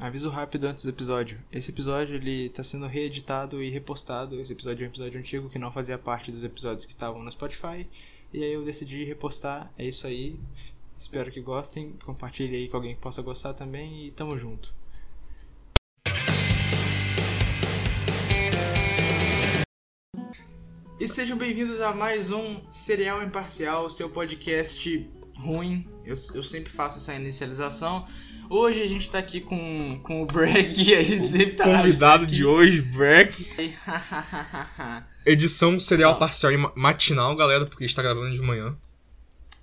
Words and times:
Aviso 0.00 0.30
rápido 0.30 0.64
antes 0.64 0.82
do 0.82 0.88
episódio. 0.88 1.38
Esse 1.52 1.70
episódio 1.70 2.14
ele 2.14 2.48
tá 2.48 2.64
sendo 2.64 2.86
reeditado 2.86 3.62
e 3.62 3.68
repostado. 3.68 4.40
Esse 4.40 4.54
episódio 4.54 4.82
é 4.82 4.86
um 4.86 4.90
episódio 4.90 5.20
antigo 5.20 5.50
que 5.50 5.58
não 5.58 5.70
fazia 5.70 5.98
parte 5.98 6.32
dos 6.32 6.42
episódios 6.42 6.86
que 6.86 6.92
estavam 6.92 7.22
no 7.22 7.30
Spotify. 7.30 7.86
E 8.32 8.42
aí 8.42 8.50
eu 8.50 8.64
decidi 8.64 9.04
repostar. 9.04 9.70
É 9.76 9.84
isso 9.84 10.06
aí. 10.06 10.40
Espero 10.98 11.30
que 11.30 11.42
gostem. 11.42 11.92
Compartilhe 12.02 12.56
aí 12.56 12.66
com 12.66 12.78
alguém 12.78 12.94
que 12.94 13.00
possa 13.02 13.20
gostar 13.20 13.52
também 13.52 14.06
e 14.06 14.10
tamo 14.12 14.38
junto. 14.38 14.72
E 20.98 21.06
sejam 21.06 21.36
bem-vindos 21.36 21.78
a 21.82 21.92
mais 21.92 22.30
um 22.30 22.62
Serial 22.70 23.22
Imparcial, 23.22 23.90
seu 23.90 24.08
podcast 24.08 25.10
ruim. 25.36 25.86
Eu, 26.06 26.14
eu 26.34 26.42
sempre 26.42 26.72
faço 26.72 26.96
essa 26.96 27.14
inicialização. 27.14 28.08
Hoje 28.52 28.82
a 28.82 28.86
gente 28.86 29.08
tá 29.08 29.20
aqui 29.20 29.40
com, 29.40 30.00
com 30.02 30.22
o 30.22 30.26
Breck, 30.26 30.92
a 30.96 31.02
gente 31.04 31.24
sempre 31.24 31.54
tá. 31.54 31.62
Convidado 31.64 32.26
de 32.26 32.44
hoje, 32.44 32.82
Breck. 32.82 33.44
Primeira 33.44 35.06
Edição 35.24 35.78
serial 35.78 36.14
Só. 36.14 36.18
parcial 36.18 36.50
e 36.52 36.56
ma- 36.56 36.72
matinal, 36.74 37.36
galera, 37.36 37.64
porque 37.64 37.84
a 37.84 37.86
gente 37.86 37.94
tá 37.94 38.02
gravando 38.02 38.32
de 38.34 38.40
manhã. 38.40 38.74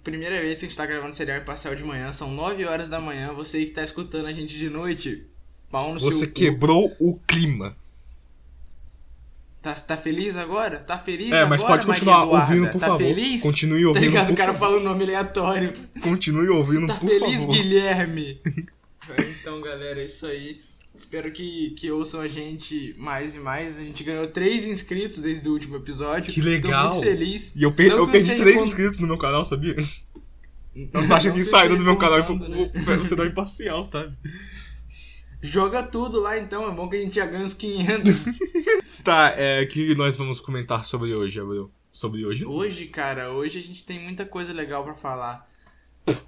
vez 0.06 0.60
que 0.60 0.66
a 0.66 0.70
gente 0.70 0.78
tá 0.78 0.86
gravando 0.86 1.14
Serial 1.14 1.40
Imparcial 1.40 1.76
de 1.76 1.84
manhã, 1.84 2.14
são 2.14 2.32
9 2.32 2.64
horas 2.66 2.88
da 2.88 3.02
manhã. 3.02 3.34
Você 3.34 3.66
que 3.66 3.72
tá 3.72 3.84
escutando 3.84 4.26
a 4.28 4.32
gente 4.32 4.58
de 4.58 4.70
noite, 4.70 5.26
pau 5.70 5.94
no 5.94 6.00
Você 6.00 6.20
seu 6.20 6.28
cu. 6.30 6.34
quebrou 6.36 6.96
o 6.98 7.20
clima. 7.28 7.76
Tá, 9.62 9.74
tá 9.74 9.98
feliz 9.98 10.38
agora? 10.38 10.80
Tá 10.80 10.98
feliz 10.98 11.28
É, 11.34 11.40
agora, 11.42 11.50
mas 11.50 11.62
pode 11.62 11.86
continuar 11.86 12.24
ouvindo, 12.24 12.70
por 12.70 12.80
tá 12.80 12.88
favor. 12.88 13.00
feliz? 13.00 13.42
Continue 13.42 13.82
Tá 13.82 13.88
ouvindo, 13.90 14.04
ligado? 14.06 14.28
por 14.28 14.34
O 14.34 14.38
cara 14.38 14.54
favor. 14.54 14.66
fala 14.68 14.80
o 14.80 14.84
nome 14.84 15.04
aleatório. 15.04 15.74
Continue 16.02 16.48
ouvindo, 16.48 16.88
Tá 16.88 16.94
por 16.96 17.10
feliz, 17.10 17.42
favor. 17.42 17.54
Guilherme? 17.54 18.40
então, 19.40 19.62
galera, 19.62 20.02
é 20.02 20.06
isso 20.06 20.26
aí. 20.26 20.62
Espero 20.94 21.32
que, 21.32 21.72
que 21.72 21.92
ouçam 21.92 22.20
a 22.22 22.28
gente 22.28 22.96
mais 22.98 23.36
e 23.36 23.40
mais. 23.40 23.78
A 23.78 23.84
gente 23.84 24.04
ganhou 24.04 24.28
3 24.28 24.66
inscritos 24.66 25.20
desde 25.20 25.48
o 25.48 25.54
último 25.54 25.76
episódio. 25.78 26.34
Que 26.34 26.42
legal. 26.42 26.90
Tô 26.90 26.96
muito 26.96 27.10
feliz. 27.10 27.56
E 27.56 27.62
eu, 27.64 27.72
per- 27.72 27.90
Não 27.92 27.98
eu 28.00 28.08
perdi 28.08 28.28
seja 28.32 28.44
3 28.44 28.58
quando- 28.58 28.68
inscritos 28.68 29.00
no 29.00 29.08
meu 29.08 29.18
canal, 29.18 29.46
sabia? 29.46 29.76
Eu 30.76 31.00
acho 31.16 31.32
que 31.32 31.38
Não 31.38 31.44
saíram 31.44 31.72
seja 31.72 31.78
do 31.78 31.84
meu 31.84 31.98
canal 31.98 32.20
e 32.20 32.24
foi 32.24 32.36
né? 32.38 32.98
você 33.00 33.16
dar 33.16 33.26
imparcial, 33.26 33.88
tá? 33.88 34.12
Joga 35.42 35.82
tudo 35.84 36.20
lá 36.22 36.38
então, 36.38 36.72
é 36.72 36.76
bom 36.76 36.88
que 36.90 36.96
a 36.98 37.00
gente 37.00 37.16
já 37.16 37.26
ganha 37.26 37.46
uns 37.46 37.54
500. 37.54 38.26
Tá, 39.04 39.34
é, 39.38 39.62
o 39.64 39.68
que 39.70 39.96
nós 39.96 40.18
vamos 40.18 40.40
comentar 40.42 40.84
sobre 40.84 41.14
hoje, 41.14 41.40
Abreu? 41.40 41.72
Sobre 41.94 42.26
hoje? 42.26 42.44
hoje, 42.46 42.88
cara, 42.88 43.32
hoje 43.32 43.58
a 43.58 43.62
gente 43.64 43.86
tem 43.86 44.04
muita 44.04 44.26
coisa 44.26 44.52
legal 44.52 44.84
pra 44.84 44.96
falar. 44.96 45.50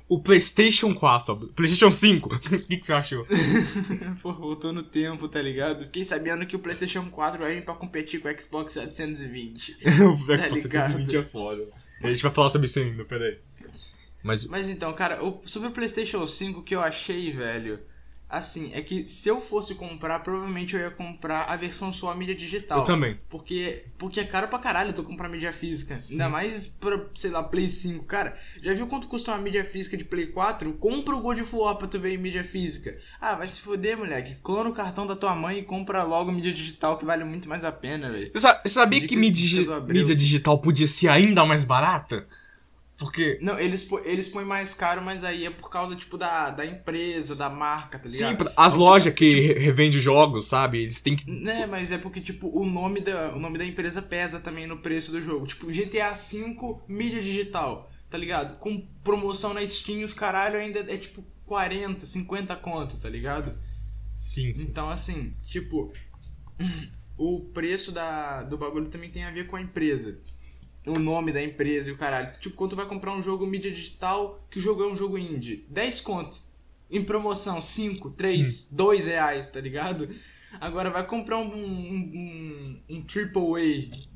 O 0.07 0.19
PlayStation 0.19 0.93
4, 0.93 1.31
Abreu. 1.31 1.49
PlayStation 1.49 1.91
5. 1.91 2.29
O 2.35 2.39
que, 2.39 2.77
que 2.77 2.85
você 2.85 2.93
achou? 2.93 3.25
Pô, 4.21 4.33
voltou 4.33 4.73
no 4.73 4.83
tempo, 4.83 5.27
tá 5.27 5.41
ligado? 5.41 5.85
Fiquei 5.85 6.03
sabendo 6.03 6.45
que 6.45 6.55
o 6.55 6.59
PlayStation 6.59 7.09
4 7.09 7.39
vai 7.39 7.55
vir 7.55 7.63
pra 7.63 7.75
competir 7.75 8.19
com 8.19 8.27
o 8.27 8.41
Xbox 8.41 8.73
720. 8.73 9.77
o 10.03 10.17
Xbox 10.17 10.27
ligado? 10.27 10.93
320 10.93 11.17
é 11.17 11.23
foda. 11.23 11.67
A 12.01 12.07
gente 12.07 12.23
vai 12.23 12.31
falar 12.31 12.49
sobre 12.49 12.65
isso 12.65 12.79
ainda, 12.79 13.05
peraí. 13.05 13.37
Mas 14.23 14.45
Mas 14.47 14.69
então, 14.69 14.91
cara, 14.93 15.19
sobre 15.45 15.69
o 15.69 15.71
PlayStation 15.71 16.25
5 16.25 16.59
o 16.59 16.63
que 16.63 16.75
eu 16.75 16.81
achei, 16.81 17.31
velho, 17.31 17.79
assim, 18.29 18.69
é 18.73 18.81
que 18.81 19.07
se 19.07 19.27
eu 19.27 19.41
fosse 19.41 19.73
comprar, 19.75 20.19
provavelmente 20.19 20.75
eu 20.75 20.81
ia 20.81 20.91
comprar 20.91 21.45
a 21.45 21.55
versão 21.55 21.91
só 21.91 22.11
a 22.11 22.15
mídia 22.15 22.35
digital. 22.35 22.79
eu 22.81 22.85
também. 22.85 23.19
Porque, 23.29 23.85
porque 23.97 24.19
é 24.19 24.23
caro 24.23 24.47
pra 24.47 24.59
caralho 24.59 24.93
tu 24.93 25.03
comprar 25.03 25.27
mídia 25.27 25.51
física. 25.51 25.93
Sim. 25.95 26.13
Ainda 26.13 26.29
mais 26.29 26.67
pra, 26.67 26.99
sei 27.17 27.31
lá, 27.31 27.41
Play 27.43 27.69
5. 27.69 28.05
Cara, 28.05 28.37
já 28.61 28.73
viu 28.73 28.85
quanto 28.87 29.07
custa 29.07 29.31
uma 29.31 29.37
mídia 29.39 29.65
física 29.65 29.97
de 29.97 30.03
Play 30.03 30.27
4? 30.27 30.71
Compra 30.73 31.15
o 31.15 31.21
God 31.21 31.39
of 31.39 31.55
War 31.55 31.75
pra 31.75 31.87
tu 31.87 31.99
ver 31.99 32.13
em 32.13 32.17
mídia 32.17 32.43
física. 32.43 32.95
Ah, 33.19 33.35
vai 33.35 33.47
se 33.47 33.61
foder, 33.61 33.97
moleque. 33.97 34.35
Clona 34.43 34.69
o 34.69 34.73
cartão 34.73 35.07
da 35.07 35.15
tua 35.15 35.35
mãe 35.35 35.59
e 35.59 35.63
compra 35.63 36.03
logo 36.03 36.31
mídia 36.31 36.53
digital 36.53 36.97
que 36.97 37.05
vale 37.05 37.23
muito 37.23 37.49
mais 37.49 37.63
a 37.63 37.71
pena, 37.71 38.09
velho. 38.11 38.27
Você 38.31 38.39
sa- 38.39 38.61
sabia 38.67 38.99
Dica- 38.99 39.09
que 39.09 39.15
mídia, 39.19 39.79
mídia 39.87 40.15
digital 40.15 40.59
podia 40.59 40.87
ser 40.87 41.07
ainda 41.09 41.43
mais 41.45 41.63
barata? 41.63 42.27
Porque. 42.99 43.39
Não, 43.41 43.57
eles, 43.59 43.87
eles 44.05 44.27
põem 44.27 44.45
mais 44.45 44.73
caro, 44.73 45.01
mas 45.01 45.23
aí 45.23 45.45
é 45.45 45.49
por 45.49 45.69
causa, 45.69 45.95
tipo, 45.95 46.17
da, 46.17 46.51
da 46.51 46.65
empresa, 46.65 47.35
da 47.35 47.49
marca, 47.49 47.97
tá 47.99 48.09
ligado? 48.09 48.31
Sim, 48.31 48.35
as 48.57 48.73
Então, 48.73 48.83
lojas 48.85 49.13
que 49.13 49.29
re- 49.29 49.53
revendem 49.59 49.99
jogos, 49.99 50.47
sabe? 50.47 50.79
Eles 50.83 51.01
têm 51.01 51.15
que. 51.15 51.25
Né, 51.25 51.65
mas 51.67 51.91
é 51.91 51.97
porque, 51.97 52.19
tipo, 52.21 52.49
o 52.49 52.65
nome, 52.65 53.01
da, 53.01 53.35
o 53.35 53.39
nome 53.39 53.57
da 53.57 53.65
empresa 53.65 54.01
pesa 54.01 54.39
também 54.39 54.65
no 54.65 54.77
preço 54.79 55.11
do 55.11 55.21
jogo. 55.21 55.45
Tipo, 55.45 55.71
GTA 55.71 56.13
V, 56.13 56.81
mídia 56.87 57.21
digital, 57.21 57.91
tá 58.09 58.17
ligado? 58.17 58.57
Com 58.57 58.87
promoção 59.03 59.53
na 59.53 59.65
Steam, 59.67 60.03
os 60.03 60.13
caralho 60.13 60.57
ainda 60.57 60.79
é 60.79 60.97
tipo 60.97 61.23
40, 61.45 62.05
50 62.05 62.55
conto, 62.55 62.97
tá 62.97 63.09
ligado? 63.09 63.55
Sim, 64.15 64.53
sim. 64.53 64.71
Então, 64.71 64.89
assim, 64.89 65.33
tipo, 65.45 65.93
o 67.17 67.41
preço 67.53 67.91
da, 67.91 68.43
do 68.43 68.57
bagulho 68.57 68.89
também 68.89 69.11
tem 69.11 69.23
a 69.23 69.31
ver 69.31 69.47
com 69.47 69.55
a 69.55 69.61
empresa. 69.61 70.17
O 70.89 70.99
nome 70.99 71.31
da 71.31 71.41
empresa 71.41 71.89
e 71.89 71.93
o 71.93 71.97
caralho. 71.97 72.31
Tipo, 72.39 72.55
quando 72.55 72.71
tu 72.71 72.75
vai 72.75 72.85
comprar 72.87 73.13
um 73.13 73.21
jogo 73.21 73.45
mídia 73.45 73.71
digital, 73.71 74.43
que 74.49 74.57
o 74.57 74.61
jogo 74.61 74.83
é 74.83 74.87
um 74.87 74.95
jogo 74.95 75.17
indie, 75.17 75.65
10 75.69 76.01
conto. 76.01 76.39
Em 76.89 77.03
promoção, 77.03 77.61
5, 77.61 78.09
3, 78.11 78.69
2 78.71 79.05
reais, 79.05 79.47
tá 79.47 79.61
ligado? 79.61 80.09
Agora 80.59 80.89
vai 80.89 81.05
comprar 81.05 81.37
um, 81.37 81.53
um, 81.53 82.81
um, 82.89 82.95
um 82.95 83.05
AAA 83.05 83.61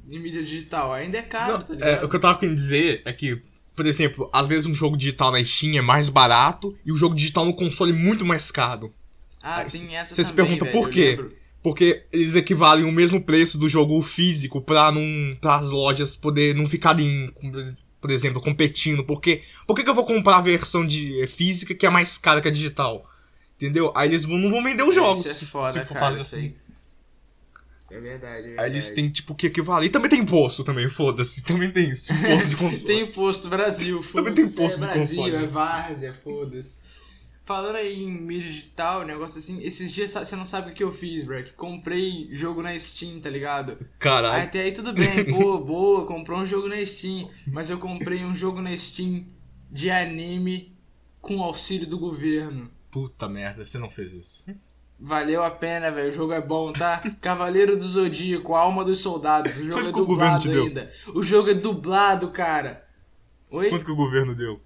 em 0.09 0.19
mídia 0.19 0.43
digital, 0.43 0.91
ainda 0.91 1.19
é 1.19 1.21
caro, 1.21 1.53
Não, 1.53 1.61
tá 1.61 1.73
é, 1.73 1.75
ligado? 1.75 2.05
o 2.05 2.09
que 2.09 2.15
eu 2.15 2.19
tava 2.19 2.39
querendo 2.39 2.55
dizer 2.55 3.01
é 3.05 3.13
que, 3.13 3.39
por 3.75 3.85
exemplo, 3.85 4.29
às 4.33 4.47
vezes 4.47 4.65
um 4.65 4.73
jogo 4.73 4.97
digital 4.97 5.31
na 5.31 5.43
Steam 5.43 5.77
é 5.77 5.81
mais 5.81 6.09
barato 6.09 6.75
e 6.83 6.91
o 6.91 6.97
jogo 6.97 7.13
digital 7.15 7.45
no 7.45 7.53
console 7.53 7.91
é 7.91 7.95
muito 7.95 8.25
mais 8.25 8.49
caro. 8.49 8.91
Ah, 9.41 9.57
aí 9.57 9.69
tem 9.69 9.95
essa 9.95 10.15
você 10.15 10.23
se 10.23 10.33
pergunta 10.33 10.65
velho, 10.65 10.77
por 10.77 10.89
quê? 10.89 11.19
Porque 11.63 12.03
eles 12.11 12.35
equivalem 12.35 12.83
o 12.83 12.91
mesmo 12.91 13.21
preço 13.21 13.57
do 13.57 13.69
jogo 13.69 14.01
físico 14.03 14.61
pra 14.61 14.91
não 14.91 15.37
para 15.39 15.55
as 15.55 15.71
lojas 15.71 16.13
poder 16.13 16.53
não 16.53 16.67
ficarem, 16.67 17.33
por 18.01 18.11
exemplo, 18.11 18.41
competindo. 18.41 19.05
Porque 19.05 19.41
por 19.65 19.73
que, 19.73 19.83
que 19.83 19.89
eu 19.89 19.95
vou 19.95 20.05
comprar 20.05 20.37
a 20.37 20.41
versão 20.41 20.85
de 20.85 21.25
física 21.25 21.73
que 21.73 21.85
é 21.85 21.89
mais 21.89 22.17
cara 22.17 22.41
que 22.41 22.49
a 22.49 22.51
digital? 22.51 23.09
Entendeu? 23.55 23.93
Aí 23.95 24.09
eles 24.09 24.25
não 24.25 24.51
vão 24.51 24.61
vender 24.61 24.83
os 24.83 24.93
jogos. 24.93 25.25
Isso 25.25 25.45
é 25.45 25.47
foda, 25.47 25.71
se 25.71 25.79
for 25.87 25.93
cara, 25.93 26.05
fazer 26.07 26.21
assim. 26.21 26.53
É 27.89 27.99
verdade, 27.99 28.39
é 28.39 28.41
verdade. 28.41 28.59
Aí 28.59 28.71
eles 28.71 28.89
têm 28.89 29.09
tipo 29.09 29.33
que 29.33 29.47
equivaler. 29.47 29.87
E 29.87 29.89
também 29.91 30.09
tem 30.09 30.19
imposto 30.19 30.65
também, 30.65 30.89
foda-se. 30.89 31.43
Também 31.43 31.71
tem 31.71 31.91
isso. 31.91 32.11
Imposto 32.11 32.49
de 32.49 32.55
console. 32.57 32.83
Tem 32.85 33.01
imposto 33.03 33.49
Brasil, 33.49 34.03
Também 34.11 34.33
tem 34.33 34.49
foda-se, 34.49 34.79
imposto 34.79 34.83
é 34.83 34.87
de 34.87 34.93
Brasil, 34.93 35.15
console. 35.17 35.35
é 35.35 35.47
várzea, 35.47 36.13
foda-se. 36.21 36.82
Falando 37.45 37.75
aí 37.75 38.01
em 38.03 38.09
mídia 38.09 38.49
digital, 38.49 39.05
negócio 39.05 39.39
assim, 39.39 39.61
esses 39.61 39.91
dias 39.91 40.11
você 40.11 40.35
não 40.35 40.45
sabe 40.45 40.71
o 40.71 40.73
que 40.73 40.83
eu 40.83 40.93
fiz, 40.93 41.25
Breck. 41.25 41.51
Comprei 41.53 42.29
jogo 42.31 42.61
na 42.61 42.77
Steam, 42.79 43.19
tá 43.19 43.29
ligado? 43.29 43.71
Aí, 43.73 43.87
Caralho. 43.99 44.43
até 44.43 44.61
aí 44.61 44.71
tudo 44.71 44.93
bem, 44.93 45.25
pô, 45.29 45.57
boa, 45.59 46.05
comprou 46.05 46.39
um 46.39 46.47
jogo 46.47 46.69
na 46.69 46.83
Steam. 46.85 47.29
Mas 47.47 47.69
eu 47.69 47.77
comprei 47.77 48.23
um 48.23 48.33
jogo 48.33 48.61
na 48.61 48.75
Steam 48.77 49.25
de 49.69 49.89
anime 49.89 50.73
com 51.19 51.43
auxílio 51.43 51.85
do 51.85 51.99
governo. 51.99 52.71
Puta 52.89 53.27
merda, 53.27 53.65
você 53.65 53.77
não 53.77 53.89
fez 53.89 54.13
isso. 54.13 54.45
Valeu 54.97 55.43
a 55.43 55.51
pena, 55.51 55.91
velho. 55.91 56.11
O 56.11 56.13
jogo 56.13 56.31
é 56.31 56.39
bom, 56.39 56.71
tá? 56.71 57.01
Cavaleiro 57.19 57.75
do 57.75 57.83
Zodíaco, 57.83 58.55
Alma 58.55 58.85
dos 58.85 58.99
Soldados. 58.99 59.57
O 59.57 59.63
jogo 59.63 59.73
Quanto 59.73 59.89
é 59.89 59.91
dublado 59.91 60.49
deu? 60.49 60.63
ainda. 60.63 60.93
O 61.13 61.21
jogo 61.23 61.49
é 61.49 61.53
dublado, 61.53 62.31
cara. 62.31 62.87
Oi? 63.49 63.69
Quanto 63.69 63.83
que 63.83 63.91
o 63.91 63.95
governo 63.97 64.33
deu? 64.33 64.61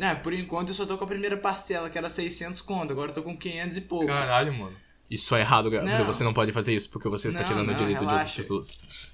É, 0.00 0.14
por 0.14 0.32
enquanto 0.32 0.70
eu 0.70 0.74
só 0.74 0.86
tô 0.86 0.96
com 0.96 1.04
a 1.04 1.06
primeira 1.06 1.36
parcela, 1.36 1.90
que 1.90 1.98
era 1.98 2.08
600 2.08 2.60
conto. 2.62 2.92
Agora 2.92 3.10
eu 3.10 3.14
tô 3.14 3.22
com 3.22 3.36
500 3.36 3.76
e 3.76 3.80
pouco. 3.82 4.06
Caralho, 4.06 4.52
mano. 4.54 4.76
Isso 5.10 5.34
é 5.34 5.40
errado, 5.40 5.70
Gabriel. 5.70 5.98
Não. 5.98 6.06
Você 6.06 6.24
não 6.24 6.32
pode 6.32 6.52
fazer 6.52 6.74
isso 6.74 6.88
porque 6.88 7.08
você 7.08 7.28
está 7.28 7.40
Não, 7.40 7.48
tirando 7.48 7.66
não, 7.66 7.74
o 7.74 7.76
direito 7.76 7.98
de 7.98 8.04
outras 8.04 8.20
relaxa. 8.20 8.36
pessoas. 8.36 9.12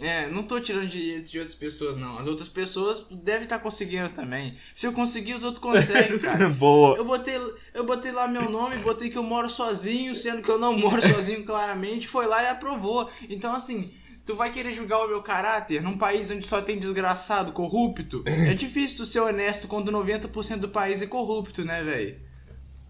É, 0.00 0.26
não 0.30 0.42
tô 0.42 0.58
tirando 0.58 0.88
direitos 0.88 1.30
de 1.30 1.38
outras 1.38 1.54
pessoas, 1.54 1.96
não. 1.96 2.18
As 2.18 2.26
outras 2.26 2.48
pessoas 2.48 3.06
devem 3.10 3.42
estar 3.42 3.58
conseguindo 3.58 4.08
também. 4.08 4.56
Se 4.74 4.86
eu 4.86 4.92
conseguir, 4.92 5.34
os 5.34 5.44
outros 5.44 5.62
conseguem, 5.62 6.18
cara. 6.20 6.48
Boa. 6.48 6.96
Eu 6.96 7.04
botei, 7.04 7.36
eu 7.74 7.84
botei 7.84 8.10
lá 8.10 8.26
meu 8.26 8.50
nome, 8.50 8.78
botei 8.78 9.10
que 9.10 9.18
eu 9.18 9.22
moro 9.22 9.50
sozinho, 9.50 10.16
sendo 10.16 10.42
que 10.42 10.50
eu 10.50 10.58
não 10.58 10.76
moro 10.76 11.02
sozinho, 11.06 11.44
claramente. 11.44 12.08
Foi 12.08 12.26
lá 12.26 12.42
e 12.42 12.48
aprovou. 12.48 13.10
Então, 13.28 13.54
assim, 13.54 13.92
tu 14.24 14.36
vai 14.36 14.50
querer 14.50 14.72
julgar 14.72 14.98
o 15.04 15.08
meu 15.08 15.22
caráter 15.22 15.82
num 15.82 15.96
país 15.96 16.30
onde 16.30 16.46
só 16.46 16.60
tem 16.60 16.78
desgraçado, 16.78 17.52
corrupto? 17.52 18.22
É 18.26 18.54
difícil 18.54 18.98
tu 18.98 19.06
ser 19.06 19.20
honesto 19.20 19.68
quando 19.68 19.92
90% 19.92 20.58
do 20.58 20.68
país 20.68 21.02
é 21.02 21.06
corrupto, 21.06 21.64
né, 21.64 21.82
velho? 21.82 22.31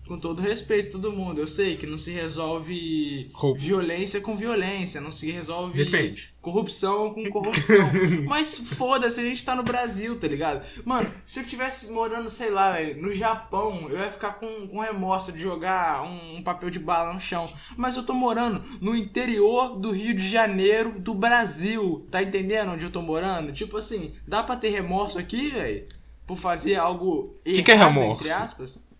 Com 0.06 0.18
todo 0.18 0.42
respeito, 0.42 0.92
todo 1.00 1.12
mundo. 1.12 1.40
Eu 1.40 1.46
sei 1.46 1.76
que 1.76 1.86
não 1.86 1.96
se 1.98 2.10
resolve 2.10 3.30
Roubo. 3.32 3.58
violência 3.58 4.20
com 4.20 4.34
violência, 4.34 5.00
não 5.00 5.12
se 5.12 5.30
resolve 5.30 5.84
Depende. 5.84 6.34
corrupção 6.40 7.14
com 7.14 7.24
corrupção. 7.30 7.88
Mas 8.26 8.58
foda-se, 8.58 9.20
a 9.20 9.22
gente 9.22 9.44
tá 9.44 9.54
no 9.54 9.62
Brasil, 9.62 10.18
tá 10.18 10.26
ligado? 10.26 10.66
Mano, 10.84 11.08
se 11.24 11.38
eu 11.40 11.46
tivesse 11.46 11.90
morando, 11.92 12.28
sei 12.28 12.50
lá, 12.50 12.74
no 12.96 13.12
Japão, 13.12 13.86
eu 13.88 13.96
ia 13.98 14.10
ficar 14.10 14.34
com, 14.40 14.66
com 14.66 14.80
remorso 14.80 15.30
de 15.30 15.38
jogar 15.38 16.02
um, 16.02 16.38
um 16.38 16.42
papel 16.42 16.68
de 16.68 16.80
bala 16.80 17.12
no 17.14 17.20
chão. 17.20 17.48
Mas 17.76 17.96
eu 17.96 18.04
tô 18.04 18.12
morando 18.12 18.62
no 18.80 18.96
interior 18.96 19.78
do 19.78 19.92
Rio 19.92 20.14
de 20.16 20.28
Janeiro, 20.28 20.98
do 20.98 21.14
Brasil. 21.14 22.06
Tá 22.10 22.20
entendendo 22.22 22.72
onde 22.72 22.84
eu 22.84 22.90
tô 22.90 23.00
morando? 23.00 23.52
Tipo 23.52 23.76
assim, 23.76 24.14
dá 24.26 24.42
pra 24.42 24.56
ter 24.56 24.70
remorso 24.70 25.16
aqui, 25.18 25.48
velho? 25.50 25.86
Por 26.26 26.36
fazer 26.36 26.74
algo 26.74 27.36
Que 27.44 27.62
que 27.62 27.70
é 27.70 27.74
errado, 27.74 27.94
remorso? 27.94 28.22
entre 28.22 28.32
aspas? 28.32 28.91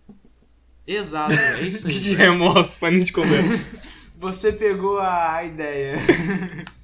Exato, 0.85 1.33
é 1.33 1.61
isso 1.61 1.87
aí. 1.87 1.99
Que 1.99 2.15
remorso, 2.15 2.79
pra 2.79 2.91
de 2.91 3.11
conversa. 3.11 3.77
Você 4.19 4.53
pegou 4.53 4.99
a 4.99 5.43
ideia. 5.43 5.97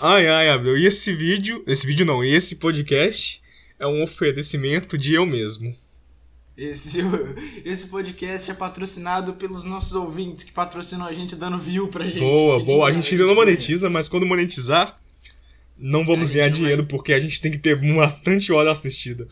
Ai, 0.00 0.28
ai, 0.28 0.48
Abel. 0.48 0.78
E 0.78 0.86
esse 0.86 1.12
vídeo. 1.12 1.60
Esse 1.66 1.84
vídeo 1.84 2.06
não, 2.06 2.22
esse 2.22 2.54
podcast 2.54 3.42
é 3.80 3.86
um 3.86 4.00
oferecimento 4.04 4.96
de 4.96 5.14
eu 5.14 5.26
mesmo. 5.26 5.74
Esse, 6.56 7.00
esse 7.64 7.88
podcast 7.88 8.48
é 8.48 8.54
patrocinado 8.54 9.34
pelos 9.34 9.64
nossos 9.64 9.94
ouvintes 9.94 10.44
que 10.44 10.52
patrocinam 10.52 11.06
a 11.06 11.12
gente 11.12 11.34
dando 11.34 11.58
view 11.58 11.88
pra 11.88 12.04
gente. 12.04 12.20
Boa, 12.20 12.62
boa. 12.62 12.88
A 12.88 12.92
gente 12.92 13.10
ainda 13.10 13.24
não 13.26 13.34
ganha. 13.34 13.46
monetiza, 13.46 13.90
mas 13.90 14.08
quando 14.08 14.24
monetizar, 14.24 15.00
não 15.76 16.06
vamos 16.06 16.28
gente 16.28 16.36
ganhar 16.36 16.48
dinheiro 16.50 16.84
porque 16.84 17.12
a 17.12 17.18
gente 17.18 17.40
tem 17.40 17.50
que 17.50 17.58
ter 17.58 17.76
bastante 17.94 18.52
hora 18.52 18.70
assistida. 18.70 19.26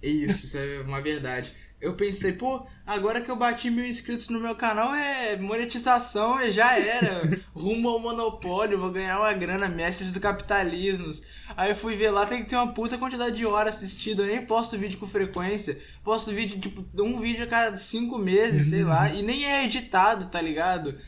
Isso, 0.00 0.46
isso 0.46 0.58
é 0.58 0.80
uma 0.80 1.00
verdade. 1.00 1.52
Eu 1.80 1.94
pensei, 1.94 2.32
pô, 2.32 2.66
agora 2.86 3.22
que 3.22 3.30
eu 3.30 3.36
bati 3.36 3.70
mil 3.70 3.86
inscritos 3.86 4.28
no 4.28 4.38
meu 4.38 4.54
canal 4.54 4.94
é 4.94 5.36
monetização 5.36 6.40
e 6.42 6.50
já 6.50 6.78
era. 6.78 7.22
Rumo 7.54 7.88
ao 7.88 7.98
monopólio, 7.98 8.78
vou 8.78 8.90
ganhar 8.90 9.18
uma 9.18 9.32
grana, 9.32 9.66
mestres 9.66 10.12
do 10.12 10.20
capitalismo. 10.20 11.10
Aí 11.56 11.70
eu 11.70 11.76
fui 11.76 11.96
ver 11.96 12.10
lá, 12.10 12.26
tem 12.26 12.42
que 12.42 12.50
ter 12.50 12.56
uma 12.56 12.74
puta 12.74 12.98
quantidade 12.98 13.34
de 13.34 13.46
horas 13.46 13.76
assistidas. 13.76 14.26
Eu 14.26 14.34
nem 14.34 14.44
posto 14.44 14.76
vídeo 14.76 14.98
com 14.98 15.06
frequência. 15.06 15.80
Posto 16.04 16.32
vídeo, 16.32 16.60
tipo, 16.60 16.84
um 17.02 17.18
vídeo 17.18 17.44
a 17.44 17.48
cada 17.48 17.76
cinco 17.78 18.18
meses, 18.18 18.68
sei 18.68 18.84
lá. 18.84 19.08
E 19.08 19.22
nem 19.22 19.46
é 19.46 19.64
editado, 19.64 20.26
tá 20.26 20.40
ligado? 20.40 20.98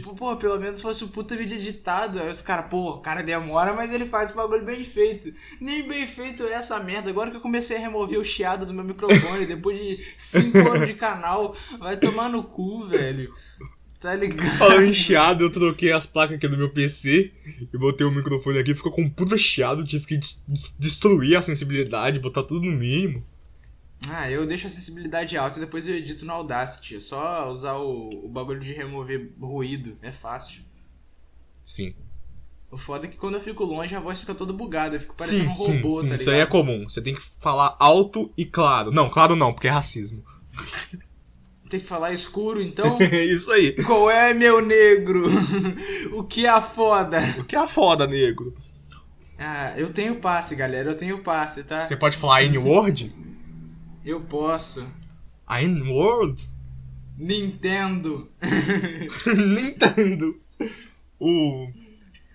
Tipo, 0.00 0.14
pô, 0.14 0.36
pelo 0.36 0.58
menos 0.58 0.82
fosse 0.82 1.04
um 1.04 1.08
puta 1.08 1.36
vídeo 1.36 1.56
editado. 1.56 2.18
Aí 2.20 2.30
os 2.30 2.42
caras, 2.42 2.66
pô, 2.68 2.90
o 2.90 2.98
cara 2.98 3.22
demora, 3.22 3.72
mas 3.72 3.92
ele 3.92 4.04
faz 4.04 4.30
o 4.30 4.34
bagulho 4.34 4.64
bem 4.64 4.82
feito. 4.84 5.32
Nem 5.60 5.86
bem 5.86 6.06
feito 6.06 6.42
é 6.44 6.52
essa 6.54 6.78
merda. 6.80 7.08
Agora 7.10 7.30
que 7.30 7.36
eu 7.36 7.40
comecei 7.40 7.76
a 7.76 7.80
remover 7.80 8.18
o 8.18 8.24
chiado 8.24 8.66
do 8.66 8.74
meu 8.74 8.84
microfone, 8.84 9.46
depois 9.46 9.78
de 9.78 10.04
5 10.18 10.58
anos 10.58 10.86
de 10.86 10.94
canal, 10.94 11.56
vai 11.78 11.96
tomar 11.96 12.28
no 12.28 12.42
cu, 12.42 12.86
velho. 12.88 13.32
Tá 14.00 14.14
ligado? 14.14 14.44
Falando 14.58 14.82
em 14.84 14.92
chiado, 14.92 15.44
eu 15.44 15.50
troquei 15.50 15.90
as 15.90 16.04
placas 16.04 16.36
aqui 16.36 16.46
do 16.46 16.58
meu 16.58 16.68
PC 16.68 17.32
e 17.72 17.78
botei 17.78 18.06
o 18.06 18.10
microfone 18.10 18.58
aqui, 18.58 18.74
ficou 18.74 18.92
com 18.92 19.00
um 19.02 19.08
puta 19.08 19.38
chiado, 19.38 19.82
tive 19.82 20.04
que 20.06 20.16
des- 20.18 20.42
destruir 20.78 21.36
a 21.38 21.42
sensibilidade, 21.42 22.20
botar 22.20 22.42
tudo 22.42 22.66
no 22.66 22.72
mínimo. 22.72 23.24
Ah, 24.10 24.30
eu 24.30 24.46
deixo 24.46 24.66
a 24.66 24.70
sensibilidade 24.70 25.36
alta 25.36 25.58
e 25.58 25.60
depois 25.60 25.86
eu 25.86 25.94
edito 25.94 26.24
no 26.24 26.32
Audacity. 26.32 26.96
É 26.96 27.00
só 27.00 27.48
usar 27.50 27.74
o, 27.76 28.08
o 28.22 28.28
bagulho 28.28 28.60
de 28.60 28.72
remover 28.72 29.32
ruído. 29.40 29.96
É 30.02 30.12
fácil. 30.12 30.62
Sim. 31.62 31.94
O 32.70 32.76
foda 32.76 33.06
é 33.06 33.08
que 33.08 33.16
quando 33.16 33.34
eu 33.34 33.40
fico 33.40 33.64
longe 33.64 33.94
a 33.94 34.00
voz 34.00 34.20
fica 34.20 34.34
toda 34.34 34.52
bugada. 34.52 34.96
Eu 34.96 35.00
fico 35.00 35.14
parecendo 35.14 35.44
Sim, 35.44 35.48
um 35.48 35.52
sim, 35.52 35.76
robô, 35.76 36.00
sim. 36.00 36.08
tá 36.08 36.14
Isso 36.16 36.30
aí 36.30 36.40
é 36.40 36.46
comum. 36.46 36.88
Você 36.88 37.00
tem 37.00 37.14
que 37.14 37.22
falar 37.40 37.76
alto 37.78 38.32
e 38.36 38.44
claro. 38.44 38.90
Não, 38.90 39.08
claro 39.08 39.36
não, 39.36 39.52
porque 39.52 39.68
é 39.68 39.70
racismo. 39.70 40.24
Tem 41.70 41.80
que 41.80 41.88
falar 41.88 42.12
escuro, 42.12 42.60
então. 42.60 42.98
É 43.00 43.24
isso 43.24 43.50
aí. 43.50 43.74
Qual 43.84 44.08
é, 44.08 44.32
meu 44.34 44.64
negro? 44.64 45.24
o 46.12 46.22
que 46.22 46.46
é 46.46 46.60
foda? 46.60 47.20
O 47.38 47.42
que 47.44 47.56
é 47.56 47.66
foda, 47.66 48.06
negro? 48.06 48.54
Ah, 49.36 49.72
eu 49.76 49.92
tenho 49.92 50.16
passe, 50.16 50.54
galera. 50.54 50.90
Eu 50.90 50.96
tenho 50.96 51.22
passe, 51.22 51.64
tá? 51.64 51.84
Você 51.84 51.96
pode 51.96 52.16
falar 52.16 52.44
N-word? 52.44 53.12
Eu 54.04 54.20
posso. 54.20 54.86
A 55.46 55.62
N-word? 55.62 56.48
Nintendo. 57.16 58.28
Nintendo. 59.26 60.40
O. 61.18 61.68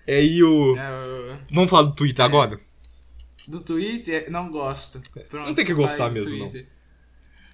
É 0.06 0.16
aí 0.16 0.42
o. 0.42 0.76
É, 0.76 1.38
Vamos 1.52 1.70
falar 1.70 1.84
do 1.84 1.94
Twitter 1.94 2.24
agora? 2.24 2.58
do 3.48 3.60
Twitter, 3.60 4.30
não 4.30 4.50
gosto. 4.50 5.00
Pronto, 5.28 5.46
Não 5.46 5.54
tem 5.54 5.64
que 5.64 5.74
gostar 5.74 6.10
mesmo, 6.10 6.36
Twitter. 6.36 6.68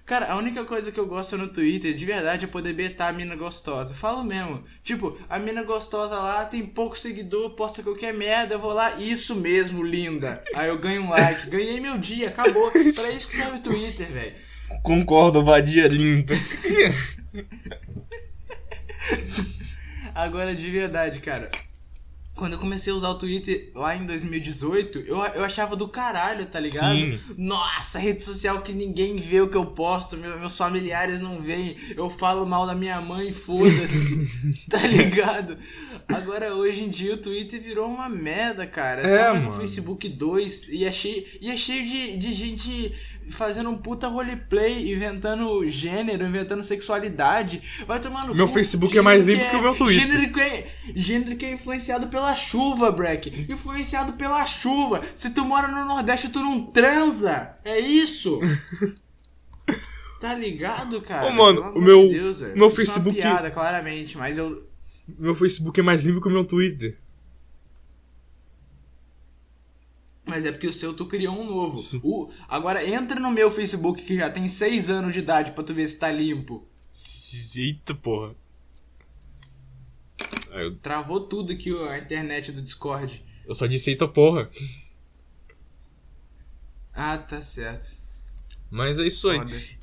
Cara, 0.07 0.31
a 0.31 0.37
única 0.37 0.63
coisa 0.63 0.89
que 0.89 0.97
eu 0.97 1.05
gosto 1.05 1.37
no 1.37 1.49
Twitter, 1.49 1.93
de 1.93 2.05
verdade, 2.05 2.45
é 2.45 2.47
poder 2.47 2.71
betar 2.71 3.09
a 3.09 3.11
mina 3.11 3.35
gostosa. 3.35 3.93
Falo 3.93 4.23
mesmo. 4.23 4.63
Tipo, 4.81 5.19
a 5.27 5.37
mina 5.37 5.63
gostosa 5.63 6.15
lá 6.15 6.45
tem 6.45 6.65
pouco 6.65 6.97
seguidor, 6.97 7.49
posta 7.55 7.83
qualquer 7.83 8.13
merda, 8.13 8.55
eu 8.55 8.59
vou 8.59 8.71
lá, 8.71 8.95
isso 8.95 9.35
mesmo, 9.35 9.83
linda. 9.83 10.41
Aí 10.55 10.69
eu 10.69 10.77
ganho 10.77 11.03
um 11.03 11.09
like. 11.09 11.49
Ganhei 11.49 11.81
meu 11.81 11.97
dia, 11.97 12.29
acabou. 12.29 12.71
Pra 12.71 13.11
isso 13.11 13.27
que 13.27 13.35
serve 13.35 13.57
o 13.57 13.61
Twitter, 13.61 14.09
velho. 14.09 14.33
Concordo, 14.81 15.43
vadia 15.43 15.89
limpa. 15.89 16.35
Agora, 20.15 20.55
de 20.55 20.71
verdade, 20.71 21.19
cara. 21.19 21.51
Quando 22.37 22.53
eu 22.53 22.59
comecei 22.59 22.93
a 22.93 22.95
usar 22.95 23.09
o 23.09 23.17
Twitter 23.17 23.71
lá 23.75 23.95
em 23.95 24.05
2018, 24.05 24.99
eu, 24.99 25.17
eu 25.25 25.43
achava 25.43 25.75
do 25.75 25.87
caralho, 25.87 26.45
tá 26.45 26.59
ligado? 26.59 26.95
Sim. 26.95 27.19
Nossa, 27.37 27.99
rede 27.99 28.21
social 28.23 28.61
que 28.61 28.71
ninguém 28.71 29.17
vê 29.17 29.41
o 29.41 29.49
que 29.49 29.57
eu 29.57 29.65
posto, 29.65 30.15
meu- 30.15 30.39
meus 30.39 30.55
familiares 30.57 31.19
não 31.19 31.41
veem, 31.41 31.75
eu 31.95 32.09
falo 32.09 32.45
mal 32.45 32.65
da 32.67 32.75
minha 32.75 33.01
mãe, 33.01 33.33
foda-se, 33.33 34.27
tá 34.69 34.77
ligado? 34.85 35.57
Agora, 36.07 36.53
hoje 36.55 36.83
em 36.83 36.89
dia, 36.89 37.15
o 37.15 37.17
Twitter 37.17 37.61
virou 37.61 37.87
uma 37.89 38.07
merda, 38.07 38.65
cara. 38.65 39.01
É, 39.01 39.05
É, 39.13 39.17
só 39.25 39.31
mais 39.31 39.43
um 39.43 39.47
mano. 39.47 39.59
Facebook 39.59 40.07
2 40.07 40.69
e 40.69 40.85
é 40.85 40.91
cheio, 40.91 41.25
e 41.41 41.51
é 41.51 41.57
cheio 41.57 41.85
de, 41.85 42.17
de 42.17 42.31
gente 42.31 42.95
fazendo 43.31 43.69
um 43.69 43.75
puta 43.77 44.07
roleplay, 44.07 44.93
inventando 44.93 45.67
gênero, 45.67 46.25
inventando 46.25 46.63
sexualidade. 46.63 47.61
Vai 47.85 47.99
tomar 47.99 48.27
no 48.27 48.35
Meu 48.35 48.47
cu. 48.47 48.53
Facebook 48.53 48.97
é 48.97 49.01
mais 49.01 49.25
limpo 49.25 49.49
que 49.49 49.55
o 49.55 49.61
meu 49.61 49.75
Twitter. 49.75 50.07
Gênero 50.07 50.33
que, 50.33 50.39
é, 50.41 50.67
gênero 50.95 51.35
que 51.37 51.45
é 51.45 51.51
influenciado 51.53 52.07
pela 52.07 52.33
chuva, 52.35 52.91
Breck. 52.91 53.47
Influenciado 53.51 54.13
pela 54.13 54.45
chuva. 54.45 55.01
Se 55.15 55.29
tu 55.29 55.43
mora 55.45 55.67
no 55.67 55.85
Nordeste, 55.85 56.29
tu 56.29 56.39
não 56.39 56.61
transa. 56.71 57.55
É 57.63 57.79
isso. 57.79 58.39
Tá 60.19 60.33
ligado, 60.33 60.99
cara? 61.01 61.27
Ô, 61.27 61.31
mano, 61.31 61.61
o 61.75 61.79
meu- 61.81 62.07
de 62.07 62.15
Deus, 62.15 62.39
meu 62.41 62.47
Isso 62.49 62.57
é 62.57 62.63
uma 62.65 62.71
Facebook- 62.71 63.15
piada, 63.21 63.51
claramente, 63.51 64.17
mas 64.17 64.35
eu. 64.37 64.67
Meu 65.07 65.35
Facebook 65.35 65.79
é 65.79 65.83
mais 65.83 66.01
limpo 66.01 66.19
que 66.19 66.27
o 66.27 66.31
meu 66.31 66.43
Twitter. 66.43 66.97
Mas 70.37 70.45
é 70.45 70.51
porque 70.51 70.67
o 70.67 70.73
seu 70.73 70.93
tu 70.93 71.07
criou 71.07 71.35
um 71.35 71.43
novo. 71.43 71.75
O, 72.03 72.31
agora 72.47 72.87
entra 72.87 73.19
no 73.19 73.31
meu 73.31 73.49
Facebook 73.49 74.03
que 74.03 74.15
já 74.15 74.29
tem 74.29 74.47
6 74.47 74.87
anos 74.87 75.11
de 75.11 75.17
idade 75.17 75.51
pra 75.53 75.63
tu 75.63 75.73
ver 75.73 75.87
se 75.87 75.97
tá 75.97 76.11
limpo. 76.11 76.63
Eita 77.55 77.95
porra. 77.95 78.35
Eu, 80.51 80.75
Travou 80.77 81.21
tudo 81.21 81.53
aqui 81.53 81.75
a 81.75 81.97
internet 81.97 82.51
do 82.51 82.61
Discord. 82.61 83.25
eu 83.47 83.55
só 83.55 83.65
disse 83.65 83.89
eita 83.89 84.07
porra. 84.07 84.47
Ah, 86.93 87.17
tá 87.17 87.41
certo. 87.41 87.97
Mas 88.69 88.99
é 88.99 89.07
isso 89.07 89.29
aí. 89.29 89.39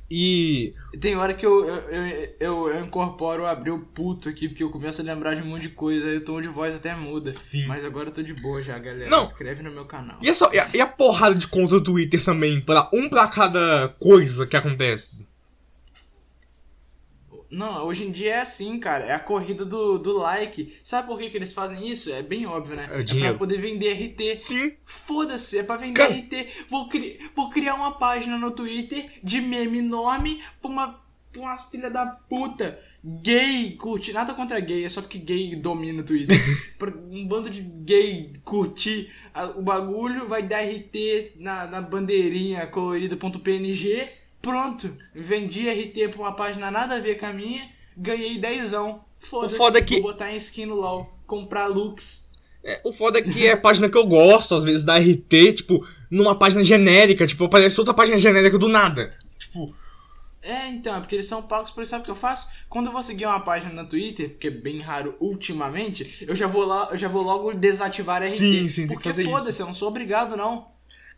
E. 0.09 0.73
Tem 0.99 1.15
hora 1.15 1.33
que 1.33 1.45
eu, 1.45 1.67
eu, 1.67 2.35
eu, 2.39 2.69
eu, 2.69 2.85
incorporo 2.85 3.45
abrir 3.45 3.71
o 3.71 3.79
puto 3.79 4.29
aqui, 4.29 4.47
porque 4.47 4.63
eu 4.63 4.69
começo 4.69 5.01
a 5.01 5.03
lembrar 5.03 5.35
de 5.35 5.41
um 5.41 5.47
monte 5.47 5.63
de 5.63 5.69
coisa, 5.69 6.07
aí 6.07 6.17
o 6.17 6.21
tom 6.21 6.39
de 6.39 6.47
voz 6.47 6.75
até 6.75 6.95
muda. 6.95 7.31
Sim. 7.31 7.65
Mas 7.67 7.83
agora 7.83 8.09
eu 8.09 8.13
tô 8.13 8.21
de 8.21 8.33
boa 8.33 8.61
já, 8.61 8.77
galera. 8.77 9.09
Não. 9.09 9.23
Inscreve 9.23 9.63
no 9.63 9.71
meu 9.71 9.85
canal. 9.85 10.19
E, 10.21 10.29
essa, 10.29 10.49
e, 10.53 10.59
a, 10.59 10.69
e 10.75 10.81
a 10.81 10.87
porrada 10.87 11.35
de 11.35 11.47
conta 11.47 11.75
do 11.75 11.83
Twitter 11.83 12.23
também, 12.23 12.61
pra, 12.61 12.89
um 12.93 13.09
pra 13.09 13.27
cada 13.27 13.89
coisa 13.99 14.45
que 14.45 14.55
acontece. 14.55 15.25
Não, 17.49 17.85
hoje 17.85 18.03
em 18.03 18.11
dia 18.11 18.35
é 18.35 18.41
assim, 18.41 18.79
cara. 18.79 19.05
É 19.05 19.13
a 19.13 19.19
corrida 19.19 19.65
do, 19.65 19.97
do 19.97 20.17
like. 20.17 20.77
Sabe 20.83 21.07
por 21.07 21.17
que, 21.17 21.29
que 21.29 21.37
eles 21.37 21.53
fazem 21.53 21.89
isso? 21.89 22.11
É 22.11 22.21
bem 22.21 22.45
óbvio, 22.45 22.75
né? 22.75 22.87
É 22.91 23.03
dinheiro. 23.03 23.31
pra 23.31 23.39
poder 23.39 23.59
vender 23.59 23.93
RT. 23.93 24.37
Sim. 24.37 24.73
Foda-se, 24.85 25.59
é 25.59 25.63
pra 25.63 25.77
vender 25.77 26.03
RT. 26.03 26.65
Vou, 26.69 26.87
cri... 26.89 27.19
Vou 27.35 27.49
criar 27.49 27.75
uma 27.75 27.93
página 27.93 28.37
no 28.37 28.51
Twitter 28.51 29.11
de 29.23 29.41
meme 29.41 29.81
nome 29.81 30.43
pra, 30.61 30.69
uma... 30.69 30.99
pra 31.31 31.41
umas 31.41 31.69
filha 31.69 31.89
da 31.89 32.05
puta 32.05 32.79
gay 33.05 33.75
curtir. 33.77 34.13
Nada 34.13 34.33
contra 34.33 34.59
gay, 34.59 34.83
é 34.83 34.89
só 34.89 35.01
porque 35.01 35.19
gay 35.19 35.55
domina 35.55 36.01
o 36.01 36.05
Twitter. 36.05 36.37
pra 36.77 36.89
um 36.89 37.27
bando 37.27 37.49
de 37.49 37.61
gay 37.61 38.33
curtir 38.43 39.11
o 39.55 39.61
bagulho, 39.61 40.27
vai 40.27 40.41
dar 40.41 40.63
RT 40.63 41.33
na, 41.37 41.67
na 41.67 41.81
bandeirinha 41.81 42.65
colorida.png. 42.67 44.24
Pronto, 44.45 44.95
vendi 45.15 45.67
RT 45.67 46.09
pra 46.11 46.19
uma 46.21 46.35
página 46.35 46.69
nada 46.69 46.97
a 46.97 46.99
ver 46.99 47.15
com 47.19 47.25
a 47.25 47.33
minha, 47.33 47.67
ganhei 47.97 48.37
dezão. 48.37 49.03
Foda-se, 49.17 49.57
foda 49.57 49.79
é 49.79 49.81
que- 49.81 49.95
vou 49.95 50.11
botar 50.11 50.31
em 50.31 50.37
skin 50.37 50.67
no 50.67 50.75
LOL, 50.75 51.11
comprar 51.25 51.65
looks. 51.65 52.29
É, 52.63 52.79
o 52.83 52.93
foda 52.93 53.17
é 53.17 53.21
que 53.23 53.47
é 53.47 53.53
a 53.53 53.57
página 53.57 53.89
que 53.89 53.97
eu 53.97 54.05
gosto, 54.05 54.53
às 54.53 54.63
vezes, 54.63 54.83
da 54.85 54.97
RT, 54.99 55.53
tipo, 55.53 55.83
numa 56.11 56.37
página 56.37 56.63
genérica, 56.63 57.25
tipo, 57.25 57.43
aparece 57.45 57.79
outra 57.79 57.93
página 57.93 58.19
genérica 58.19 58.59
do 58.59 58.67
nada. 58.67 59.17
Tipo, 59.39 59.73
É, 60.43 60.67
então, 60.69 60.95
é 60.95 60.99
porque 60.99 61.15
eles 61.15 61.25
são 61.25 61.41
pagos 61.41 61.71
por 61.71 61.81
isso. 61.81 61.89
Sabe 61.89 62.03
o 62.03 62.05
que 62.05 62.11
eu 62.11 62.15
faço? 62.15 62.47
Quando 62.69 62.85
eu 62.85 62.91
vou 62.93 63.01
seguir 63.01 63.25
uma 63.25 63.39
página 63.39 63.73
no 63.81 63.89
Twitter, 63.89 64.37
que 64.39 64.45
é 64.45 64.51
bem 64.51 64.79
raro 64.79 65.15
ultimamente, 65.19 66.23
eu 66.27 66.35
já 66.35 66.45
vou 66.45 66.63
lá, 66.65 66.89
eu 66.91 66.97
já 66.99 67.07
vou 67.07 67.23
logo 67.23 67.51
desativar 67.51 68.21
RT. 68.21 68.29
Sim, 68.37 68.69
sim, 68.69 68.81
tem 68.81 68.89
que 68.89 68.93
porque 68.93 69.09
fazer 69.09 69.23
foda-se, 69.25 69.59
eu 69.59 69.65
não 69.65 69.73
sou 69.73 69.87
obrigado, 69.87 70.37
não. 70.37 70.67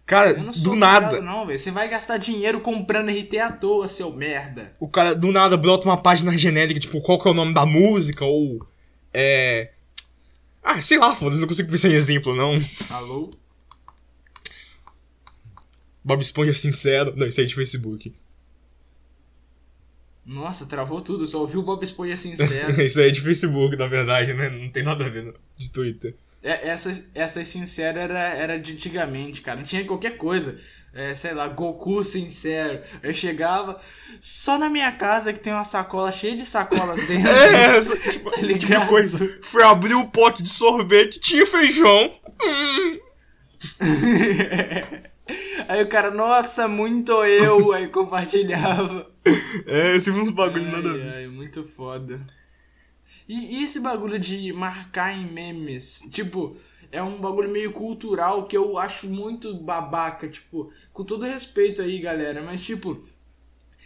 Cara, 0.08 0.34
do 0.34 0.76
nada, 0.76 1.22
não, 1.22 1.46
velho. 1.46 1.60
Você 1.60 1.70
vai 1.70 1.88
gastar 1.88 2.18
dinheiro 2.18 2.62
comprando 2.62 3.10
RT 3.10 3.38
à 3.38 3.52
toa, 3.52 3.88
seu 3.88 4.12
merda. 4.12 4.74
o 4.80 4.88
cara 4.88 5.14
do 5.14 5.32
nada 5.32 5.56
brota 5.56 5.86
uma 5.86 6.02
página 6.02 6.36
genérica, 6.36 6.80
tipo, 6.80 7.00
qual 7.02 7.20
que 7.20 7.28
é 7.28 7.32
o 7.32 7.36
nome 7.36 7.54
da 7.54 7.66
música, 7.66 8.26
ou. 8.26 8.66
É. 9.14 9.72
Ah, 10.64 10.82
sei 10.82 10.98
lá, 10.98 11.14
foda-se, 11.14 11.40
não 11.40 11.48
consigo 11.48 11.70
pensar 11.70 11.90
em 11.90 11.94
exemplo, 11.94 12.36
não. 12.36 12.60
Alô? 12.90 13.32
Bob 16.04 16.22
Esponja 16.22 16.54
sincero. 16.54 17.14
Não, 17.16 17.28
isso 17.28 17.40
aí 17.40 17.46
é 17.46 17.50
de 17.50 17.56
Facebook. 17.56 18.14
Nossa, 20.26 20.66
travou 20.66 21.02
tudo, 21.02 21.28
só 21.28 21.40
ouvi 21.40 21.58
o 21.58 21.64
Bob 21.64 21.84
Esponja 21.84 22.16
sincero. 22.18 22.82
Isso 22.82 23.00
aí 23.00 23.10
é 23.10 23.12
de 23.12 23.22
Facebook, 23.22 23.76
na 23.76 23.88
verdade, 23.88 24.34
né? 24.34 24.50
Não 24.50 24.70
tem 24.70 24.84
nada 24.84 25.06
a 25.06 25.10
ver 25.10 25.34
de 25.58 25.70
Twitter. 25.70 26.16
É, 26.44 26.70
essa, 26.70 26.92
essa 27.14 27.44
sincera 27.44 28.02
era, 28.02 28.20
era 28.20 28.60
de 28.60 28.74
antigamente, 28.74 29.42
cara. 29.42 29.58
Não 29.58 29.64
tinha 29.64 29.86
qualquer 29.86 30.18
coisa. 30.18 30.60
É, 30.94 31.14
sei 31.14 31.34
lá, 31.34 31.48
Goku 31.48 32.04
sincero. 32.04 32.82
Eu 33.04 33.14
chegava 33.14 33.80
só 34.20 34.58
na 34.58 34.70
minha 34.70 34.92
casa 34.92 35.32
que 35.32 35.40
tem 35.40 35.54
uma 35.54 35.64
sacola 35.64 36.12
cheia 36.12 36.36
de 36.36 36.46
sacolas 36.46 37.00
dentro. 37.06 37.30
É, 37.30 37.78
essa, 37.78 37.96
tipo, 37.98 38.32
Tá 38.32 38.38
tipo 38.58 38.88
coisa. 38.88 39.40
Fui 39.44 39.64
abrir 39.64 39.94
um 39.94 40.10
pote 40.10 40.42
de 40.42 40.50
sorvete, 40.50 41.20
tinha 41.20 41.46
feijão. 41.46 42.12
Hum. 42.44 43.00
Aí 45.68 45.84
o 45.84 45.90
cara, 45.90 46.10
nossa, 46.12 46.68
muito 46.68 47.12
eu. 47.26 47.74
Aí 47.74 47.88
compartilhava. 47.88 49.08
É, 49.68 49.94
esse 49.94 50.10
uns 50.10 50.30
bagulho 50.30 50.64
ai, 50.68 50.72
nada 50.72 51.16
ai, 51.18 51.28
muito 51.28 51.62
foda. 51.62 52.26
E, 53.28 53.58
e 53.58 53.64
esse 53.64 53.80
bagulho 53.80 54.18
de 54.18 54.54
marcar 54.54 55.14
em 55.14 55.32
memes? 55.32 56.02
Tipo, 56.12 56.58
é 56.92 57.04
um 57.04 57.20
bagulho 57.20 57.50
meio 57.50 57.72
cultural 57.72 58.48
que 58.48 58.56
eu 58.56 58.78
acho 58.78 59.08
muito 59.08 59.54
babaca. 59.56 60.30
Tipo, 60.30 60.72
com 60.94 61.04
todo 61.04 61.26
respeito 61.26 61.82
aí, 61.82 62.00
galera. 62.00 62.42
Mas, 62.42 62.62
tipo, 62.64 63.02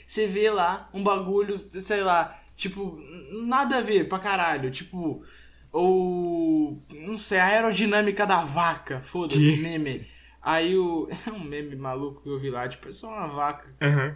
você 0.06 0.28
vê 0.28 0.50
lá 0.50 0.90
um 0.94 1.04
bagulho, 1.04 1.66
sei 1.70 2.02
lá, 2.02 2.40
tipo, 2.56 3.00
nada 3.46 3.78
a 3.78 3.82
ver 3.82 4.08
pra 4.08 4.20
caralho. 4.20 4.70
Tipo, 4.70 5.24
ou. 5.72 6.82
Não 6.92 7.18
sei, 7.18 7.40
a 7.40 7.46
aerodinâmica 7.46 8.28
da 8.28 8.44
vaca. 8.44 9.02
Foda-se, 9.02 9.58
meme. 9.58 10.06
Aí 10.42 10.78
o. 10.78 11.08
É 11.26 11.32
um 11.32 11.44
meme 11.44 11.76
maluco 11.76 12.22
que 12.22 12.30
eu 12.30 12.40
vi 12.40 12.50
lá, 12.50 12.68
tipo, 12.68 12.90
é 12.90 12.92
só 12.92 13.08
uma 13.08 13.28
vaca 13.28 13.74
Aham. 13.82 14.16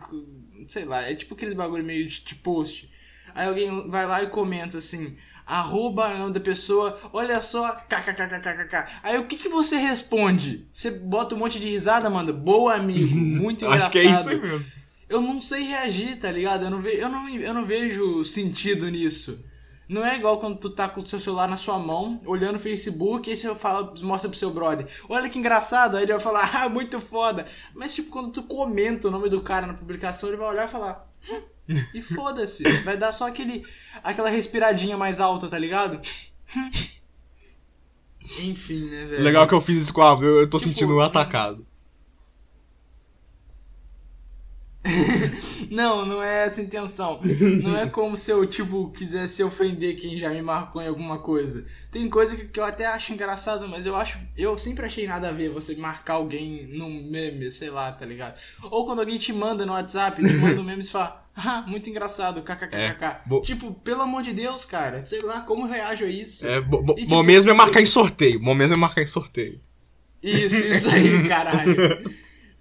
sei 0.68 0.86
lá, 0.86 1.02
é 1.02 1.16
tipo 1.16 1.34
aqueles 1.34 1.54
bagulho 1.54 1.84
meio 1.84 2.08
de, 2.08 2.22
de 2.24 2.36
post. 2.36 2.92
Aí 3.36 3.48
alguém 3.48 3.90
vai 3.90 4.08
lá 4.08 4.24
e 4.24 4.28
comenta 4.28 4.78
assim, 4.78 5.16
arroba 5.46 6.08
o 6.08 6.18
nome 6.18 6.34
da 6.34 6.40
pessoa, 6.40 6.98
olha 7.14 7.40
só, 7.42 7.74
kkkkkk. 7.90 8.88
Aí 9.04 9.18
o 9.20 9.26
que 9.26 9.36
que 9.38 9.50
você 9.50 9.76
responde? 9.78 10.66
Você 10.74 10.90
bota 10.90 11.36
um 11.36 11.38
monte 11.38 11.60
de 11.60 11.70
risada, 11.70 12.10
manda, 12.10 12.32
boa 12.34 12.74
amigo, 12.76 13.14
muito 13.16 13.66
engraçado. 13.66 13.84
Acho 13.84 13.92
que 13.92 14.00
é 14.00 14.06
isso 14.06 14.30
aí 14.30 14.42
mesmo. 14.42 14.72
Eu 15.08 15.22
não 15.22 15.40
sei 15.40 15.64
reagir, 15.64 16.18
tá 16.20 16.32
ligado? 16.32 16.64
Eu 16.64 16.72
não, 16.72 16.82
ve 16.82 16.98
eu, 16.98 17.10
não, 17.10 17.30
eu 17.30 17.54
não 17.54 17.66
vejo 17.66 18.26
sentido 18.26 18.90
nisso. 18.90 19.46
Não 19.88 20.04
é 20.04 20.16
igual 20.16 20.40
quando 20.40 20.58
tu 20.58 20.68
tá 20.72 20.90
com 20.90 21.02
o 21.02 21.06
seu 21.06 21.20
celular 21.20 21.48
na 21.48 21.58
sua 21.58 21.78
mão, 21.78 22.20
olhando 22.26 22.56
o 22.56 22.60
Facebook, 22.60 23.30
e 23.30 23.32
aí 23.34 23.38
você 23.38 23.54
fala, 23.54 23.94
mostra 24.02 24.28
pro 24.28 24.40
seu 24.40 24.50
brother. 24.52 24.88
Olha 25.08 25.30
que 25.30 25.38
engraçado, 25.38 25.96
aí 25.96 26.04
ele 26.04 26.14
vai 26.14 26.20
falar, 26.22 26.50
ah, 26.58 26.68
muito 26.68 27.00
foda. 27.00 27.46
Mas 27.76 27.94
tipo, 27.94 28.10
quando 28.10 28.32
tu 28.32 28.42
comenta 28.44 29.08
o 29.08 29.12
nome 29.12 29.30
do 29.30 29.42
cara 29.42 29.68
na 29.68 29.76
publicação, 29.76 30.30
ele 30.30 30.38
vai 30.40 30.48
olhar 30.50 30.68
e 30.68 30.72
falar. 30.72 31.08
"Hum", 31.30 31.42
E 31.94 32.02
foda-se. 32.02 32.64
Vai 32.84 32.98
dar 32.98 33.12
só 33.12 33.28
aquele. 33.28 33.66
aquela 34.04 34.30
respiradinha 34.30 34.98
mais 34.98 35.20
alta, 35.20 35.48
tá 35.48 35.58
ligado? 35.58 36.00
Enfim, 38.40 38.90
né, 38.90 39.06
velho? 39.06 39.24
Legal 39.24 39.48
que 39.48 39.54
eu 39.54 39.62
fiz 39.62 39.78
isso 39.78 39.94
com 39.94 40.02
a 40.02 40.14
eu, 40.22 40.42
eu 40.42 40.50
tô 40.50 40.58
Tipo, 40.58 40.70
sentindo 40.70 41.00
atacado. 41.00 41.66
Não, 45.72 46.06
não 46.06 46.22
é 46.22 46.46
essa 46.46 46.62
a 46.62 46.64
intenção. 46.64 47.20
Não 47.64 47.76
é 47.76 47.90
como 47.90 48.16
se 48.16 48.30
eu, 48.32 48.46
tipo, 48.46 48.92
quisesse 48.92 49.44
ofender 49.44 49.96
quem 50.00 50.18
já 50.18 50.30
me 50.30 50.42
marcou 50.42 50.82
em 50.82 50.88
alguma 50.88 51.20
coisa. 51.20 51.66
Tem 51.92 52.08
coisa 52.08 52.36
que, 52.36 52.48
que 52.48 52.60
eu 52.60 52.64
até 52.64 52.86
acho 52.86 53.12
engraçado, 53.12 53.68
mas 53.68 53.86
eu 53.86 53.96
acho. 53.96 54.20
Eu 54.38 54.58
sempre 54.58 54.86
achei 54.86 55.08
nada 55.08 55.30
a 55.30 55.34
ver 55.34 55.50
você 55.50 55.76
marcar 55.76 56.16
alguém 56.16 56.68
num 56.68 57.04
meme, 57.10 57.52
sei 57.52 57.70
lá, 57.72 57.92
tá 57.92 58.06
ligado? 58.06 58.36
Ou 58.64 58.86
quando 58.86 59.00
alguém 59.00 59.18
te 59.18 59.34
manda 59.34 59.66
no 59.66 59.74
WhatsApp, 59.74 60.22
te 60.24 60.34
manda 60.36 60.62
um 60.62 60.64
meme 60.64 60.84
e 60.84 60.88
fala, 60.88 61.25
ah, 61.38 61.64
muito 61.68 61.90
engraçado, 61.90 62.42
kkkk. 62.42 62.76
É, 62.76 63.42
Tipo, 63.44 63.74
pelo 63.74 64.02
amor 64.02 64.24
de 64.24 64.34
Deus, 64.34 64.66
cara, 64.66 65.06
sei 65.06 65.22
lá, 65.22 65.42
como 65.42 65.64
eu 65.64 65.70
reajo 65.70 66.06
a 66.06 66.10
isso? 66.10 66.48
É, 66.48 66.62
bo- 66.62 66.82
bo- 66.82 66.94
E, 66.98 67.06
bom 67.06 67.18
tipo, 67.20 67.24
mesmo 67.24 67.52
é 67.52 67.54
marcar 67.54 67.82
em 67.82 67.86
sorteio. 67.86 68.40
Bom 68.40 68.54
mesmo 68.56 68.76
é 68.76 68.80
marcar 68.80 69.02
em 69.02 69.08
sorteio. 69.08 69.60
Isso, 70.24 70.56
isso 70.56 70.90
aí, 70.90 71.24
caralho. 71.28 71.76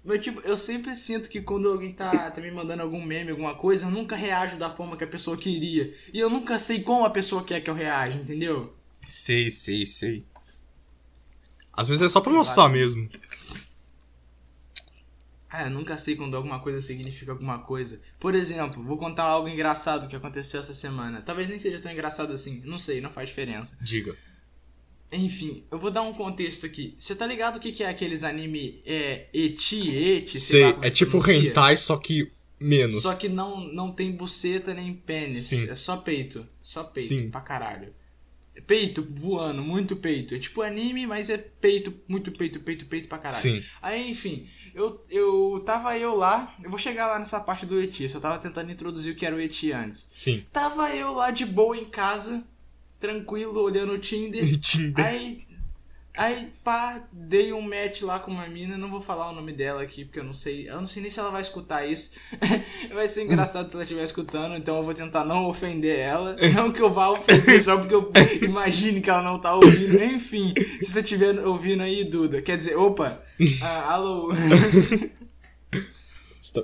Mas, 0.03 0.23
tipo, 0.23 0.39
eu 0.41 0.55
sempre 0.55 0.95
sinto 0.95 1.29
que 1.29 1.41
quando 1.41 1.67
alguém 1.67 1.91
tá, 1.91 2.29
tá 2.29 2.39
me 2.39 2.51
mandando 2.51 2.83
algum 2.83 3.01
meme, 3.03 3.31
alguma 3.31 3.55
coisa, 3.55 3.87
eu 3.87 3.91
nunca 3.91 4.15
reajo 4.15 4.55
da 4.57 4.69
forma 4.69 4.95
que 4.95 5.03
a 5.03 5.07
pessoa 5.07 5.35
queria. 5.35 5.93
E 6.13 6.19
eu 6.19 6.29
nunca 6.29 6.59
sei 6.59 6.81
como 6.81 7.05
a 7.05 7.09
pessoa 7.09 7.43
quer 7.43 7.61
que 7.61 7.69
eu 7.69 7.73
reaja, 7.73 8.17
entendeu? 8.19 8.71
Sei, 9.07 9.49
sei, 9.49 9.85
sei. 9.85 10.23
Às 11.73 11.87
vezes 11.87 12.03
é 12.03 12.09
só 12.09 12.21
pra 12.21 12.31
Sei 12.31 12.37
mostrar 12.37 12.69
mesmo. 12.69 13.09
Ah, 15.57 15.63
eu 15.67 15.69
nunca 15.69 15.97
sei 15.97 16.17
quando 16.17 16.35
alguma 16.35 16.59
coisa 16.59 16.81
significa 16.81 17.31
alguma 17.31 17.59
coisa. 17.59 18.01
Por 18.19 18.35
exemplo, 18.35 18.83
vou 18.83 18.97
contar 18.97 19.23
algo 19.23 19.47
engraçado 19.47 20.05
que 20.07 20.15
aconteceu 20.15 20.59
essa 20.59 20.73
semana. 20.73 21.21
Talvez 21.21 21.47
nem 21.47 21.57
seja 21.57 21.79
tão 21.79 21.89
engraçado 21.91 22.33
assim, 22.33 22.61
não 22.65 22.77
sei, 22.77 22.99
não 22.99 23.09
faz 23.09 23.29
diferença. 23.29 23.77
Diga. 23.81 24.17
Enfim, 25.09 25.63
eu 25.71 25.79
vou 25.79 25.91
dar 25.91 26.01
um 26.01 26.13
contexto 26.13 26.65
aqui. 26.65 26.93
Você 26.99 27.15
tá 27.15 27.25
ligado 27.25 27.55
o 27.55 27.59
que, 27.61 27.71
que 27.71 27.83
é 27.83 27.87
aqueles 27.89 28.21
anime 28.23 28.81
é, 28.85 29.27
eti, 29.33 29.89
eti? 29.95 30.37
sei 30.37 30.59
lá 30.59 30.67
Sei, 30.67 30.73
como 30.73 30.85
é 30.85 30.89
tipo 30.89 31.11
pronuncia? 31.11 31.49
hentai, 31.49 31.77
só 31.77 31.95
que 31.95 32.31
menos. 32.59 33.01
Só 33.03 33.15
que 33.15 33.29
não, 33.29 33.61
não 33.73 33.93
tem 33.93 34.11
buceta 34.11 34.73
nem 34.73 34.93
pênis. 34.93 35.43
Sim. 35.43 35.69
É 35.69 35.75
só 35.75 35.95
peito. 35.97 36.45
Só 36.61 36.83
peito. 36.83 37.07
Sim. 37.07 37.29
Pra 37.29 37.39
caralho. 37.39 37.93
Peito 38.67 39.05
voando, 39.09 39.61
muito 39.61 39.95
peito. 39.95 40.33
É 40.35 40.39
tipo 40.39 40.61
anime, 40.61 41.05
mas 41.05 41.29
é 41.29 41.37
peito, 41.37 41.93
muito 42.07 42.31
peito, 42.31 42.59
peito, 42.59 42.85
peito 42.85 43.07
pra 43.07 43.17
caralho. 43.19 43.41
Sim. 43.41 43.63
Aí, 43.81 44.09
enfim, 44.09 44.49
eu, 44.75 45.05
eu 45.09 45.63
tava 45.65 45.97
eu 45.97 46.15
lá. 46.15 46.53
Eu 46.61 46.69
vou 46.69 46.77
chegar 46.77 47.07
lá 47.07 47.17
nessa 47.17 47.39
parte 47.39 47.65
do 47.65 47.79
Eti. 47.81 48.03
Eu 48.03 48.09
só 48.09 48.19
tava 48.19 48.37
tentando 48.37 48.69
introduzir 48.69 49.13
o 49.13 49.15
que 49.15 49.25
era 49.25 49.33
o 49.33 49.39
Eti 49.39 49.71
antes. 49.71 50.09
Sim. 50.11 50.45
Tava 50.51 50.93
eu 50.93 51.13
lá 51.13 51.31
de 51.31 51.45
boa 51.45 51.77
em 51.77 51.85
casa, 51.85 52.43
tranquilo, 52.99 53.61
olhando 53.61 53.93
o 53.93 53.97
Tinder. 53.97 54.45
Tinder. 54.59 55.05
Aí, 55.05 55.45
aí, 56.17 56.51
pá, 56.63 57.03
dei 57.11 57.53
um 57.53 57.61
match 57.61 58.01
lá 58.01 58.19
com 58.19 58.31
uma 58.31 58.47
mina, 58.47 58.77
não 58.77 58.89
vou 58.89 59.01
falar 59.01 59.29
o 59.29 59.33
nome 59.35 59.51
dela 59.53 59.81
aqui, 59.81 60.05
porque 60.05 60.19
eu 60.19 60.23
não 60.23 60.33
sei, 60.33 60.69
eu 60.69 60.79
não 60.81 60.87
sei 60.87 61.01
nem 61.01 61.11
se 61.11 61.19
ela 61.19 61.31
vai 61.31 61.41
escutar 61.41 61.85
isso. 61.85 62.13
vai 62.93 63.07
ser 63.07 63.23
engraçado 63.23 63.69
se 63.69 63.75
ela 63.75 63.83
estiver 63.83 64.03
escutando, 64.03 64.55
então 64.55 64.77
eu 64.77 64.83
vou 64.83 64.93
tentar 64.93 65.25
não 65.25 65.47
ofender 65.47 65.99
ela. 65.99 66.35
Não 66.53 66.71
que 66.71 66.81
eu 66.81 66.93
vá 66.93 67.09
ofender, 67.09 67.61
só 67.61 67.77
porque 67.77 67.95
eu 67.95 68.11
imagine 68.41 69.01
que 69.01 69.09
ela 69.09 69.21
não 69.21 69.39
tá 69.39 69.55
ouvindo. 69.55 70.01
Enfim, 70.03 70.53
se 70.81 70.91
você 70.91 70.99
estiver 71.01 71.37
ouvindo 71.45 71.83
aí, 71.83 72.03
Duda, 72.03 72.41
quer 72.41 72.57
dizer, 72.57 72.77
opa, 72.77 73.21
ah, 73.61 73.93
alô. 73.93 74.31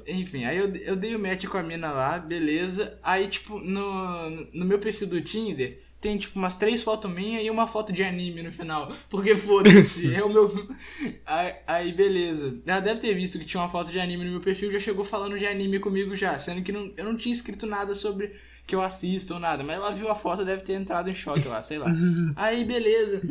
Enfim, 0.08 0.46
aí 0.46 0.58
eu, 0.58 0.74
eu 0.76 0.96
dei 0.96 1.16
o 1.16 1.20
match 1.20 1.46
com 1.48 1.58
a 1.58 1.64
mina 1.64 1.92
lá, 1.92 2.18
beleza. 2.18 2.98
Aí, 3.04 3.28
tipo, 3.28 3.60
no, 3.60 4.30
no 4.54 4.66
meu 4.66 4.80
perfil 4.80 5.08
do 5.08 5.22
Tinder, 5.22 5.82
tem, 6.02 6.18
tipo, 6.18 6.38
umas 6.38 6.56
três 6.56 6.82
fotos 6.82 7.10
minhas 7.10 7.46
e 7.46 7.50
uma 7.52 7.68
foto 7.68 7.94
de 7.94 8.04
anime 8.04 8.42
no 8.42 8.52
final. 8.52 8.92
Porque 9.08 9.38
foda-se, 9.38 10.14
é 10.14 10.24
o 10.24 10.30
meu. 10.30 10.50
Aí, 11.26 11.56
aí, 11.68 11.94
beleza. 11.94 12.60
Ela 12.66 12.80
deve 12.80 13.00
ter 13.00 13.14
visto 13.14 13.38
que 13.38 13.46
tinha 13.46 13.62
uma 13.62 13.70
foto 13.70 13.92
de 13.92 14.00
anime 14.00 14.26
no 14.26 14.32
meu 14.32 14.42
perfil 14.42 14.70
e 14.70 14.74
já 14.74 14.80
chegou 14.80 15.06
falando 15.06 15.38
de 15.38 15.46
anime 15.46 15.80
comigo 15.80 16.16
já. 16.16 16.38
Sendo 16.40 16.64
que 16.64 16.72
não, 16.72 16.92
eu 16.98 17.06
não 17.06 17.16
tinha 17.16 17.32
escrito 17.32 17.68
nada 17.68 17.94
sobre 17.94 18.36
que 18.66 18.76
eu 18.76 18.82
assisto 18.82 19.36
ou 19.36 19.40
nada. 19.40 19.64
Mas 19.64 19.76
ela 19.76 19.92
viu 19.92 20.10
a 20.10 20.16
foto 20.16 20.44
deve 20.44 20.64
ter 20.64 20.74
entrado 20.74 21.10
em 21.10 21.14
choque 21.14 21.48
lá, 21.48 21.62
sei 21.62 21.78
lá. 21.78 21.88
Aí, 22.36 22.66
beleza. 22.66 23.22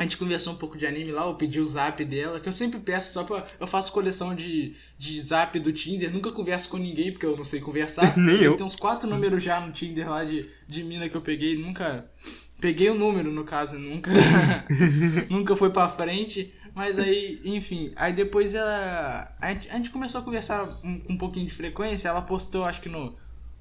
A 0.00 0.02
gente 0.04 0.16
conversou 0.16 0.54
um 0.54 0.56
pouco 0.56 0.78
de 0.78 0.86
anime 0.86 1.12
lá, 1.12 1.26
eu 1.26 1.34
pedi 1.34 1.60
o 1.60 1.66
zap 1.66 2.02
dela, 2.06 2.40
que 2.40 2.48
eu 2.48 2.54
sempre 2.54 2.80
peço 2.80 3.12
só 3.12 3.22
pra. 3.22 3.46
Eu 3.60 3.66
faço 3.66 3.92
coleção 3.92 4.34
de, 4.34 4.74
de 4.96 5.20
zap 5.20 5.60
do 5.60 5.74
Tinder, 5.74 6.10
nunca 6.10 6.32
converso 6.32 6.70
com 6.70 6.78
ninguém 6.78 7.12
porque 7.12 7.26
eu 7.26 7.36
não 7.36 7.44
sei 7.44 7.60
conversar. 7.60 8.10
Nem 8.16 8.40
eu. 8.40 8.56
Tem 8.56 8.66
uns 8.66 8.76
quatro 8.76 9.06
números 9.06 9.44
já 9.44 9.60
no 9.60 9.70
Tinder 9.72 10.08
lá 10.08 10.24
de, 10.24 10.48
de 10.66 10.82
mina 10.84 11.06
que 11.06 11.14
eu 11.14 11.20
peguei, 11.20 11.58
nunca. 11.58 12.10
Peguei 12.58 12.88
o 12.88 12.94
número, 12.94 13.30
no 13.30 13.44
caso, 13.44 13.78
nunca. 13.78 14.10
nunca 15.28 15.54
foi 15.54 15.68
pra 15.68 15.86
frente. 15.90 16.50
Mas 16.74 16.98
aí, 16.98 17.38
enfim, 17.44 17.92
aí 17.94 18.14
depois 18.14 18.54
ela. 18.54 19.36
A 19.38 19.52
gente, 19.52 19.68
a 19.68 19.76
gente 19.76 19.90
começou 19.90 20.22
a 20.22 20.24
conversar 20.24 20.66
um, 20.82 20.94
um 21.10 21.18
pouquinho 21.18 21.46
de 21.46 21.52
frequência, 21.52 22.08
ela 22.08 22.22
postou, 22.22 22.64
acho 22.64 22.80
que 22.80 22.88
no. 22.88 23.18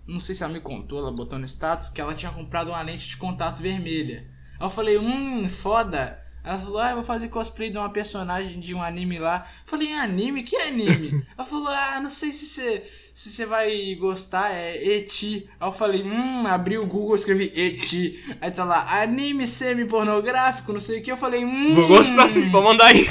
Não 0.08 0.22
sei 0.22 0.34
se 0.34 0.41
ela 0.41 0.53
me 0.53 0.62
contou, 0.62 1.00
ela 1.00 1.12
botou 1.12 1.38
no 1.38 1.46
status 1.46 1.89
que 1.89 2.00
ela 2.00 2.15
tinha 2.15 2.31
comprado 2.31 2.69
uma 2.69 2.81
lente 2.81 3.10
de 3.10 3.17
contato 3.17 3.62
vermelha. 3.62 4.25
Aí 4.58 4.65
eu 4.65 4.69
falei, 4.69 4.98
hum, 4.98 5.46
foda. 5.50 6.28
Ela 6.43 6.58
falou, 6.58 6.79
ah, 6.79 6.89
eu 6.91 6.96
vou 6.96 7.03
fazer 7.03 7.27
cosplay 7.27 7.69
de 7.69 7.77
uma 7.77 7.89
personagem 7.89 8.60
de 8.60 8.74
um 8.74 8.81
anime 8.81 9.19
lá. 9.19 9.46
Eu 9.65 9.69
falei, 9.69 9.93
anime? 9.93 10.43
Que 10.43 10.55
anime? 10.55 11.25
Ela 11.38 11.46
falou, 11.46 11.67
ah, 11.67 12.00
não 12.01 12.10
sei 12.10 12.31
se 12.31 12.46
você 12.46 12.84
se 13.13 13.29
você 13.29 13.46
vai 13.46 13.96
gostar, 13.96 14.51
é 14.51 14.81
Eti. 14.81 15.50
Aí 15.60 15.67
eu 15.67 15.74
falei, 15.74 16.03
hum, 16.03 16.48
abri 16.48 16.77
o 16.77 16.86
Google, 16.86 17.15
escrevi 17.15 17.51
Eti. 17.53 18.24
Aí 18.39 18.50
tá 18.50 18.63
lá, 18.63 19.01
anime 19.01 19.46
semi-pornográfico, 19.46 20.72
não 20.72 20.79
sei 20.79 21.00
o 21.00 21.03
que. 21.03 21.12
Eu 21.12 21.17
falei, 21.17 21.43
hum. 21.43 21.75
Vou 21.75 21.88
gostar 21.88 22.29
sim, 22.29 22.50
vou 22.50 22.63
mandar 22.63 22.86
aí. 22.86 23.05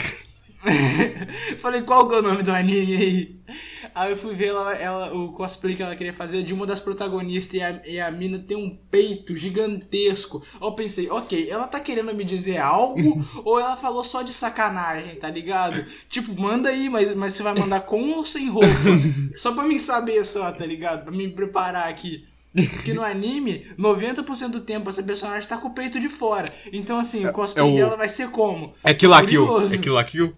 Falei, 1.58 1.82
qual 1.82 2.08
que 2.08 2.14
é 2.14 2.18
o 2.18 2.22
nome 2.22 2.42
do 2.42 2.52
anime 2.52 2.96
aí? 2.96 3.38
Aí 3.94 4.10
eu 4.10 4.16
fui 4.16 4.34
ver 4.34 4.48
ela, 4.48 4.74
ela, 4.74 5.14
o 5.16 5.32
cosplay 5.32 5.74
que 5.74 5.82
ela 5.82 5.96
queria 5.96 6.12
fazer 6.12 6.42
de 6.42 6.52
uma 6.52 6.66
das 6.66 6.80
protagonistas 6.80 7.54
e 7.54 7.62
a, 7.62 7.82
e 7.86 8.00
a 8.00 8.10
mina 8.10 8.38
tem 8.38 8.56
um 8.56 8.76
peito 8.90 9.36
gigantesco. 9.36 10.42
Aí 10.54 10.66
eu 10.66 10.72
pensei, 10.72 11.08
ok, 11.10 11.48
ela 11.50 11.66
tá 11.66 11.80
querendo 11.80 12.14
me 12.14 12.24
dizer 12.24 12.58
algo 12.58 13.24
ou 13.44 13.58
ela 13.58 13.76
falou 13.76 14.04
só 14.04 14.22
de 14.22 14.32
sacanagem, 14.32 15.16
tá 15.16 15.30
ligado? 15.30 15.84
Tipo, 16.08 16.38
manda 16.40 16.68
aí, 16.68 16.88
mas, 16.88 17.14
mas 17.14 17.34
você 17.34 17.42
vai 17.42 17.54
mandar 17.54 17.80
com 17.80 18.12
ou 18.12 18.24
sem 18.26 18.48
roupa? 18.48 18.68
só 19.36 19.52
pra 19.52 19.64
mim 19.64 19.78
saber 19.78 20.24
só, 20.24 20.50
tá 20.52 20.66
ligado? 20.66 21.04
Pra 21.04 21.12
me 21.12 21.28
preparar 21.28 21.88
aqui. 21.88 22.26
Porque 22.54 22.92
no 22.94 23.02
anime, 23.04 23.66
90% 23.78 24.48
do 24.48 24.60
tempo 24.62 24.88
essa 24.90 25.02
personagem 25.02 25.48
tá 25.48 25.56
com 25.58 25.68
o 25.68 25.74
peito 25.74 26.00
de 26.00 26.08
fora. 26.08 26.48
Então, 26.72 26.98
assim, 26.98 27.24
o 27.26 27.32
cosplay 27.32 27.64
é 27.68 27.72
o- 27.72 27.76
dela 27.76 27.96
vai 27.96 28.08
ser 28.08 28.30
como? 28.30 28.74
É 28.82 28.92
Kill 28.94 29.10
la 29.10 29.22
Kill. 29.24 29.46
É 29.72 29.78
Kill 29.78 29.94
la 29.94 30.04
Kill? 30.04 30.34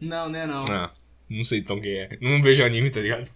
Não, 0.00 0.28
né, 0.28 0.46
não. 0.46 0.64
Ah, 0.68 0.92
não 1.28 1.44
sei 1.44 1.60
então 1.60 1.80
quem 1.80 1.92
é. 1.92 2.18
Não 2.20 2.42
vejo 2.42 2.64
anime, 2.64 2.90
tá 2.90 3.00
ligado? 3.00 3.30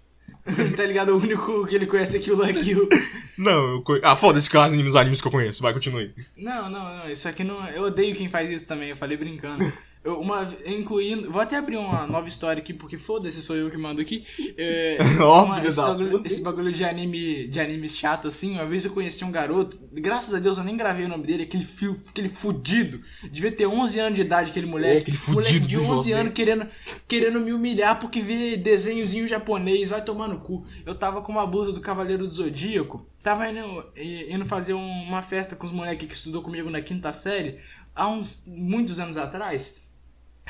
tá 0.77 0.85
ligado? 0.85 1.11
O 1.11 1.19
único 1.19 1.67
que 1.67 1.75
ele 1.75 1.87
conhece 1.87 2.17
é 2.17 2.21
Kill 2.21 2.37
la 2.37 2.53
Kill. 2.53 2.89
Não, 3.39 3.77
eu 3.77 3.83
conheço. 3.83 4.07
Ah, 4.07 4.15
foda-se 4.15 4.51
que 4.51 4.57
anime 4.57 4.87
os 4.87 4.97
animes 4.97 5.21
que 5.21 5.27
eu 5.27 5.33
conheço. 5.33 5.63
Vai, 5.63 5.73
continue. 5.73 6.13
Não, 6.37 6.69
não, 6.69 6.99
não. 6.99 7.11
Isso 7.11 7.27
aqui 7.27 7.43
não. 7.43 7.67
Eu 7.69 7.85
odeio 7.85 8.15
quem 8.15 8.29
faz 8.29 8.51
isso 8.51 8.69
também. 8.69 8.91
Eu 8.91 8.97
falei 8.97 9.17
brincando. 9.17 9.65
Eu, 10.03 10.19
uma, 10.19 10.49
incluindo. 10.65 11.31
Vou 11.31 11.43
até 11.43 11.57
abrir 11.57 11.77
uma 11.77 12.07
nova 12.07 12.27
história 12.27 12.59
aqui, 12.63 12.73
porque 12.73 12.97
foda-se, 12.97 13.43
sou 13.43 13.55
eu 13.55 13.71
que 13.71 13.77
mando 13.77 14.01
aqui. 14.01 14.25
É, 14.57 14.97
Ó, 15.21 15.45
uma- 15.45 15.63
esse, 15.63 15.77
bagulho, 15.77 16.23
esse 16.25 16.43
bagulho 16.43 16.73
de 16.73 16.83
anime, 16.85 17.47
de 17.49 17.61
anime 17.61 17.87
chato, 17.87 18.27
assim. 18.27 18.53
Uma 18.53 18.65
vez 18.65 18.87
eu 18.87 18.93
conheci 18.93 19.23
um 19.27 19.31
garoto. 19.31 19.79
Graças 19.93 20.33
a 20.33 20.39
Deus 20.39 20.57
eu 20.57 20.65
nem 20.65 20.75
gravei 20.75 21.05
o 21.05 21.09
nome 21.09 21.25
dele. 21.27 21.43
Aquele, 21.43 21.65
fio, 21.65 21.95
aquele 22.09 22.31
fudido. 22.31 22.99
Devia 23.31 23.53
ter 23.53 23.67
11 23.67 23.99
anos 24.01 24.15
de 24.15 24.23
idade, 24.23 24.51
aquele 24.53 24.65
moleque. 24.67 25.11
É, 25.11 25.15
aquele 25.15 25.19
moleque 25.35 25.61
de 25.61 25.77
do 25.77 25.83
11 25.83 25.87
José. 25.89 26.13
anos 26.15 26.33
querendo, 26.33 26.67
querendo 27.07 27.39
me 27.41 27.53
humilhar 27.53 27.99
porque 28.01 28.21
vê 28.23 28.57
desenhozinho 28.57 29.29
japonês. 29.29 29.91
Vai 29.91 30.03
tomar 30.03 30.29
no 30.29 30.41
cu. 30.41 30.65
Eu 30.87 30.95
tava 30.95 31.21
com 31.21 31.31
uma 31.31 31.47
blusa 31.47 31.73
do 31.73 31.81
Cavaleiro 31.83 32.27
do 32.27 32.33
Zodíaco. 32.33 33.07
Tava 33.23 33.51
indo, 33.51 33.85
indo 34.31 34.47
fazer 34.47 34.73
um- 34.73 35.03
uma 35.03 35.21
festa 35.21 35.55
com 35.55 35.67
os 35.67 35.73
moleques 35.73 36.09
que 36.09 36.15
estudou 36.15 36.41
comigo 36.41 36.71
na 36.71 36.81
quinta 36.81 37.13
série. 37.13 37.59
Há 37.95 38.09
uns 38.09 38.45
muitos 38.47 38.99
anos 38.99 39.19
atrás. 39.19 39.79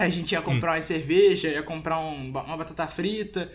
A 0.00 0.08
gente 0.08 0.32
ia 0.32 0.40
comprar 0.40 0.76
uma 0.76 0.82
cerveja, 0.82 1.48
ia 1.48 1.62
comprar 1.62 1.98
um 1.98 2.30
uma 2.30 2.56
batata 2.56 2.86
frita. 2.86 3.52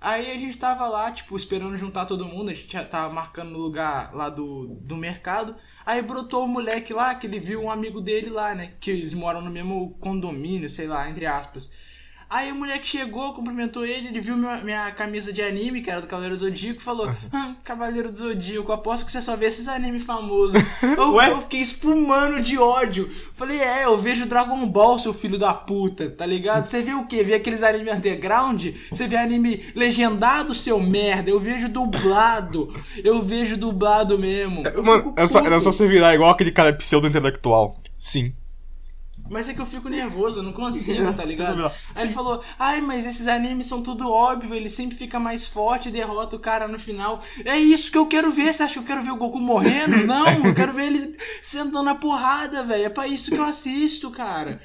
Aí 0.00 0.30
a 0.30 0.38
gente 0.38 0.56
tava 0.56 0.86
lá, 0.88 1.10
tipo, 1.10 1.36
esperando 1.36 1.76
juntar 1.76 2.06
todo 2.06 2.24
mundo. 2.24 2.48
A 2.50 2.54
gente 2.54 2.72
já 2.72 2.84
tava 2.84 3.12
marcando 3.12 3.50
no 3.50 3.58
lugar 3.58 4.14
lá 4.14 4.30
do, 4.30 4.68
do 4.68 4.96
mercado. 4.96 5.56
Aí 5.84 6.00
brotou 6.00 6.44
o 6.44 6.48
moleque 6.48 6.92
lá, 6.92 7.16
que 7.16 7.26
ele 7.26 7.40
viu 7.40 7.62
um 7.64 7.70
amigo 7.72 8.00
dele 8.00 8.30
lá, 8.30 8.54
né? 8.54 8.74
Que 8.78 8.92
eles 8.92 9.14
moram 9.14 9.40
no 9.40 9.50
mesmo 9.50 9.90
condomínio, 10.00 10.70
sei 10.70 10.86
lá, 10.86 11.10
entre 11.10 11.26
aspas. 11.26 11.72
Aí 12.30 12.52
o 12.52 12.54
moleque 12.54 12.86
chegou, 12.86 13.34
cumprimentou 13.34 13.84
ele, 13.84 14.06
ele 14.06 14.20
viu 14.20 14.36
minha, 14.36 14.58
minha 14.58 14.90
camisa 14.92 15.32
de 15.32 15.42
anime, 15.42 15.82
que 15.82 15.90
era 15.90 16.00
do 16.00 16.06
Cavaleiro 16.06 16.36
do 16.36 16.40
Zodíaco, 16.40 16.80
e 16.80 16.84
falou: 16.84 17.08
hum, 17.08 17.56
Cavaleiro 17.64 18.08
do 18.08 18.16
Zodíaco, 18.16 18.70
aposto 18.70 19.04
que 19.04 19.10
você 19.10 19.20
só 19.20 19.34
vê 19.36 19.46
esses 19.46 19.66
animes 19.66 20.04
famosos. 20.04 20.62
eu, 20.80 21.20
eu 21.20 21.40
fiquei 21.42 21.60
espumando 21.60 22.40
de 22.40 22.56
ódio. 22.56 23.10
Falei, 23.32 23.60
é, 23.60 23.84
eu 23.84 23.98
vejo 23.98 24.26
Dragon 24.26 24.64
Ball, 24.68 24.96
seu 25.00 25.12
filho 25.12 25.36
da 25.40 25.52
puta, 25.52 26.08
tá 26.08 26.24
ligado? 26.24 26.66
Você 26.66 26.80
vê 26.80 26.94
o 26.94 27.04
quê? 27.04 27.24
Vê 27.24 27.34
aqueles 27.34 27.64
anime 27.64 27.90
underground? 27.90 28.64
Você 28.88 29.08
vê 29.08 29.16
anime 29.16 29.64
legendado, 29.74 30.54
seu 30.54 30.78
merda? 30.78 31.30
Eu 31.30 31.40
vejo 31.40 31.68
dublado. 31.68 32.72
Eu 33.02 33.24
vejo 33.24 33.56
dublado 33.56 34.16
mesmo. 34.16 34.64
Eu 34.68 34.84
Mano, 34.84 35.14
era 35.16 35.26
só, 35.26 35.40
era 35.40 35.56
puto. 35.56 35.64
só 35.64 35.72
você 35.72 35.88
virar 35.88 36.14
igual 36.14 36.30
aquele 36.30 36.52
cara 36.52 36.72
pseudo-intelectual. 36.72 37.80
Sim. 37.98 38.32
Mas 39.30 39.48
é 39.48 39.54
que 39.54 39.60
eu 39.60 39.66
fico 39.66 39.88
nervoso, 39.88 40.40
eu 40.40 40.42
não 40.42 40.52
consigo, 40.52 41.14
tá 41.14 41.22
ligado? 41.24 41.64
Aí 41.66 41.72
Sim. 41.88 42.02
ele 42.02 42.12
falou, 42.12 42.42
ai, 42.58 42.80
mas 42.80 43.06
esses 43.06 43.28
animes 43.28 43.68
são 43.68 43.80
tudo 43.80 44.10
óbvio, 44.10 44.56
ele 44.56 44.68
sempre 44.68 44.98
fica 44.98 45.20
mais 45.20 45.46
forte 45.46 45.88
e 45.88 45.92
derrota 45.92 46.34
o 46.34 46.40
cara 46.40 46.66
no 46.66 46.80
final. 46.80 47.22
É 47.44 47.56
isso 47.56 47.92
que 47.92 47.96
eu 47.96 48.08
quero 48.08 48.32
ver, 48.32 48.52
você 48.52 48.64
acha 48.64 48.72
que 48.72 48.80
eu 48.80 48.84
quero 48.84 49.04
ver 49.04 49.12
o 49.12 49.16
Goku 49.16 49.40
morrendo? 49.40 50.04
Não, 50.04 50.26
eu 50.44 50.52
quero 50.52 50.74
ver 50.74 50.86
ele 50.86 51.16
sentando 51.40 51.84
na 51.84 51.94
porrada, 51.94 52.64
velho. 52.64 52.86
É 52.86 52.90
pra 52.90 53.06
isso 53.06 53.30
que 53.30 53.38
eu 53.38 53.44
assisto, 53.44 54.10
cara. 54.10 54.60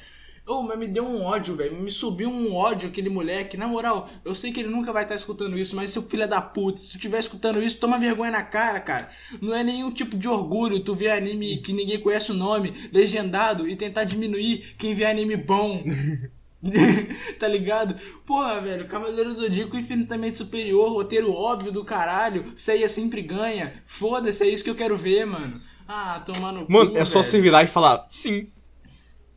Ô, 0.46 0.62
mas 0.62 0.78
me 0.78 0.86
deu 0.86 1.04
um 1.04 1.22
ódio, 1.24 1.56
velho. 1.56 1.76
Me 1.76 1.90
subiu 1.90 2.30
um 2.30 2.54
ódio 2.54 2.88
aquele 2.88 3.08
moleque. 3.08 3.56
Na 3.56 3.66
moral, 3.66 4.08
eu 4.24 4.34
sei 4.34 4.52
que 4.52 4.60
ele 4.60 4.68
nunca 4.68 4.92
vai 4.92 5.02
estar 5.02 5.16
escutando 5.16 5.58
isso, 5.58 5.74
mas 5.74 5.90
seu 5.90 6.02
filho 6.02 6.28
da 6.28 6.40
puta, 6.40 6.78
se 6.78 6.90
tu 6.92 6.96
estiver 6.96 7.18
escutando 7.18 7.60
isso, 7.60 7.78
toma 7.78 7.98
vergonha 7.98 8.30
na 8.30 8.42
cara, 8.42 8.78
cara. 8.80 9.10
Não 9.42 9.54
é 9.54 9.64
nenhum 9.64 9.90
tipo 9.90 10.16
de 10.16 10.28
orgulho 10.28 10.78
tu 10.80 10.94
ver 10.94 11.10
anime 11.10 11.56
que 11.58 11.72
ninguém 11.72 12.00
conhece 12.00 12.30
o 12.30 12.34
nome, 12.34 12.88
legendado, 12.92 13.68
e 13.68 13.74
tentar 13.74 14.04
diminuir 14.04 14.76
quem 14.78 14.94
vê 14.94 15.04
anime 15.04 15.36
bom. 15.36 15.82
tá 17.38 17.48
ligado? 17.48 17.96
Porra, 18.24 18.60
velho, 18.60 18.88
Cavaleiro 18.88 19.32
Zodíaco 19.32 19.76
infinitamente 19.76 20.38
superior, 20.38 20.92
roteiro 20.92 21.32
óbvio 21.32 21.72
do 21.72 21.84
caralho, 21.84 22.52
Seiya 22.56 22.88
sempre 22.88 23.22
ganha. 23.22 23.82
Foda-se, 23.86 24.42
é 24.42 24.48
isso 24.48 24.64
que 24.64 24.70
eu 24.70 24.74
quero 24.74 24.96
ver, 24.96 25.26
mano. 25.26 25.60
Ah, 25.86 26.20
tomar 26.24 26.52
no 26.52 26.66
Mano, 26.68 26.92
cu, 26.92 26.98
é 26.98 27.04
só 27.04 27.20
velho. 27.20 27.30
você 27.30 27.40
virar 27.40 27.62
e 27.62 27.66
falar 27.66 28.04
sim. 28.08 28.48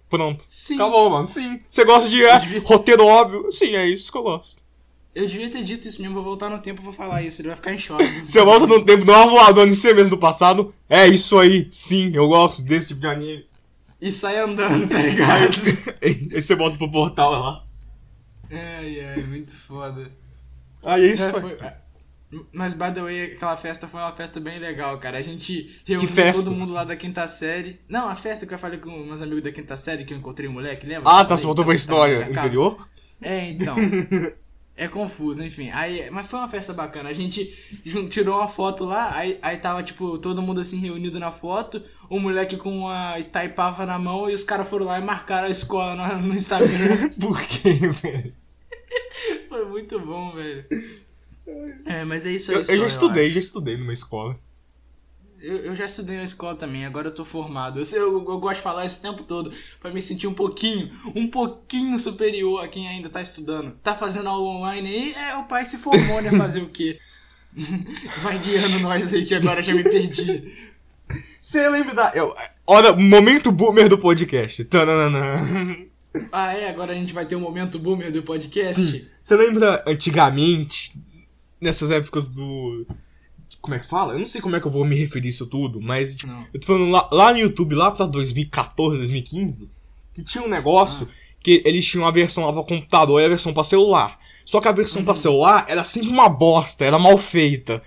Pronto. 0.09 0.43
Sim. 0.47 0.75
Acabou, 0.75 1.09
mano. 1.09 1.27
Sim. 1.27 1.59
Você 1.69 1.85
gosta 1.85 2.09
de 2.09 2.23
é, 2.25 2.37
devia- 2.39 2.61
roteiro 2.65 3.05
óbvio? 3.05 3.51
Sim, 3.51 3.75
é 3.75 3.87
isso 3.87 4.11
que 4.11 4.17
eu 4.17 4.23
gosto. 4.23 4.57
Eu 5.13 5.27
devia 5.27 5.49
ter 5.49 5.63
dito 5.63 5.87
isso 5.87 6.01
mesmo, 6.01 6.15
vou 6.15 6.23
voltar 6.23 6.49
no 6.49 6.59
tempo 6.59 6.81
e 6.81 6.83
vou 6.85 6.93
falar 6.93 7.21
isso, 7.23 7.41
ele 7.41 7.49
vai 7.49 7.57
ficar 7.57 7.73
em 7.73 7.77
choque. 7.77 8.03
Você 8.25 8.43
volta 8.43 8.65
no 8.67 8.83
tempo, 8.85 9.05
dá 9.05 9.17
uma 9.23 9.27
voadora 9.31 9.69
em 9.69 9.73
você 9.75 9.93
mesmo 9.93 10.11
do 10.15 10.19
passado. 10.19 10.73
É 10.87 11.07
isso 11.07 11.37
aí. 11.37 11.67
Sim, 11.71 12.11
eu 12.13 12.27
gosto 12.27 12.61
desse 12.63 12.89
tipo 12.89 13.01
de 13.01 13.07
anime. 13.07 13.45
E 14.01 14.11
sai 14.13 14.37
andando, 14.39 14.87
tá 14.87 14.97
ligado? 15.01 15.57
Aí 16.01 16.41
você 16.41 16.55
volta 16.55 16.77
pro 16.77 16.89
portal 16.89 17.31
lá. 17.31 17.63
ai, 18.49 18.99
ai, 19.01 19.23
muito 19.23 19.53
foda. 19.55 20.09
Aí 20.81 21.03
é 21.09 21.13
isso 21.13 21.23
É, 21.23 21.31
foi- 21.41 21.57
Mas, 22.53 22.73
by 22.73 22.91
the 22.93 23.01
way, 23.01 23.23
aquela 23.33 23.57
festa 23.57 23.87
foi 23.87 23.99
uma 23.99 24.11
festa 24.11 24.39
bem 24.39 24.59
legal, 24.59 24.97
cara. 24.99 25.17
A 25.17 25.21
gente 25.21 25.81
reuniu 25.83 26.09
todo 26.31 26.51
mundo 26.51 26.73
lá 26.73 26.83
da 26.83 26.95
quinta 26.95 27.27
série. 27.27 27.79
Não, 27.89 28.07
a 28.07 28.15
festa 28.15 28.45
que 28.45 28.53
eu 28.53 28.59
falei 28.59 28.77
com 28.79 28.91
meus 28.91 29.21
amigos 29.21 29.41
da 29.43 29.51
quinta 29.51 29.75
série, 29.75 30.05
que 30.05 30.13
eu 30.13 30.17
encontrei 30.17 30.47
o 30.47 30.51
moleque, 30.51 30.85
lembra? 30.85 31.09
Ah, 31.09 31.25
tá, 31.25 31.35
você 31.35 31.45
voltou 31.45 31.65
pra 31.65 31.73
tava- 31.73 31.79
história 31.79 32.19
na 32.19 32.25
minha 32.25 32.35
casa. 32.35 32.47
anterior? 32.47 32.89
É, 33.21 33.49
então. 33.49 33.75
É 34.79 34.87
confuso, 34.87 35.43
enfim. 35.43 35.69
Aí, 35.73 36.09
mas 36.09 36.25
foi 36.27 36.39
uma 36.39 36.47
festa 36.47 36.71
bacana. 36.71 37.09
A 37.09 37.13
gente 37.13 37.53
tirou 38.09 38.37
uma 38.37 38.47
foto 38.47 38.85
lá, 38.85 39.13
aí, 39.13 39.37
aí 39.41 39.57
tava, 39.57 39.83
tipo, 39.83 40.17
todo 40.19 40.41
mundo 40.41 40.61
assim 40.61 40.79
reunido 40.79 41.19
na 41.19 41.33
foto, 41.33 41.83
o 42.09 42.17
moleque 42.17 42.55
com 42.55 42.87
a 42.87 43.19
Itaipava 43.19 43.85
na 43.85 43.99
mão 43.99 44.29
e 44.29 44.33
os 44.33 44.41
caras 44.41 44.69
foram 44.69 44.85
lá 44.85 44.97
e 44.97 45.03
marcaram 45.03 45.49
a 45.49 45.51
escola 45.51 45.95
no, 45.95 46.27
no 46.29 46.33
Instagram. 46.33 47.09
Por 47.19 47.41
quê, 47.41 47.89
velho? 47.89 48.31
foi 49.49 49.65
muito 49.65 49.99
bom, 49.99 50.31
velho. 50.31 50.65
É, 51.85 52.03
mas 52.05 52.25
é 52.25 52.31
isso 52.31 52.51
aí. 52.51 52.57
Eu, 52.57 52.63
eu 52.63 52.77
já 52.79 52.87
estudei, 52.87 53.29
já 53.29 53.39
estudei 53.39 53.77
numa 53.77 53.93
escola. 53.93 54.37
Eu, 55.41 55.57
eu 55.57 55.75
já 55.75 55.85
estudei 55.85 56.17
na 56.17 56.25
escola 56.25 56.55
também, 56.55 56.85
agora 56.85 57.07
eu 57.07 57.13
tô 57.13 57.23
formado. 57.23 57.79
Eu, 57.79 57.85
eu, 57.93 58.13
eu 58.13 58.39
gosto 58.39 58.57
de 58.57 58.61
falar 58.61 58.85
isso 58.85 58.99
o 58.99 59.01
tempo 59.01 59.23
todo 59.23 59.53
pra 59.79 59.91
me 59.91 60.01
sentir 60.01 60.27
um 60.27 60.33
pouquinho, 60.33 60.91
um 61.15 61.27
pouquinho 61.27 61.97
superior 61.97 62.63
a 62.63 62.67
quem 62.67 62.87
ainda 62.87 63.09
tá 63.09 63.21
estudando. 63.21 63.71
Tá 63.81 63.95
fazendo 63.95 64.27
aula 64.27 64.47
online 64.47 64.87
aí, 64.87 65.13
é, 65.13 65.35
o 65.37 65.45
pai 65.45 65.65
se 65.65 65.77
formou, 65.77 66.21
né? 66.21 66.31
Fazer 66.37 66.61
o 66.61 66.69
quê? 66.69 66.99
Vai 68.21 68.37
guiando 68.37 68.79
nós 68.81 69.13
aí 69.13 69.25
que 69.25 69.33
agora 69.33 69.63
já 69.63 69.73
me 69.73 69.83
perdi. 69.83 70.53
Você 71.41 71.67
lembra 71.69 71.95
da. 71.95 72.11
Eu, 72.13 72.35
olha, 72.67 72.93
momento 72.93 73.51
boomer 73.51 73.87
do 73.87 73.97
podcast. 73.97 74.63
Tananana. 74.65 75.87
Ah, 76.31 76.53
é? 76.53 76.69
Agora 76.69 76.91
a 76.91 76.95
gente 76.95 77.13
vai 77.13 77.25
ter 77.25 77.35
um 77.35 77.39
momento 77.39 77.79
boomer 77.79 78.11
do 78.11 78.23
podcast? 78.23 78.75
Sim. 78.75 79.05
Você 79.21 79.35
lembra 79.35 79.83
antigamente, 79.87 80.99
nessas 81.61 81.91
épocas 81.91 82.27
do. 82.29 82.85
Como 83.61 83.75
é 83.75 83.79
que 83.79 83.87
fala? 83.87 84.13
Eu 84.13 84.19
não 84.19 84.25
sei 84.27 84.39
como 84.41 84.55
é 84.55 84.59
que 84.59 84.67
eu 84.67 84.71
vou 84.71 84.85
me 84.85 84.95
referir 84.95 85.29
isso 85.29 85.47
tudo, 85.47 85.81
mas 85.81 86.15
tipo, 86.15 86.31
eu 86.53 86.59
tô 86.59 86.67
falando 86.67 86.91
lá, 86.91 87.09
lá 87.11 87.31
no 87.33 87.39
YouTube, 87.39 87.75
lá 87.75 87.91
pra 87.91 88.05
2014, 88.05 88.97
2015, 88.97 89.69
que 90.13 90.23
tinha 90.23 90.43
um 90.43 90.47
negócio 90.47 91.07
que 91.41 91.61
eles 91.65 91.85
tinham 91.85 92.05
a 92.05 92.11
versão 92.11 92.45
lá 92.45 92.53
pra 92.53 92.63
computador 92.63 93.21
e 93.21 93.25
a 93.25 93.29
versão 93.29 93.53
pra 93.53 93.63
celular. 93.63 94.19
Só 94.45 94.59
que 94.61 94.67
a 94.67 94.71
versão 94.71 95.03
pra 95.03 95.13
Uhum. 95.13 95.17
celular 95.19 95.65
era 95.67 95.83
sempre 95.83 96.09
uma 96.09 96.29
bosta, 96.29 96.85
era 96.85 96.97
mal 96.99 97.17
feita. 97.17 97.81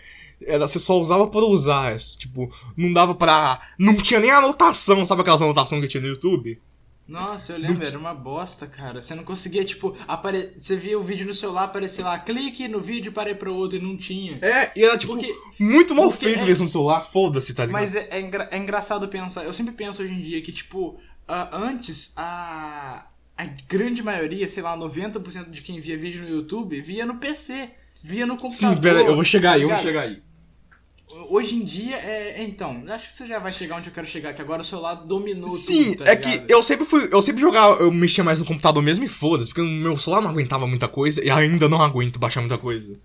Era, 0.45 0.67
você 0.67 0.79
só 0.79 0.99
usava 1.01 1.27
pra 1.29 1.41
usar, 1.41 1.97
tipo, 2.19 2.53
não 2.77 2.93
dava 2.93 3.15
pra. 3.15 3.61
Não 3.79 3.95
tinha 3.97 4.19
nem 4.21 4.31
anotação, 4.31 5.07
sabe 5.07 5.21
aquelas 5.23 5.41
anotações 5.43 5.81
que 5.81 5.89
tinha 5.89 6.01
no 6.03 6.09
YouTube? 6.09 6.61
Nossa, 7.07 7.53
eu 7.53 7.59
lembro, 7.59 7.85
era 7.87 7.99
uma 7.99 8.15
bosta, 8.15 8.67
cara. 8.67 9.03
Você 9.03 9.15
não 9.15 9.25
conseguia, 9.25 9.65
tipo, 9.65 9.97
apare... 10.07 10.55
você 10.57 10.77
via 10.77 10.99
o 10.99 11.03
vídeo 11.03 11.27
no 11.27 11.35
celular, 11.35 11.65
aparecia 11.65 12.05
lá, 12.05 12.19
clique 12.19 12.69
no 12.69 12.81
vídeo 12.81 13.12
para 13.12 13.31
ir 13.31 13.35
pro 13.37 13.55
outro 13.55 13.77
e 13.77 13.81
não 13.83 13.97
tinha. 13.97 14.38
É, 14.41 14.71
e 14.77 14.85
era 14.85 14.97
tipo 14.97 15.15
Porque 15.15 15.35
muito 15.59 15.95
mal 15.95 16.09
porque 16.09 16.27
feito 16.27 16.41
é- 16.41 16.45
versão 16.45 16.65
do 16.67 16.71
celular, 16.73 17.01
foda-se, 17.03 17.53
tá 17.55 17.67
ligado? 17.67 17.81
Mas 17.81 17.95
é, 17.95 18.09
é 18.11 18.21
engra- 18.21 18.49
é 18.51 18.57
engraçado 18.57 19.07
pensar, 19.09 19.45
eu 19.45 19.53
sempre 19.53 19.75
penso 19.75 20.03
hoje 20.03 20.12
em 20.15 20.21
dia 20.23 20.41
que, 20.41 20.53
tipo, 20.53 20.99
ah, 21.27 21.51
antes 21.53 22.12
a, 22.17 23.07
a 23.37 23.45
grande 23.69 24.03
maioria, 24.03 24.47
sei 24.49 24.62
lá, 24.62 24.77
90% 24.77 25.51
de 25.51 25.61
quem 25.61 25.81
via 25.81 25.99
vídeo 25.99 26.23
no 26.23 26.29
YouTube 26.29 26.81
via 26.81 27.05
no 27.05 27.17
PC, 27.19 27.69
via 28.05 28.25
no 28.27 28.37
computador. 28.37 28.77
Sim, 28.77 28.83
pera, 28.83 29.01
eu 29.01 29.15
vou 29.15 29.25
chegar 29.25 29.53
aí, 29.53 29.62
eu 29.62 29.69
vou 29.69 29.77
ligado? 29.77 29.85
chegar 29.87 30.03
aí. 30.03 30.23
Hoje 31.29 31.57
em 31.57 31.64
dia, 31.64 31.96
é, 31.96 32.42
então, 32.42 32.85
acho 32.88 33.07
que 33.07 33.12
você 33.12 33.27
já 33.27 33.38
vai 33.38 33.53
chegar 33.53 33.77
onde 33.77 33.88
eu 33.88 33.92
quero 33.92 34.07
chegar, 34.07 34.33
que 34.33 34.40
agora 34.40 34.62
o 34.62 34.64
celular 34.64 34.94
dominou 34.94 35.48
Sim, 35.48 35.92
tudo, 35.92 36.05
tá 36.05 36.11
é 36.11 36.14
ligado? 36.14 36.46
que 36.46 36.53
eu 36.53 36.62
sempre 36.62 36.87
fui. 36.87 37.09
Eu 37.12 37.20
sempre 37.20 37.40
jogava, 37.40 37.77
eu 37.83 37.90
mexia 37.90 38.25
mais 38.25 38.38
no 38.38 38.44
computador 38.44 38.83
mesmo 38.83 39.05
e 39.05 39.09
foda-se, 39.09 39.51
porque 39.51 39.61
o 39.61 39.64
meu 39.66 39.96
celular 39.96 40.22
não 40.22 40.31
aguentava 40.31 40.66
muita 40.66 40.88
coisa 40.88 41.22
e 41.22 41.31
ainda 41.31 41.68
não 41.68 41.83
aguento 41.83 42.18
baixar 42.18 42.40
muita 42.40 42.57
coisa. 42.59 42.98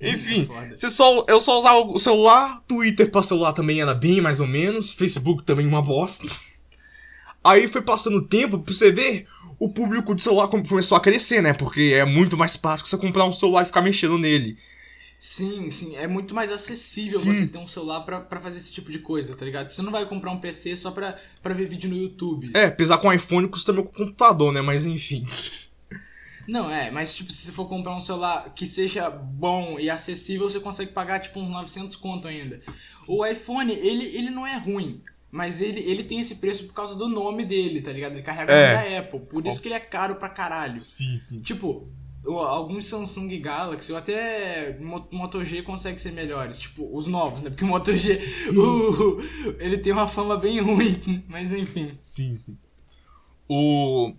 Enfim, 0.00 0.48
você 0.74 0.88
só, 0.88 1.24
eu 1.28 1.40
só 1.40 1.58
usava 1.58 1.80
o 1.80 1.98
celular, 1.98 2.62
Twitter 2.68 3.10
pra 3.10 3.22
celular 3.22 3.52
também 3.52 3.80
era 3.80 3.94
bem 3.94 4.20
mais 4.20 4.40
ou 4.40 4.46
menos, 4.46 4.92
Facebook 4.92 5.42
também 5.44 5.66
uma 5.66 5.82
bosta. 5.82 6.28
Aí 7.42 7.66
foi 7.68 7.82
passando 7.82 8.18
o 8.18 8.22
tempo, 8.26 8.58
pra 8.58 8.72
você 8.72 8.90
ver, 8.92 9.26
o 9.58 9.68
público 9.68 10.14
de 10.14 10.22
celular 10.22 10.48
come- 10.48 10.66
começou 10.66 10.96
a 10.96 11.00
crescer, 11.00 11.42
né? 11.42 11.52
Porque 11.52 11.92
é 11.94 12.04
muito 12.04 12.36
mais 12.36 12.56
prático 12.56 12.88
você 12.88 12.96
comprar 12.96 13.24
um 13.24 13.32
celular 13.32 13.62
e 13.62 13.66
ficar 13.66 13.82
mexendo 13.82 14.18
nele. 14.18 14.56
Sim, 15.18 15.68
sim, 15.70 15.96
é 15.96 16.06
muito 16.06 16.32
mais 16.32 16.50
acessível 16.50 17.18
Sim. 17.18 17.34
você 17.34 17.46
ter 17.48 17.58
um 17.58 17.66
celular 17.66 18.02
pra, 18.02 18.20
pra 18.20 18.40
fazer 18.40 18.58
esse 18.58 18.72
tipo 18.72 18.90
de 18.92 19.00
coisa, 19.00 19.34
tá 19.34 19.44
ligado? 19.44 19.68
Você 19.70 19.82
não 19.82 19.90
vai 19.90 20.06
comprar 20.06 20.30
um 20.30 20.40
PC 20.40 20.76
só 20.76 20.92
pra, 20.92 21.18
pra 21.42 21.54
ver 21.54 21.66
vídeo 21.66 21.90
no 21.90 21.96
YouTube. 21.96 22.52
É, 22.54 22.66
apesar 22.66 22.98
com 22.98 23.08
o 23.08 23.12
iPhone 23.12 23.48
custa 23.48 23.72
meu 23.72 23.84
computador, 23.84 24.52
né? 24.52 24.60
Mas 24.60 24.86
enfim. 24.86 25.26
Não, 26.46 26.70
é, 26.70 26.90
mas 26.90 27.14
tipo, 27.14 27.32
se 27.32 27.46
você 27.46 27.52
for 27.52 27.68
comprar 27.68 27.94
um 27.94 28.00
celular 28.00 28.54
que 28.54 28.64
seja 28.64 29.10
bom 29.10 29.78
e 29.78 29.90
acessível, 29.90 30.48
você 30.48 30.60
consegue 30.60 30.92
pagar 30.92 31.18
tipo 31.18 31.40
uns 31.40 31.50
900 31.50 31.96
conto 31.96 32.26
ainda. 32.28 32.62
O 33.08 33.26
iPhone, 33.26 33.72
ele, 33.72 34.04
ele 34.16 34.30
não 34.30 34.46
é 34.46 34.56
ruim, 34.56 35.02
mas 35.30 35.60
ele, 35.60 35.80
ele 35.80 36.04
tem 36.04 36.20
esse 36.20 36.36
preço 36.36 36.64
por 36.66 36.72
causa 36.72 36.94
do 36.94 37.06
nome 37.06 37.44
dele, 37.44 37.82
tá 37.82 37.92
ligado? 37.92 38.12
Ele 38.12 38.22
carrega 38.22 38.52
É. 38.52 38.72
da 38.72 38.98
Apple, 39.00 39.20
por 39.20 39.46
isso 39.46 39.60
que 39.60 39.68
ele 39.68 39.74
é 39.74 39.80
caro 39.80 40.14
pra 40.14 40.30
caralho. 40.30 40.80
Sim, 40.80 41.18
sim. 41.18 41.42
Tipo, 41.42 41.86
alguns 42.26 42.86
Samsung 42.86 43.38
Galaxy 43.40 43.92
ou 43.92 43.98
até 43.98 44.76
Mo- 44.80 45.08
Moto 45.12 45.42
G 45.44 45.62
conseguem 45.62 45.98
ser 45.98 46.12
melhores. 46.12 46.58
Tipo, 46.58 46.88
os 46.96 47.06
novos, 47.06 47.42
né? 47.42 47.50
Porque 47.50 47.64
o 47.64 47.68
Moto 47.68 47.96
G, 47.96 48.20
o- 48.56 49.20
ele 49.58 49.78
tem 49.78 49.92
uma 49.92 50.06
fama 50.06 50.36
bem 50.36 50.60
ruim, 50.60 51.24
mas 51.28 51.52
enfim. 51.52 51.96
Sim, 52.00 52.34
sim. 52.36 52.58
O. 53.48 54.12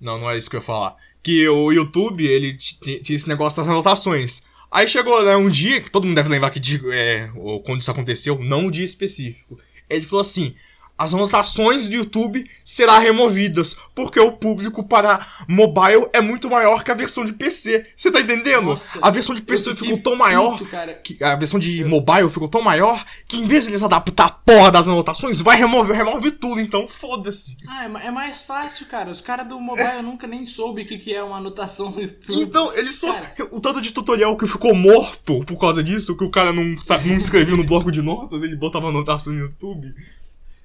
Não, 0.00 0.18
não 0.18 0.30
é 0.30 0.38
isso 0.38 0.48
que 0.48 0.56
eu 0.56 0.60
ia 0.60 0.66
falar. 0.66 0.96
Que 1.22 1.46
o 1.48 1.70
YouTube, 1.72 2.24
ele 2.26 2.56
tinha 2.56 2.98
esse 3.02 3.28
negócio 3.28 3.58
das 3.60 3.68
anotações. 3.68 4.42
Aí 4.70 4.86
chegou, 4.88 5.22
né, 5.24 5.36
um 5.36 5.50
dia, 5.50 5.80
que 5.80 5.90
todo 5.90 6.04
mundo 6.06 6.14
deve 6.14 6.28
lembrar 6.28 6.50
que 6.50 6.60
é, 6.92 7.28
quando 7.66 7.80
isso 7.80 7.90
aconteceu, 7.90 8.38
não 8.38 8.66
um 8.66 8.70
dia 8.70 8.84
específico. 8.84 9.58
Ele 9.88 10.06
falou 10.06 10.20
assim: 10.20 10.54
as 11.00 11.14
anotações 11.14 11.88
do 11.88 11.94
YouTube 11.94 12.44
serão 12.64 13.00
removidas, 13.00 13.76
porque 13.94 14.20
o 14.20 14.32
público 14.32 14.84
para 14.84 15.26
mobile 15.48 16.08
é 16.12 16.20
muito 16.20 16.50
maior 16.50 16.84
que 16.84 16.90
a 16.90 16.94
versão 16.94 17.24
de 17.24 17.32
PC. 17.32 17.86
Você 17.96 18.12
tá 18.12 18.20
entendendo? 18.20 18.66
Nossa, 18.66 18.98
a 19.00 19.10
versão 19.10 19.34
de 19.34 19.40
Eu 19.40 19.46
PC 19.46 19.74
ficou 19.76 19.98
tão 19.98 20.14
maior 20.14 20.58
puto, 20.58 20.70
que 21.02 21.22
a 21.24 21.34
versão 21.36 21.58
de 21.58 21.84
mobile 21.84 22.28
ficou 22.28 22.48
tão 22.48 22.60
maior 22.60 23.02
que 23.26 23.38
em 23.38 23.44
vez 23.44 23.64
de 23.64 23.70
eles 23.70 23.82
adaptar 23.82 24.26
a 24.26 24.30
porra 24.30 24.70
das 24.70 24.88
anotações, 24.88 25.40
vai 25.40 25.56
remover, 25.56 25.96
remove 25.96 26.32
tudo, 26.32 26.60
então 26.60 26.86
foda-se. 26.86 27.56
Ah, 27.66 27.86
é 27.86 28.10
é 28.10 28.12
mais 28.12 28.42
fácil, 28.42 28.86
cara. 28.86 29.10
Os 29.10 29.20
caras 29.20 29.46
do 29.46 29.58
mobile 29.58 29.96
eu 29.96 30.02
nunca 30.02 30.26
nem 30.26 30.44
soube 30.44 30.82
o 30.82 30.86
que, 30.86 30.98
que 30.98 31.14
é 31.14 31.22
uma 31.22 31.38
anotação 31.38 31.90
no 31.90 32.00
YouTube. 32.00 32.42
Então, 32.42 32.74
ele 32.74 32.92
só. 32.92 33.12
Cara. 33.12 33.48
O 33.52 33.60
tanto 33.60 33.80
de 33.80 33.92
tutorial 33.92 34.36
que 34.36 34.46
ficou 34.46 34.74
morto 34.74 35.40
por 35.44 35.58
causa 35.58 35.82
disso, 35.82 36.16
que 36.16 36.24
o 36.24 36.30
cara 36.30 36.52
não, 36.52 36.78
sabe, 36.80 37.08
não 37.08 37.16
escreveu 37.16 37.56
no 37.56 37.64
bloco 37.64 37.90
de 37.90 38.02
notas, 38.02 38.42
ele 38.42 38.56
botava 38.56 38.88
anotação 38.88 39.32
no 39.32 39.40
YouTube. 39.40 39.94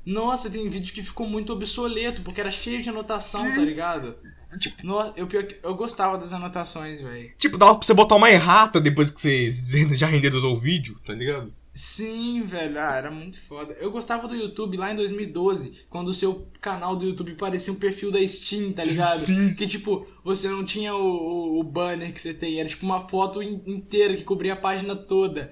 Nossa, 0.06 0.50
tem 0.50 0.70
vídeo 0.70 0.94
que 0.94 1.02
ficou 1.04 1.28
muito 1.28 1.52
obsoleto, 1.54 2.22
porque 2.22 2.39
era 2.41 2.52
cheio 2.52 2.82
de 2.82 2.89
anotação, 2.89 3.44
Sim. 3.44 3.56
tá 3.56 3.62
ligado? 3.62 4.15
Tipo- 4.60 4.86
Nossa, 4.86 5.13
eu, 5.18 5.28
eu 5.63 5.76
gostava 5.76 6.18
das 6.18 6.32
anotações, 6.32 7.02
velho. 7.02 7.32
Tipo, 7.38 7.58
dava 7.58 7.76
pra 7.76 7.86
você 7.86 7.94
botar 7.94 8.15
uma 8.15 8.30
errata 8.32 8.80
depois 8.80 9.10
que 9.10 9.20
você 9.20 9.50
já 9.96 10.08
renderizou 10.08 10.54
o 10.56 10.60
vídeo, 10.60 10.98
tá 11.06 11.13
ligado? 11.13 11.52
Sim, 11.74 12.41
velho, 12.44 12.80
ah, 12.80 12.96
era 12.96 13.12
muito 13.12 13.41
foda. 13.41 13.76
Eu 13.82 13.91
gostava 13.91 14.30
do 14.30 14.36
YouTube 14.36 14.78
lá 14.78 14.94
em 14.94 14.96
2012, 14.96 15.86
quando 15.89 16.08
o 16.08 16.13
seu 16.13 16.48
canal 16.62 16.96
do 16.96 17.06
YouTube 17.06 17.36
parecia 17.36 17.74
um 17.74 17.76
perfil 17.76 18.12
da 18.12 18.26
Steam, 18.26 18.72
tá 18.72 18.82
ligado? 18.82 19.18
Sim. 19.18 19.54
Que 19.54 19.68
tipo, 19.68 20.08
você 20.24 20.48
não 20.48 20.63
tinha 20.63 20.96
o, 20.96 21.04
o- 21.06 21.60
o 21.60 21.63
banner 21.63 22.13
que 22.13 22.22
você 22.22 22.34
tem, 22.34 22.62
era 22.62 22.70
tipo 22.70 22.86
uma 22.86 23.10
foto 23.10 23.44
in- 23.44 23.62
inteira 23.65 24.15
que 24.15 24.24
cobria 24.24 24.54
a 24.54 24.58
página 24.58 24.96
toda. 24.96 25.52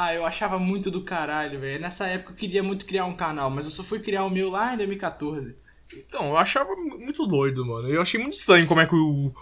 Ah, 0.00 0.14
eu 0.14 0.24
achava 0.24 0.60
muito 0.60 0.92
do 0.92 1.02
caralho, 1.02 1.58
velho. 1.58 1.82
Nessa 1.82 2.06
época 2.06 2.30
eu 2.30 2.36
queria 2.36 2.62
muito 2.62 2.86
criar 2.86 3.04
um 3.04 3.16
canal, 3.16 3.50
mas 3.50 3.64
eu 3.64 3.72
só 3.72 3.82
fui 3.82 3.98
criar 3.98 4.24
o 4.24 4.30
meu 4.30 4.48
lá 4.48 4.72
em 4.72 4.76
2014. 4.76 5.56
Então, 5.92 6.28
eu 6.28 6.36
achava 6.36 6.76
muito 6.76 7.26
doido, 7.26 7.66
mano. 7.66 7.88
Eu 7.88 8.00
achei 8.00 8.20
muito 8.20 8.34
estranho 8.34 8.64
como 8.68 8.80
é 8.80 8.86
que 8.86 8.94
o, 8.94 9.34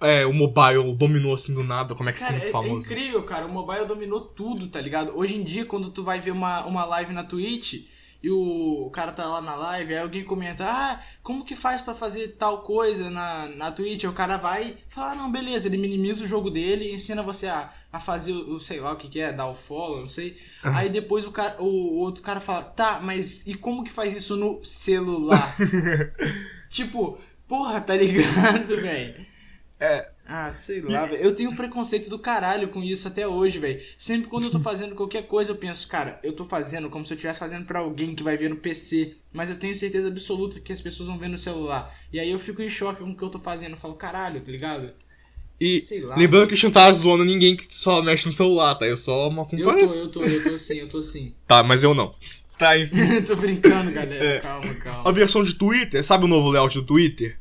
é, 0.00 0.24
o 0.24 0.32
mobile 0.32 0.94
dominou 0.94 1.34
assim 1.34 1.52
do 1.52 1.64
nada, 1.64 1.96
como 1.96 2.08
é 2.08 2.12
que 2.12 2.20
Cara, 2.20 2.34
ficou 2.34 2.48
é, 2.48 2.52
muito 2.52 2.64
é 2.66 2.68
famoso. 2.68 2.86
incrível, 2.86 3.24
cara. 3.24 3.46
O 3.46 3.52
mobile 3.52 3.86
dominou 3.86 4.20
tudo, 4.20 4.68
tá 4.68 4.80
ligado? 4.80 5.18
Hoje 5.18 5.34
em 5.34 5.42
dia, 5.42 5.66
quando 5.66 5.90
tu 5.90 6.04
vai 6.04 6.20
ver 6.20 6.30
uma, 6.30 6.64
uma 6.64 6.84
live 6.84 7.12
na 7.12 7.24
Twitch 7.24 7.88
e 8.22 8.30
o, 8.30 8.88
cara 8.90 9.10
tá 9.10 9.26
lá 9.26 9.42
na 9.42 9.56
live, 9.56 9.94
aí 9.94 10.00
alguém 10.00 10.22
comenta, 10.22 10.64
ah, 10.64 11.00
como 11.24 11.44
que 11.44 11.56
faz 11.56 11.82
pra 11.82 11.92
fazer 11.92 12.36
tal 12.38 12.62
coisa 12.62 13.10
na, 13.10 13.48
na 13.48 13.72
Twitch? 13.72 14.04
Aí 14.04 14.10
o 14.10 14.14
cara 14.14 14.36
vai 14.36 14.78
e 14.88 14.94
fala, 14.94 15.10
ah, 15.10 15.14
não, 15.16 15.32
beleza, 15.32 15.66
ele 15.66 15.76
minimiza 15.76 16.22
o 16.22 16.26
jogo 16.26 16.50
dele 16.50 16.84
e 16.84 16.94
ensina 16.94 17.22
você 17.22 17.48
a, 17.48 17.70
a 17.94 18.00
fazer 18.00 18.32
o, 18.32 18.58
sei 18.58 18.80
lá 18.80 18.92
o 18.92 18.96
que 18.96 19.08
que 19.08 19.20
é, 19.20 19.32
dar 19.32 19.46
o 19.46 19.54
follow, 19.54 20.00
não 20.00 20.08
sei. 20.08 20.36
Ah. 20.64 20.78
Aí 20.78 20.88
depois 20.88 21.24
o, 21.24 21.30
cara, 21.30 21.62
o, 21.62 21.64
o 21.64 21.98
outro 21.98 22.24
cara 22.24 22.40
fala, 22.40 22.64
tá, 22.64 23.00
mas 23.00 23.46
e 23.46 23.54
como 23.54 23.84
que 23.84 23.92
faz 23.92 24.16
isso 24.16 24.36
no 24.36 24.64
celular? 24.64 25.54
tipo, 26.68 27.20
porra, 27.46 27.80
tá 27.80 27.94
ligado, 27.94 28.74
velho? 28.82 29.24
É. 29.78 30.10
Ah, 30.26 30.52
sei 30.52 30.80
lá, 30.80 31.04
velho. 31.04 31.22
Eu 31.22 31.36
tenho 31.36 31.54
preconceito 31.54 32.10
do 32.10 32.18
caralho 32.18 32.68
com 32.70 32.82
isso 32.82 33.06
até 33.06 33.28
hoje, 33.28 33.60
velho. 33.60 33.80
Sempre 33.96 34.28
quando 34.28 34.46
eu 34.46 34.50
tô 34.50 34.58
fazendo 34.58 34.96
qualquer 34.96 35.28
coisa, 35.28 35.52
eu 35.52 35.56
penso, 35.56 35.86
cara, 35.86 36.18
eu 36.24 36.32
tô 36.32 36.44
fazendo 36.44 36.90
como 36.90 37.04
se 37.04 37.12
eu 37.12 37.16
estivesse 37.16 37.38
fazendo 37.38 37.64
pra 37.64 37.78
alguém 37.78 38.16
que 38.16 38.24
vai 38.24 38.36
ver 38.36 38.50
no 38.50 38.56
PC. 38.56 39.14
Mas 39.32 39.50
eu 39.50 39.56
tenho 39.56 39.76
certeza 39.76 40.08
absoluta 40.08 40.58
que 40.58 40.72
as 40.72 40.80
pessoas 40.80 41.08
vão 41.08 41.18
ver 41.18 41.28
no 41.28 41.38
celular. 41.38 41.94
E 42.12 42.18
aí 42.18 42.30
eu 42.30 42.40
fico 42.40 42.60
em 42.60 42.68
choque 42.68 43.04
com 43.04 43.10
o 43.10 43.16
que 43.16 43.22
eu 43.22 43.30
tô 43.30 43.38
fazendo. 43.38 43.72
Eu 43.72 43.78
falo, 43.78 43.94
caralho, 43.94 44.40
tá 44.40 44.50
ligado? 44.50 44.92
E 45.64 46.00
lá. 46.00 46.16
lembrando 46.16 46.46
que 46.48 46.52
a 46.54 46.56
gente 46.56 46.64
não 46.64 46.70
tá 46.72 46.92
zoando 46.92 47.24
ninguém 47.24 47.56
que 47.56 47.66
só 47.74 48.02
mexe 48.02 48.26
no 48.26 48.32
celular, 48.32 48.74
tá? 48.74 48.86
Eu 48.86 48.96
só 48.96 49.28
uma 49.28 49.42
Eu 49.42 49.46
tô, 49.48 49.56
comparação. 49.56 50.02
eu 50.02 50.08
tô, 50.10 50.22
eu 50.24 50.42
tô 50.44 50.58
sim, 50.58 50.74
eu 50.74 50.88
tô 50.88 51.02
sim. 51.02 51.32
Tá, 51.46 51.62
mas 51.62 51.82
eu 51.82 51.94
não. 51.94 52.14
Tá, 52.58 52.76
enfim. 52.78 53.22
tô 53.22 53.34
brincando, 53.36 53.90
galera. 53.90 54.24
É. 54.24 54.40
Calma, 54.40 54.70
A 54.70 54.74
calma. 54.74 55.12
versão 55.12 55.42
de 55.42 55.54
Twitter, 55.54 56.04
sabe 56.04 56.24
o 56.24 56.28
novo 56.28 56.50
layout 56.50 56.74
do 56.78 56.84
Twitter? 56.86 57.38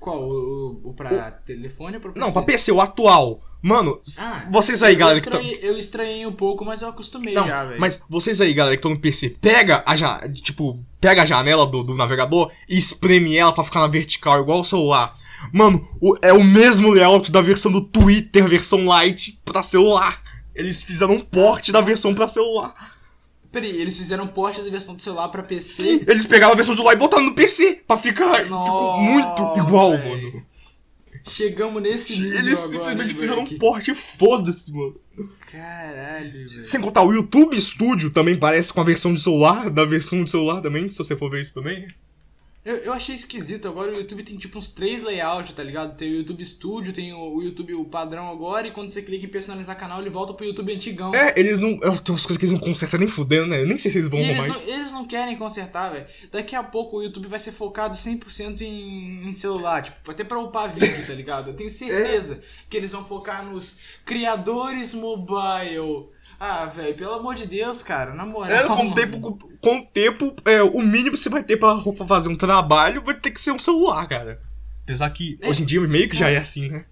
Qual? 0.00 0.22
O, 0.22 0.80
o, 0.84 0.90
o 0.90 0.94
pra 0.94 1.30
telefone 1.32 1.96
ou 1.96 2.00
pra 2.00 2.12
PC? 2.12 2.24
Não, 2.24 2.32
pra 2.32 2.42
PC, 2.42 2.72
o 2.72 2.80
atual. 2.80 3.42
Mano, 3.60 4.00
Ah, 4.20 4.46
vocês 4.52 4.84
aí, 4.84 4.94
galera, 4.94 5.20
que 5.20 5.26
estão. 5.26 5.40
estranhei, 5.40 5.68
eu 5.68 5.76
estranhei 5.76 6.24
um 6.26 6.32
pouco, 6.32 6.64
mas 6.64 6.80
eu 6.80 6.88
acostumei 6.88 7.34
Não, 7.34 7.44
já, 7.44 7.64
velho. 7.64 7.80
mas 7.80 8.00
vocês 8.08 8.40
aí, 8.40 8.54
galera, 8.54 8.76
que 8.76 8.78
estão 8.78 8.92
no 8.92 9.00
PC, 9.00 9.30
pega 9.40 9.82
a 9.84 9.96
ja... 9.96 10.20
tipo, 10.32 10.78
pega 11.00 11.22
a 11.22 11.26
janela 11.26 11.66
do, 11.66 11.82
do 11.82 11.92
navegador 11.96 12.52
e 12.68 12.78
espreme 12.78 13.36
ela 13.36 13.52
pra 13.52 13.64
ficar 13.64 13.80
na 13.80 13.88
vertical, 13.88 14.40
igual 14.40 14.60
o 14.60 14.64
celular. 14.64 15.12
Mano, 15.52 15.88
o- 16.00 16.16
é 16.22 16.32
o 16.32 16.42
mesmo 16.42 16.90
layout 16.90 17.30
da 17.30 17.40
versão 17.40 17.70
do 17.72 17.80
Twitter, 17.80 18.46
versão 18.48 18.84
light, 18.84 19.38
pra 19.44 19.62
celular. 19.62 20.22
Eles 20.54 20.82
fizeram 20.82 21.14
um 21.14 21.20
porte 21.20 21.70
da 21.72 21.80
versão 21.80 22.14
pra 22.14 22.26
celular. 22.28 22.74
Peraí, 23.50 23.80
eles 23.80 23.96
fizeram 23.96 24.24
um 24.24 24.28
porte 24.28 24.60
da 24.62 24.68
versão 24.70 24.94
do 24.94 25.00
celular 25.00 25.28
pra 25.28 25.42
PC. 25.42 25.82
Sim, 25.82 26.00
eles 26.06 26.26
pegaram 26.26 26.52
a 26.52 26.56
versão 26.56 26.74
de 26.74 26.82
lá 26.82 26.92
e 26.92 26.96
botaram 26.96 27.24
no 27.24 27.34
PC, 27.34 27.80
pra 27.86 27.96
ficar. 27.96 28.42
ficou 28.42 29.00
muito 29.00 29.42
igual, 29.58 29.92
véi. 29.92 30.08
mano. 30.22 30.46
Chegamos 31.30 31.82
nesse 31.82 32.22
nível 32.22 32.38
Eles 32.38 32.58
agora, 32.58 32.72
simplesmente 32.72 33.10
hein, 33.10 33.16
fizeram 33.16 33.42
um 33.42 33.58
porte, 33.58 33.94
foda-se, 33.94 34.72
mano. 34.72 34.96
Caralho, 35.50 36.32
velho. 36.48 36.64
Sem 36.64 36.80
contar, 36.80 37.02
o 37.02 37.12
YouTube 37.12 37.60
Studio 37.60 38.10
também 38.10 38.36
parece 38.38 38.72
com 38.72 38.80
a 38.80 38.84
versão 38.84 39.12
de 39.12 39.20
celular, 39.20 39.68
da 39.70 39.84
versão 39.84 40.24
de 40.24 40.30
celular 40.30 40.60
também, 40.62 40.88
se 40.88 40.98
você 40.98 41.16
for 41.16 41.30
ver 41.30 41.42
isso 41.42 41.54
também. 41.54 41.86
Eu, 42.64 42.76
eu 42.78 42.92
achei 42.92 43.14
esquisito, 43.14 43.66
agora 43.66 43.90
o 43.92 43.94
YouTube 43.98 44.22
tem 44.22 44.36
tipo 44.36 44.58
uns 44.58 44.70
três 44.70 45.02
layouts, 45.02 45.52
tá 45.54 45.62
ligado? 45.62 45.96
Tem 45.96 46.10
o 46.10 46.16
YouTube 46.16 46.44
Studio, 46.44 46.92
tem 46.92 47.12
o, 47.14 47.36
o 47.36 47.42
YouTube 47.42 47.74
o 47.74 47.84
padrão 47.84 48.28
agora, 48.28 48.66
e 48.66 48.70
quando 48.70 48.90
você 48.90 49.00
clica 49.00 49.24
em 49.24 49.28
personalizar 49.28 49.78
canal, 49.78 50.00
ele 50.00 50.10
volta 50.10 50.34
pro 50.34 50.44
YouTube 50.44 50.74
antigão. 50.74 51.14
É, 51.14 51.32
eles 51.36 51.58
não. 51.58 51.70
é, 51.70 51.78
Tem 51.78 52.12
umas 52.12 52.26
coisas 52.26 52.36
que 52.36 52.44
eles 52.44 52.52
não 52.52 52.58
consertam 52.58 52.98
nem 52.98 53.08
fudendo, 53.08 53.46
né? 53.46 53.62
Eu 53.62 53.66
nem 53.66 53.78
sei 53.78 53.90
se 53.90 53.98
eles 53.98 54.08
vão 54.08 54.20
eles 54.20 54.36
mais. 54.36 54.66
não, 54.66 54.74
eles 54.74 54.92
não 54.92 55.06
querem 55.06 55.36
consertar, 55.36 55.92
velho. 55.92 56.06
Daqui 56.30 56.54
a 56.54 56.62
pouco 56.62 56.98
o 56.98 57.02
YouTube 57.02 57.28
vai 57.28 57.38
ser 57.38 57.52
focado 57.52 57.96
100% 57.96 58.60
em, 58.60 59.26
em 59.26 59.32
celular, 59.32 59.82
tipo, 59.82 60.10
até 60.10 60.24
pra 60.24 60.38
upar 60.38 60.74
vídeo, 60.74 61.06
tá 61.06 61.14
ligado? 61.14 61.50
Eu 61.50 61.54
tenho 61.54 61.70
certeza 61.70 62.42
que 62.68 62.76
eles 62.76 62.92
vão 62.92 63.04
focar 63.04 63.44
nos 63.46 63.78
criadores 64.04 64.92
mobile. 64.92 66.08
Ah, 66.40 66.66
velho, 66.66 66.94
pelo 66.94 67.14
amor 67.14 67.34
de 67.34 67.46
Deus, 67.46 67.82
cara, 67.82 68.14
na 68.14 68.24
moral. 68.24 68.50
É, 68.56 68.62
com 68.64 68.88
o 68.88 68.94
tempo, 68.94 69.20
com, 69.60 69.78
o 69.78 69.86
tempo, 69.86 70.36
é, 70.44 70.62
o 70.62 70.80
mínimo 70.80 71.12
que 71.12 71.16
você 71.16 71.28
vai 71.28 71.42
ter 71.42 71.56
pra, 71.56 71.76
pra 71.78 72.06
fazer 72.06 72.28
um 72.28 72.36
trabalho 72.36 73.02
vai 73.02 73.14
ter 73.14 73.32
que 73.32 73.40
ser 73.40 73.50
um 73.50 73.58
celular, 73.58 74.06
cara. 74.08 74.40
Apesar 74.84 75.10
que 75.10 75.38
É. 75.42 75.48
hoje 75.48 75.62
em 75.62 75.66
dia 75.66 75.80
meio 75.80 76.08
que 76.08 76.16
já 76.16 76.30
é 76.30 76.36
assim, 76.36 76.68
né? 76.68 76.84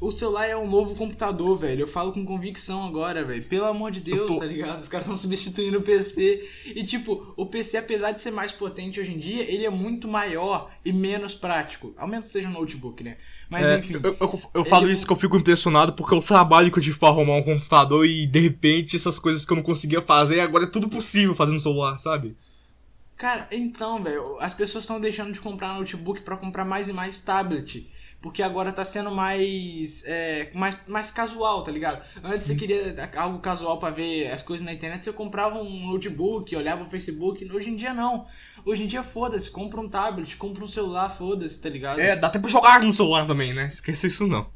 O 0.00 0.10
celular 0.10 0.46
é 0.46 0.56
um 0.56 0.68
novo 0.68 0.94
computador, 0.96 1.56
velho. 1.58 1.82
Eu 1.82 1.88
falo 1.88 2.12
com 2.12 2.24
convicção 2.24 2.86
agora, 2.86 3.24
velho. 3.24 3.44
Pelo 3.44 3.66
amor 3.66 3.90
de 3.90 4.00
Deus, 4.00 4.30
tô- 4.30 4.38
tá 4.38 4.46
ligado? 4.46 4.78
Os 4.78 4.88
caras 4.88 5.06
estão 5.06 5.16
substituindo 5.16 5.78
o 5.78 5.82
PC. 5.82 6.48
E, 6.66 6.84
tipo, 6.84 7.32
o 7.36 7.46
PC, 7.46 7.76
apesar 7.76 8.12
de 8.12 8.22
ser 8.22 8.30
mais 8.30 8.52
potente 8.52 8.98
hoje 8.98 9.12
em 9.12 9.18
dia, 9.18 9.42
ele 9.42 9.64
é 9.66 9.70
muito 9.70 10.08
maior 10.08 10.70
e 10.84 10.92
menos 10.92 11.34
prático. 11.34 11.92
Ao 11.96 12.08
menos 12.08 12.26
seja 12.28 12.48
um 12.48 12.52
notebook, 12.52 13.02
né? 13.04 13.18
Mas, 13.50 13.68
É, 13.68 13.78
enfim. 13.78 13.94
Eu, 14.02 14.16
eu- 14.20 14.40
eu 14.54 14.64
falo 14.64 14.86
Ele- 14.86 14.92
isso 14.94 15.04
que 15.06 15.12
eu 15.12 15.16
fico 15.16 15.36
impressionado 15.36 15.92
porque 15.94 16.14
o 16.14 16.22
trabalho 16.22 16.70
que 16.72 16.78
eu 16.78 16.82
tive 16.82 16.98
pra 16.98 17.08
arrumar 17.08 17.34
um 17.36 17.42
computador 17.42 18.06
e 18.06 18.26
de 18.26 18.38
repente 18.40 18.94
essas 18.96 19.18
coisas 19.18 19.44
que 19.44 19.52
eu 19.52 19.56
não 19.56 19.62
conseguia 19.64 20.00
fazer, 20.00 20.38
agora 20.40 20.64
é 20.64 20.68
tudo 20.68 20.88
possível 20.88 21.34
fazer 21.34 21.52
no 21.52 21.60
celular, 21.60 21.98
sabe? 21.98 22.36
Cara, 23.16 23.48
então, 23.52 24.02
velho, 24.02 24.36
as 24.40 24.54
pessoas 24.54 24.84
estão 24.84 24.98
deixando 25.00 25.32
de 25.32 25.40
comprar 25.40 25.74
notebook 25.74 26.22
pra 26.22 26.36
comprar 26.36 26.64
mais 26.64 26.88
e 26.88 26.92
mais 26.92 27.18
tablet. 27.20 27.90
Porque 28.22 28.42
agora 28.42 28.70
tá 28.70 28.84
sendo 28.84 29.10
mais, 29.10 30.04
é, 30.04 30.50
mais, 30.54 30.76
mais 30.86 31.10
casual, 31.10 31.62
tá 31.62 31.72
ligado? 31.72 32.04
Antes 32.16 32.42
você 32.42 32.54
queria 32.54 33.10
algo 33.16 33.38
casual 33.38 33.78
pra 33.78 33.90
ver 33.90 34.30
as 34.30 34.42
coisas 34.42 34.64
na 34.64 34.72
internet, 34.74 35.04
você 35.04 35.12
comprava 35.12 35.58
um 35.58 35.86
notebook, 35.90 36.54
olhava 36.54 36.82
o 36.82 36.86
Facebook. 36.86 37.50
Hoje 37.50 37.70
em 37.70 37.76
dia 37.76 37.94
não. 37.94 38.26
Hoje 38.64 38.84
em 38.84 38.86
dia 38.86 39.02
foda-se, 39.02 39.50
compra 39.50 39.80
um 39.80 39.88
tablet, 39.88 40.36
compra 40.36 40.62
um 40.62 40.68
celular, 40.68 41.08
foda-se, 41.08 41.58
tá 41.60 41.70
ligado? 41.70 41.98
É, 41.98 42.14
dá 42.14 42.26
até 42.26 42.38
pra 42.38 42.50
jogar 42.50 42.82
no 42.82 42.92
celular 42.92 43.26
também, 43.26 43.54
né? 43.54 43.66
Esqueça 43.66 44.06
isso 44.06 44.26
não. 44.26 44.50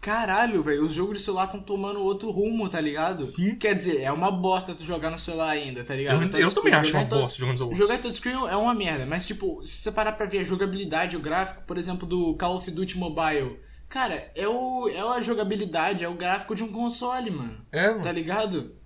Caralho, 0.00 0.62
velho, 0.62 0.84
os 0.84 0.92
jogos 0.92 1.18
de 1.18 1.24
celular 1.24 1.44
estão 1.46 1.60
tomando 1.60 2.00
outro 2.00 2.30
rumo, 2.30 2.68
tá 2.68 2.80
ligado? 2.80 3.20
Sim. 3.20 3.56
Quer 3.56 3.74
dizer, 3.74 4.00
é 4.00 4.12
uma 4.12 4.30
bosta 4.30 4.74
tu 4.74 4.84
jogar 4.84 5.10
no 5.10 5.18
celular 5.18 5.50
ainda, 5.50 5.82
tá 5.82 5.94
ligado? 5.94 6.14
Eu, 6.14 6.20
Touchscreen, 6.20 6.44
eu 6.48 6.54
também 6.54 6.72
acho 6.74 6.96
uma 6.96 7.04
bosta 7.04 7.38
jogando 7.38 7.52
no 7.52 7.58
celular. 7.58 7.76
Jogar 7.76 8.00
touchscreen 8.00 8.34
é 8.48 8.56
uma 8.56 8.74
merda, 8.74 9.04
mas 9.04 9.26
tipo, 9.26 9.60
se 9.64 9.78
você 9.78 9.90
parar 9.92 10.12
pra 10.12 10.26
ver 10.26 10.38
a 10.38 10.44
jogabilidade, 10.44 11.16
o 11.16 11.20
gráfico, 11.20 11.62
por 11.66 11.76
exemplo, 11.76 12.06
do 12.06 12.34
Call 12.36 12.56
of 12.56 12.70
Duty 12.70 12.96
Mobile, 12.96 13.58
cara, 13.88 14.30
é, 14.36 14.46
o, 14.46 14.88
é 14.88 15.00
a 15.00 15.20
jogabilidade, 15.20 16.04
é 16.04 16.08
o 16.08 16.14
gráfico 16.14 16.54
de 16.54 16.62
um 16.62 16.72
console, 16.72 17.30
mano. 17.30 17.58
É, 17.72 17.94
Tá 17.94 18.12
ligado? 18.12 18.77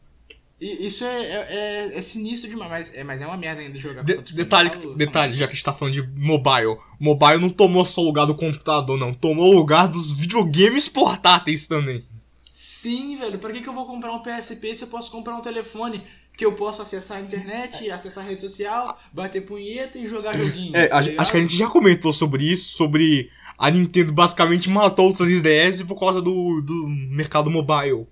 Isso 0.62 1.05
é, 1.05 1.22
é, 1.22 1.46
é- 1.92 1.98
é 1.98 2.03
sinistro 2.03 2.48
demais, 2.48 2.70
mas 2.70 2.94
é, 2.94 3.03
mas 3.03 3.20
é 3.20 3.27
uma 3.27 3.37
merda 3.37 3.61
ainda 3.62 3.77
jogar 3.81 4.05
De- 4.05 4.33
detalhe, 4.33 4.70
louco, 4.70 4.94
detalhe, 4.94 5.35
já 5.35 5.46
que 5.46 5.53
a 5.53 5.57
gente 5.57 5.64
tá 5.64 5.72
falando 5.72 5.94
de 5.94 6.03
mobile. 6.16 6.77
Mobile 7.01 7.40
não 7.40 7.51
tomou 7.51 7.85
só 7.85 8.01
o 8.01 8.05
lugar 8.05 8.27
do 8.27 8.35
computador, 8.37 8.96
não. 8.96 9.12
Tomou 9.12 9.53
o 9.53 9.57
lugar 9.57 9.88
dos 9.88 10.12
videogames 10.12 10.88
portáteis 10.88 11.66
também. 11.66 12.05
Sim, 12.53 13.16
velho, 13.16 13.38
pra 13.40 13.53
que, 13.53 13.61
que 13.61 13.68
eu 13.68 13.72
vou 13.72 13.87
comprar 13.87 14.12
um 14.12 14.20
PSP 14.20 14.77
se 14.77 14.85
eu 14.85 14.88
posso 14.88 15.11
comprar 15.11 15.35
um 15.37 15.42
telefone? 15.42 16.05
Que 16.37 16.44
eu 16.46 16.53
posso 16.53 16.81
acessar 16.81 17.18
a 17.18 17.20
internet, 17.20 17.90
acessar 17.90 18.25
a 18.25 18.29
rede 18.29 18.40
social, 18.40 18.98
bater 19.12 19.44
punheta 19.44 19.98
e 19.98 20.07
jogar 20.07 20.38
joguinho. 20.38 20.77
É, 20.77 20.87
tá 20.87 20.98
acho 20.98 21.31
que 21.31 21.37
a 21.37 21.40
gente 21.40 21.57
já 21.57 21.68
comentou 21.68 22.12
sobre 22.12 22.44
isso, 22.44 22.77
sobre 22.77 23.29
a 23.59 23.70
Nintendo 23.70 24.12
basicamente 24.12 24.70
matou 24.70 25.11
o 25.11 25.14
3DS 25.14 25.85
por 25.87 25.98
causa 25.98 26.22
do, 26.22 26.62
do 26.62 26.88
mercado 26.88 27.51
mobile. 27.51 28.07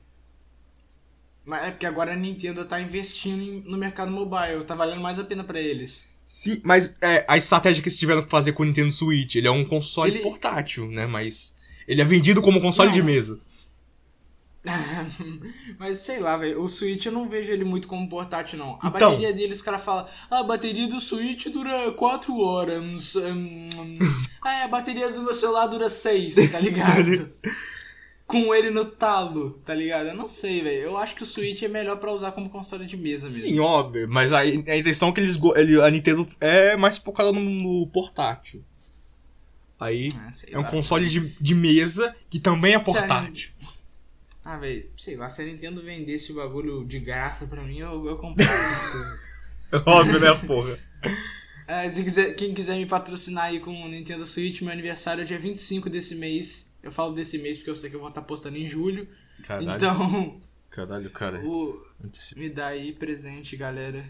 Mas 1.51 1.65
é 1.65 1.71
porque 1.73 1.85
agora 1.87 2.13
a 2.13 2.17
Nintendo 2.17 2.65
tá 2.65 2.81
investindo 2.81 3.43
em- 3.43 3.65
no 3.69 3.77
mercado 3.77 4.11
mobile, 4.13 4.63
tá 4.65 4.75
valendo 4.77 5.01
mais 5.01 5.19
a 5.19 5.25
pena 5.25 5.43
pra 5.43 5.61
eles. 5.61 6.09
Sim, 6.25 6.61
mas 6.65 6.95
é, 7.01 7.25
a 7.27 7.37
estratégia 7.37 7.83
que 7.83 7.89
eles 7.89 7.99
tiveram 7.99 8.23
que 8.23 8.31
fazer 8.31 8.53
com 8.53 8.63
o 8.63 8.67
Nintendo 8.67 8.93
Switch, 8.93 9.35
ele 9.35 9.49
é 9.49 9.51
um 9.51 9.65
console 9.65 10.13
Ele- 10.13 10.21
portátil, 10.21 10.87
né? 10.87 11.07
Mas 11.09 11.57
ele 11.89 12.01
é 12.01 12.05
vendido 12.05 12.41
como 12.41 12.61
console 12.61 12.89
Não. 12.91 12.95
de 12.95 13.03
mesa. 13.03 13.41
Mas 15.79 15.99
sei 16.01 16.21
lá, 16.21 16.37
velho, 16.37 16.63
o 16.63 16.69
Switch 16.69 17.07
eu 17.07 17.13
não 17.13 17.29
vejo 17.29 17.51
ele 17.51 17.65
muito 17.65 17.89
como 17.89 18.09
portátil, 18.09 18.59
não. 18.59 18.79
A 18.83 18.89
Então. 18.89 19.11
bateria 19.11 19.33
dele, 19.33 19.53
os 19.55 19.63
caras 19.63 19.83
falam, 19.83 20.07
ah, 20.31 20.41
a 20.41 20.43
bateria 20.45 20.87
do 20.87 21.01
Switch 21.01 21.47
dura 21.47 21.91
4 21.93 22.37
horas. 22.39 23.17
hum, 23.17 23.69
ah, 24.45 24.59
é, 24.59 24.63
a 24.65 24.69
bateria 24.69 25.11
do 25.11 25.23
meu 25.23 25.35
celular 25.35 25.67
dura 25.67 25.89
6, 25.91 26.51
tá 26.53 26.61
ligado? 26.61 27.29
Com 28.31 28.55
ele 28.55 28.71
no 28.71 28.85
talo, 28.85 29.61
tá 29.65 29.75
ligado? 29.75 30.09
Eu 30.09 30.15
não 30.15 30.29
sei, 30.29 30.63
velho. 30.63 30.83
Eu 30.83 30.97
acho 30.97 31.15
que 31.15 31.23
o 31.23 31.27
Switch 31.27 31.63
é 31.63 31.69
melhor 31.69 31.97
pra 31.97 32.13
usar 32.13 32.33
como 32.33 32.49
console 32.51 32.87
de 32.87 32.97
mesa 32.97 33.27
mesmo. 33.27 33.41
Sim, 33.41 33.59
óbvio, 33.61 34.09
mas 34.09 34.33
a, 34.33 34.41
a 34.41 34.47
intenção 34.47 35.09
é 35.09 35.13
que 35.13 35.21
eles, 35.21 35.39
ele, 35.57 35.81
a 35.83 35.91
Nintendo 35.91 36.27
é 36.41 36.77
mais 36.77 36.99
focada 36.99 37.33
no, 37.33 37.41
no 37.41 37.87
portátil. 37.89 38.65
Aí 39.79 40.11
Ah, 40.15 40.31
é 40.51 40.59
um 40.59 40.63
lá. 40.63 40.71
console 40.71 41.09
de, 41.09 41.21
de 41.41 41.55
mesa 41.55 42.15
que 42.29 42.39
também 42.39 42.75
é 42.75 42.79
portátil. 42.79 43.51
Ah, 44.45 44.57
velho, 44.57 44.89
sei 44.97 45.17
lá, 45.17 45.29
se 45.29 45.43
a 45.43 45.45
Nintendo 45.45 45.83
vendesse 45.83 46.33
o 46.33 46.37
bagulho 46.37 46.85
de 46.85 46.99
graça 46.99 47.47
pra 47.47 47.63
mim, 47.63 47.79
eu, 47.79 48.07
eu 48.07 48.17
comprava. 48.17 48.51
óbvio, 49.87 50.21
né, 50.21 50.35
porra? 50.47 50.79
É, 51.69 51.89
se 51.89 52.03
quiser, 52.03 52.35
quem 52.35 52.53
quiser 52.55 52.77
me 52.77 52.87
patrocinar 52.87 53.45
aí 53.45 53.61
com 53.61 53.71
o 53.71 53.89
Nintendo 53.89 54.27
Switch, 54.27 54.61
meu 54.63 54.73
aniversário 54.73 55.23
é 55.23 55.25
dia 55.27 55.39
25 55.39 55.89
desse 55.89 56.15
mês. 56.15 56.70
Eu 56.83 56.91
falo 56.91 57.13
desse 57.15 57.39
mês 57.39 57.59
porque 57.59 57.71
eu 57.71 57.77
sei 57.77 57.91
que 57.91 57.97
eu 57.97 58.01
vou 58.01 58.09
estar 58.09 58.23
postando 58.23 58.57
em 58.57 58.67
julho. 58.67 59.09
Caralho, 59.43 59.71
Então, 59.73 60.41
caralho, 60.71 61.11
cara. 61.11 61.41
o, 61.45 61.85
me 62.37 62.49
dá 62.49 62.69
aí 62.69 62.93
presente, 62.93 63.57
galera. 63.57 64.05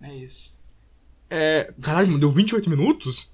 É 0.00 0.14
isso. 0.14 0.54
É, 1.30 1.72
caralho, 1.80 2.18
deu 2.18 2.30
28 2.30 2.68
minutos? 2.68 3.30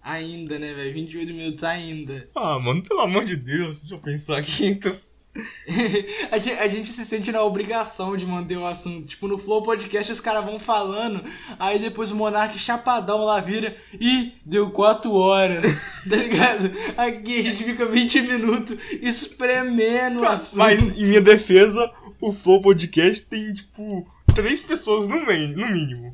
Ainda, 0.00 0.58
né, 0.58 0.74
velho? 0.74 0.92
28 0.94 1.32
minutos 1.32 1.62
ainda. 1.62 2.28
Ah, 2.34 2.58
mano, 2.58 2.82
pelo 2.82 3.00
amor 3.00 3.24
de 3.24 3.36
Deus, 3.36 3.80
deixa 3.82 3.94
eu 3.94 4.00
pensar 4.00 4.38
aqui, 4.38 4.66
então. 4.66 4.94
a, 6.30 6.38
gente, 6.38 6.58
a 6.58 6.68
gente 6.68 6.90
se 6.90 7.04
sente 7.06 7.32
na 7.32 7.42
obrigação 7.42 8.16
de 8.16 8.26
manter 8.26 8.58
o 8.58 8.66
assunto. 8.66 9.08
Tipo, 9.08 9.26
no 9.26 9.38
Flow 9.38 9.62
Podcast 9.62 10.12
os 10.12 10.20
caras 10.20 10.44
vão 10.44 10.58
falando, 10.58 11.24
aí 11.58 11.78
depois 11.78 12.10
o 12.10 12.16
Monark 12.16 12.58
chapadão 12.58 13.24
lá 13.24 13.40
vira 13.40 13.74
e 13.98 14.32
deu 14.44 14.70
4 14.70 15.10
horas, 15.12 16.04
tá 16.08 16.16
ligado? 16.16 16.70
Aqui 16.96 17.38
a 17.38 17.42
gente 17.42 17.64
fica 17.64 17.86
20 17.86 18.22
minutos 18.22 18.78
espremendo 19.00 20.20
o 20.20 20.26
assunto. 20.26 20.58
Mas, 20.58 20.96
em 20.96 21.06
minha 21.06 21.20
defesa, 21.20 21.90
o 22.20 22.32
Flow 22.32 22.60
Podcast 22.60 23.26
tem, 23.26 23.54
tipo, 23.54 24.06
três 24.34 24.62
pessoas 24.62 25.08
no, 25.08 25.24
main, 25.24 25.54
no 25.54 25.66
mínimo. 25.68 26.12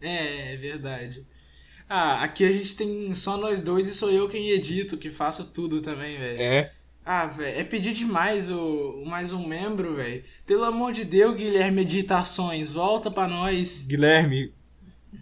É, 0.00 0.54
é 0.54 0.56
verdade. 0.56 1.24
Ah, 1.88 2.22
aqui 2.22 2.44
a 2.44 2.52
gente 2.52 2.74
tem 2.74 3.14
só 3.14 3.36
nós 3.36 3.62
dois 3.62 3.86
e 3.86 3.94
sou 3.94 4.10
eu 4.10 4.28
quem 4.28 4.50
edito, 4.50 4.96
que 4.96 5.10
faço 5.10 5.44
tudo 5.44 5.80
também, 5.80 6.18
velho. 6.18 6.40
É. 6.40 6.72
Ah, 7.12 7.26
velho, 7.26 7.58
é 7.58 7.64
pedir 7.64 7.92
demais 7.92 8.48
o, 8.48 9.02
mais 9.04 9.32
um 9.32 9.44
membro, 9.44 9.96
velho. 9.96 10.22
Pelo 10.46 10.62
amor 10.62 10.92
de 10.92 11.04
Deus, 11.04 11.34
Guilherme 11.34 11.82
Editações, 11.82 12.72
volta 12.72 13.10
pra 13.10 13.26
nós. 13.26 13.82
Guilherme. 13.82 14.54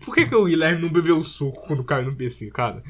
Por 0.04 0.14
que, 0.14 0.26
que 0.26 0.34
o 0.34 0.44
Guilherme 0.44 0.82
não 0.82 0.90
bebeu 0.90 1.22
suco 1.22 1.66
quando 1.66 1.82
caiu 1.82 2.04
no 2.04 2.14
PC, 2.14 2.50
cara? 2.50 2.82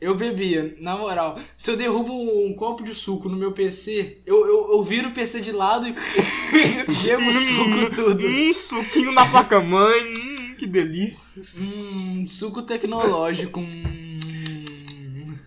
Eu 0.00 0.16
bebia, 0.16 0.76
na 0.80 0.96
moral. 0.96 1.38
Se 1.56 1.70
eu 1.70 1.76
derrubo 1.76 2.12
um 2.12 2.52
copo 2.54 2.82
de 2.82 2.92
suco 2.92 3.28
no 3.28 3.36
meu 3.36 3.52
PC, 3.52 4.18
eu, 4.26 4.44
eu, 4.44 4.72
eu 4.72 4.82
viro 4.82 5.10
o 5.10 5.14
PC 5.14 5.42
de 5.42 5.52
lado 5.52 5.86
e 5.86 5.92
bebo 7.06 7.32
suco 7.32 7.94
tudo. 7.94 8.26
Hum, 8.26 8.52
suquinho 8.52 9.12
na 9.12 9.24
placa-mãe. 9.30 10.12
Hum, 10.12 10.54
que 10.58 10.66
delícia. 10.66 11.40
Hum, 11.56 12.26
suco 12.26 12.62
tecnológico. 12.62 13.60
Hum. 13.60 15.38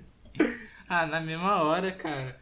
ah, 0.88 1.06
na 1.06 1.20
mesma 1.20 1.62
hora, 1.62 1.92
cara. 1.92 2.38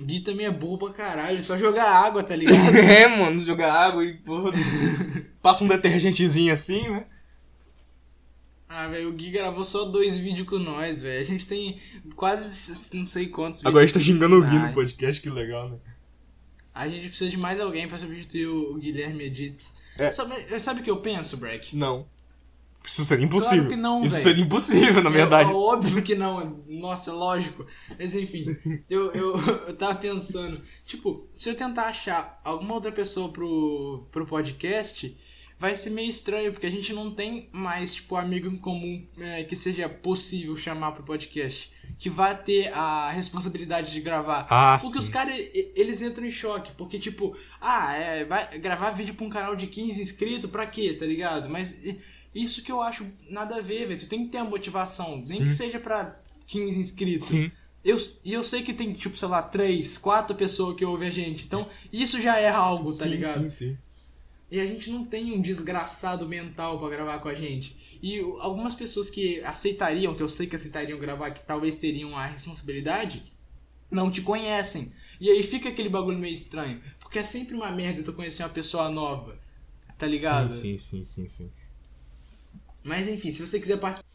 Gui 0.00 0.20
também 0.20 0.46
é 0.46 0.50
burro 0.50 0.78
pra 0.78 0.92
caralho, 0.92 1.42
só 1.42 1.56
jogar 1.56 1.88
água, 1.88 2.22
tá 2.22 2.34
ligado? 2.36 2.76
É, 2.76 3.06
mano, 3.06 3.40
jogar 3.40 3.72
água 3.72 4.04
e 4.04 4.14
porra. 4.14 4.52
Passa 5.40 5.62
um 5.62 5.68
detergentezinho 5.68 6.52
assim, 6.52 6.88
né? 6.88 7.06
Ah, 8.68 8.88
velho, 8.88 9.08
o 9.08 9.12
Gui 9.12 9.30
gravou 9.30 9.64
só 9.64 9.84
dois 9.84 10.16
vídeos 10.16 10.48
com 10.48 10.58
nós, 10.58 11.00
velho. 11.00 11.20
A 11.20 11.24
gente 11.24 11.46
tem 11.46 11.80
quase 12.16 12.96
não 12.96 13.06
sei 13.06 13.28
quantos 13.28 13.64
Agora 13.64 13.84
a 13.84 13.86
gente 13.86 13.94
tá 13.94 14.00
xingando 14.00 14.36
o 14.36 14.42
Gui 14.42 14.58
no 14.58 14.72
podcast, 14.72 15.22
que 15.22 15.30
legal, 15.30 15.68
né? 15.68 15.78
A 16.74 16.88
gente 16.88 17.06
precisa 17.06 17.30
de 17.30 17.36
mais 17.36 17.60
alguém 17.60 17.86
pra 17.86 17.96
substituir 17.98 18.48
o 18.48 18.72
o 18.72 18.78
Guilherme 18.78 19.24
Edits. 19.24 19.76
É. 19.96 20.10
Sabe, 20.10 20.60
sabe 20.60 20.80
o 20.80 20.82
que 20.82 20.90
eu 20.90 20.96
penso, 20.96 21.36
Breck? 21.36 21.76
Não. 21.76 22.08
Isso 22.84 23.04
seria 23.04 23.24
impossível. 23.24 23.64
Claro 23.64 23.70
que 23.70 23.76
não, 23.76 24.04
Isso 24.04 24.14
velho. 24.16 24.24
seria 24.24 24.44
impossível, 24.44 25.02
na 25.02 25.10
verdade. 25.10 25.50
É, 25.50 25.52
é 25.52 25.56
óbvio 25.56 26.02
que 26.02 26.14
não, 26.14 26.62
nossa, 26.68 27.12
lógico. 27.12 27.66
Mas 27.98 28.14
enfim, 28.14 28.56
eu, 28.90 29.10
eu, 29.12 29.36
eu 29.68 29.76
tava 29.76 29.94
pensando, 29.94 30.60
tipo, 30.84 31.26
se 31.32 31.48
eu 31.48 31.56
tentar 31.56 31.84
achar 31.88 32.40
alguma 32.44 32.74
outra 32.74 32.92
pessoa 32.92 33.30
pro, 33.30 34.06
pro 34.12 34.26
podcast, 34.26 35.16
vai 35.58 35.74
ser 35.74 35.90
meio 35.90 36.10
estranho, 36.10 36.52
porque 36.52 36.66
a 36.66 36.70
gente 36.70 36.92
não 36.92 37.10
tem 37.10 37.48
mais, 37.52 37.94
tipo, 37.94 38.16
amigo 38.16 38.48
em 38.48 38.58
comum 38.58 39.06
é, 39.18 39.44
que 39.44 39.56
seja 39.56 39.88
possível 39.88 40.56
chamar 40.56 40.92
pro 40.92 41.02
podcast. 41.04 41.72
Que 41.98 42.10
vai 42.10 42.36
ter 42.36 42.72
a 42.74 43.10
responsabilidade 43.10 43.92
de 43.92 44.00
gravar. 44.00 44.46
Ah, 44.50 44.78
Porque 44.82 44.98
os 44.98 45.08
caras, 45.08 45.38
eles 45.54 46.02
entram 46.02 46.26
em 46.26 46.30
choque. 46.30 46.72
Porque, 46.76 46.98
tipo, 46.98 47.36
ah, 47.60 47.94
é, 47.94 48.24
vai 48.24 48.58
gravar 48.58 48.90
vídeo 48.90 49.14
pra 49.14 49.24
um 49.24 49.30
canal 49.30 49.54
de 49.54 49.68
15 49.68 50.02
inscritos, 50.02 50.50
pra 50.50 50.66
quê, 50.66 50.94
tá 50.94 51.06
ligado? 51.06 51.48
Mas 51.48 51.78
isso 52.34 52.62
que 52.62 52.72
eu 52.72 52.80
acho 52.80 53.06
nada 53.30 53.56
a 53.56 53.60
ver, 53.60 53.86
velho. 53.86 54.00
Tu 54.00 54.08
tem 54.08 54.24
que 54.24 54.32
ter 54.32 54.38
a 54.38 54.44
motivação. 54.44 55.10
Nem 55.10 55.18
Sim. 55.20 55.44
que 55.44 55.50
seja 55.52 55.78
pra 55.78 56.20
15 56.46 56.78
inscritos. 56.78 57.26
Sim. 57.28 57.50
Eu, 57.84 57.98
e 58.24 58.32
eu 58.32 58.42
sei 58.42 58.62
que 58.62 58.72
tem, 58.72 58.92
tipo, 58.92 59.16
sei 59.16 59.28
lá, 59.28 59.42
3, 59.42 59.98
4 59.98 60.34
pessoas 60.34 60.76
que 60.76 60.84
ouvem 60.84 61.08
a 61.08 61.10
gente. 61.10 61.44
Então, 61.44 61.68
isso 61.92 62.20
já 62.20 62.38
é 62.38 62.48
algo, 62.48 62.90
tá 62.96 63.04
sim, 63.04 63.10
ligado? 63.10 63.42
sim, 63.42 63.50
sim. 63.50 63.78
E 64.50 64.58
a 64.58 64.66
gente 64.66 64.90
não 64.90 65.04
tem 65.04 65.32
um 65.32 65.42
desgraçado 65.42 66.26
mental 66.26 66.78
pra 66.78 66.88
gravar 66.88 67.18
com 67.18 67.28
a 67.28 67.34
gente. 67.34 67.98
E 68.02 68.20
algumas 68.40 68.74
pessoas 68.74 69.10
que 69.10 69.40
aceitariam, 69.42 70.14
que 70.14 70.22
eu 70.22 70.28
sei 70.28 70.46
que 70.46 70.56
aceitariam 70.56 70.98
gravar, 70.98 71.30
que 71.30 71.42
talvez 71.44 71.76
teriam 71.76 72.16
a 72.16 72.26
responsabilidade, 72.26 73.22
não 73.90 74.10
te 74.10 74.22
conhecem. 74.22 74.92
E 75.20 75.28
aí 75.30 75.42
fica 75.42 75.68
aquele 75.68 75.88
bagulho 75.88 76.18
meio 76.18 76.34
estranho. 76.34 76.82
Porque 77.00 77.18
é 77.18 77.22
sempre 77.22 77.54
uma 77.54 77.70
merda 77.70 78.02
tu 78.02 78.12
conhecer 78.12 78.42
uma 78.42 78.48
pessoa 78.48 78.88
nova. 78.88 79.38
Tá 79.98 80.06
ligado? 80.06 80.50
Sim, 80.50 80.78
sim, 80.78 81.04
sim, 81.04 81.04
sim, 81.04 81.28
sim. 81.28 81.52
Mas 82.84 83.08
enfim, 83.08 83.32
se 83.32 83.40
você 83.44 83.58
quiser 83.58 83.78
participar, 83.78 84.06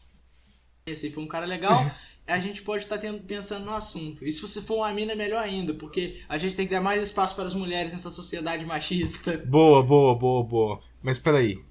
esse 0.86 1.10
foi 1.10 1.22
um 1.24 1.28
cara 1.28 1.44
legal, 1.44 1.74
a 2.26 2.38
gente 2.38 2.62
pode 2.62 2.84
estar 2.84 2.96
tendo- 2.98 3.22
pensando 3.24 3.64
no 3.66 3.74
assunto. 3.74 4.24
E 4.24 4.32
se 4.32 4.40
você 4.40 4.62
for 4.62 4.76
uma 4.76 4.92
mina, 4.92 5.14
melhor 5.16 5.42
ainda, 5.42 5.74
porque 5.74 6.20
a 6.28 6.38
gente 6.38 6.54
tem 6.56 6.66
que 6.66 6.72
dar 6.72 6.80
mais 6.80 7.02
espaço 7.02 7.34
para 7.34 7.46
as 7.46 7.54
mulheres 7.54 7.92
nessa 7.92 8.10
sociedade 8.10 8.64
machista. 8.64 9.36
Boa, 9.38 9.82
boa, 9.82 10.14
boa, 10.14 10.44
boa. 10.44 10.80
Mas 11.02 11.18
peraí. 11.18 11.62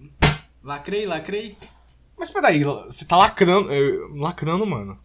Lacrei, 0.61 1.05
lacrei? 1.05 1.57
Mas 2.17 2.29
peraí, 2.29 2.63
você 2.65 3.05
tá 3.05 3.15
lacrando. 3.15 3.69
Lacrando, 4.17 4.65
mano. 4.65 4.99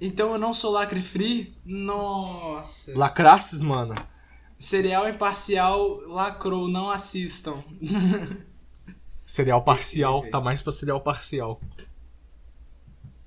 Então 0.00 0.32
eu 0.32 0.38
não 0.38 0.52
sou 0.52 0.72
lacre 0.72 1.00
free? 1.02 1.54
Nossa. 1.64 2.96
Lacrasses, 2.98 3.60
mano. 3.60 3.94
Cereal 4.58 5.08
imparcial 5.08 6.00
lacrou, 6.08 6.66
não 6.68 6.90
assistam. 6.90 7.62
Cereal 9.30 9.62
parcial. 9.62 10.26
Tá 10.28 10.40
mais 10.40 10.60
pra 10.60 10.72
cereal 10.72 11.00
parcial. 11.00 11.60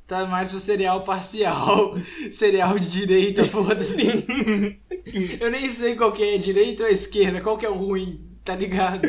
Tá 0.06 0.26
mais 0.26 0.50
pro 0.52 0.60
cereal 0.60 1.02
parcial. 1.06 1.96
cereal 2.30 2.78
de 2.78 2.90
direita, 2.90 3.46
foda-se. 3.46 3.96
Eu 5.40 5.50
nem 5.50 5.72
sei 5.72 5.96
qual 5.96 6.12
que 6.12 6.22
é, 6.22 6.38
direita 6.38 6.84
ou 6.84 6.90
esquerda, 6.90 7.40
qual 7.40 7.58
que 7.58 7.66
é 7.66 7.70
o 7.70 7.78
ruim, 7.78 8.22
tá 8.44 8.54
ligado? 8.54 9.08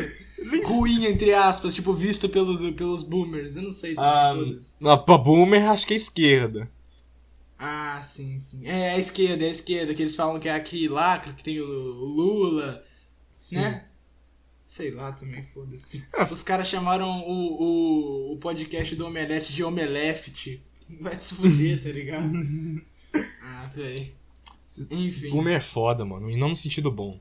Ruim, 0.67 1.05
entre 1.05 1.33
aspas, 1.33 1.75
tipo, 1.75 1.91
visto 1.93 2.29
pelos, 2.29 2.61
pelos 2.71 3.03
boomers. 3.03 3.57
Eu 3.57 3.63
não 3.63 3.71
sei. 3.71 3.93
Ah, 3.97 4.33
foda-se. 4.33 4.75
Na, 4.79 4.95
pra 4.95 5.17
boomer, 5.17 5.67
acho 5.69 5.85
que 5.85 5.93
é 5.95 5.97
esquerda. 5.97 6.65
ah, 7.59 7.99
sim, 8.01 8.39
sim. 8.39 8.65
É 8.65 8.91
a 8.91 8.97
esquerda, 8.97 9.43
é 9.43 9.49
a 9.49 9.51
esquerda, 9.51 9.93
que 9.93 10.01
eles 10.01 10.15
falam 10.15 10.39
que 10.39 10.47
é 10.47 10.53
aqui 10.53 10.87
lacre, 10.87 11.33
que 11.33 11.43
tem 11.43 11.59
o, 11.59 11.65
o 11.65 12.05
Lula, 12.05 12.81
né? 13.51 13.83
Sei 14.65 14.89
lá 14.89 15.11
também, 15.11 15.43
foda-se. 15.53 16.07
Os 16.31 16.41
caras 16.41 16.67
chamaram 16.67 17.07
o, 17.21 17.61
o, 17.61 18.33
o 18.33 18.37
podcast 18.37 18.95
do 18.95 19.05
Omelete 19.05 19.53
de 19.53 19.63
Omeleft. 19.63 20.59
Vai 20.99 21.19
se 21.19 21.35
fuder, 21.35 21.81
tá 21.83 21.89
ligado? 21.89 22.31
ah, 23.43 23.71
véi. 23.75 24.13
Enfim. 24.91 25.29
Boomer 25.29 25.57
é 25.57 25.59
foda, 25.59 26.03
mano. 26.03 26.31
E 26.31 26.35
não 26.35 26.49
no 26.49 26.55
sentido 26.55 26.91
bom. 26.91 27.19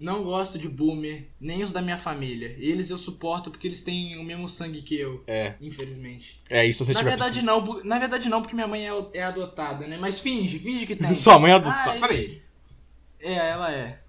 Não 0.00 0.24
gosto 0.24 0.58
de 0.58 0.68
boomer, 0.68 1.28
nem 1.40 1.62
os 1.62 1.70
da 1.70 1.80
minha 1.80 1.96
família. 1.96 2.56
Eles 2.58 2.90
eu 2.90 2.98
suporto 2.98 3.52
porque 3.52 3.68
eles 3.68 3.80
têm 3.80 4.18
o 4.18 4.24
mesmo 4.24 4.48
sangue 4.48 4.82
que 4.82 4.96
eu, 4.96 5.22
É. 5.28 5.54
infelizmente. 5.60 6.42
É 6.50 6.66
isso 6.66 6.84
se 6.84 6.86
você 6.86 6.92
Na 6.94 6.98
tiver 6.98 7.10
verdade 7.10 7.40
não, 7.42 7.82
na 7.84 7.98
verdade 8.00 8.28
não, 8.28 8.42
porque 8.42 8.56
minha 8.56 8.66
mãe 8.66 8.88
é, 8.88 8.92
é 9.14 9.22
adotada, 9.22 9.86
né? 9.86 9.96
Mas 9.96 10.18
finge, 10.18 10.58
finge 10.58 10.84
que 10.84 10.96
tem. 10.96 11.14
Sua 11.14 11.38
mãe 11.38 11.52
é 11.52 11.54
adotada. 11.54 11.92
Ah, 11.92 12.00
Peraí. 12.00 12.42
É, 13.20 13.34
ela 13.34 13.72
é. 13.72 14.00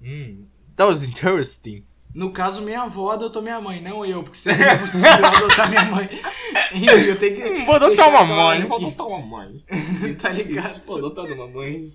Hum. 0.00 0.44
That 0.76 0.88
was 0.88 1.04
interesting. 1.04 1.84
No 2.14 2.30
caso, 2.30 2.62
minha 2.62 2.82
avó 2.82 3.10
adotou 3.10 3.42
minha 3.42 3.60
mãe, 3.60 3.80
não 3.80 4.06
eu, 4.06 4.22
porque 4.22 4.38
seria 4.38 4.74
impossível 4.74 5.10
eu 5.10 5.26
adotar 5.26 5.68
minha 5.68 5.84
mãe. 5.86 6.08
Enfim, 6.72 6.86
eu 6.86 7.18
tenho 7.18 7.36
que. 7.36 7.64
Vou 7.64 7.74
adotar 7.74 8.08
uma 8.08 8.24
mãe. 8.24 8.64
Vou 8.64 8.76
adotar 8.76 9.06
uma 9.06 9.20
mãe. 9.20 9.64
Tá 10.20 10.30
ligado? 10.30 10.84
Vou 10.84 10.98
adotar 10.98 11.24
uma 11.24 11.48
mãe. 11.48 11.92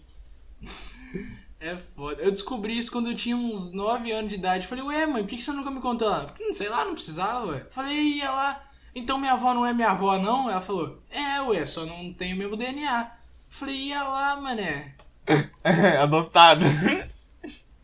É 1.62 1.78
foda. 1.96 2.22
Eu 2.22 2.32
descobri 2.32 2.78
isso 2.78 2.92
quando 2.92 3.10
eu 3.10 3.16
tinha 3.16 3.36
uns 3.36 3.72
9 3.72 4.12
anos 4.12 4.30
de 4.30 4.36
idade. 4.36 4.68
Falei, 4.68 4.84
ué, 4.84 5.06
mãe, 5.06 5.24
por 5.24 5.30
que 5.30 5.42
você 5.42 5.52
nunca 5.52 5.72
me 5.72 5.80
contou? 5.82 6.10
Não 6.40 6.54
sei 6.54 6.68
lá, 6.70 6.84
não 6.84 6.94
precisava, 6.94 7.48
ué. 7.48 7.66
Falei, 7.72 7.96
e 7.96 8.22
ela. 8.22 8.62
Então 8.94 9.18
minha 9.18 9.34
avó 9.34 9.54
não 9.54 9.66
é 9.66 9.74
minha 9.74 9.92
avó, 9.92 10.18
não? 10.18 10.50
Ela 10.50 10.62
falou, 10.62 11.02
é, 11.10 11.42
ué, 11.42 11.66
só 11.66 11.86
não 11.86 12.14
tem 12.14 12.34
o 12.34 12.38
mesmo 12.38 12.58
DNA. 12.58 13.12
Falei, 13.50 13.76
ia 13.76 14.04
lá, 14.04 14.36
mané. 14.40 14.96
Adotado. 16.02 16.66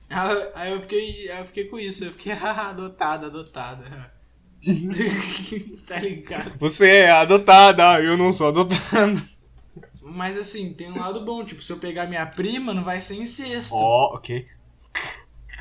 Aí 0.10 0.72
eu 0.72 0.82
fiquei, 0.82 1.32
eu 1.32 1.46
fiquei 1.46 1.66
com 1.66 1.80
isso, 1.80 2.06
eu 2.06 2.12
fiquei 2.12 2.34
ah, 2.42 2.70
adotada, 2.70 3.28
adotada. 3.28 4.14
tá 5.86 6.00
ligado? 6.00 6.58
Você 6.60 6.90
é 6.90 7.12
adotada, 7.12 8.02
eu 8.02 8.18
não 8.18 8.32
sou 8.32 8.48
adotado. 8.48 9.22
Mas 10.02 10.38
assim, 10.38 10.74
tem 10.74 10.92
um 10.92 11.00
lado 11.00 11.26
bom, 11.26 11.44
tipo, 11.44 11.62
se 11.62 11.72
eu 11.72 11.80
pegar 11.80 12.08
minha 12.08 12.26
prima, 12.26 12.74
não 12.74 12.84
vai 12.84 13.02
ser 13.02 13.16
incesto. 13.16 13.76
Ó, 13.76 14.16
ok. 14.16 14.48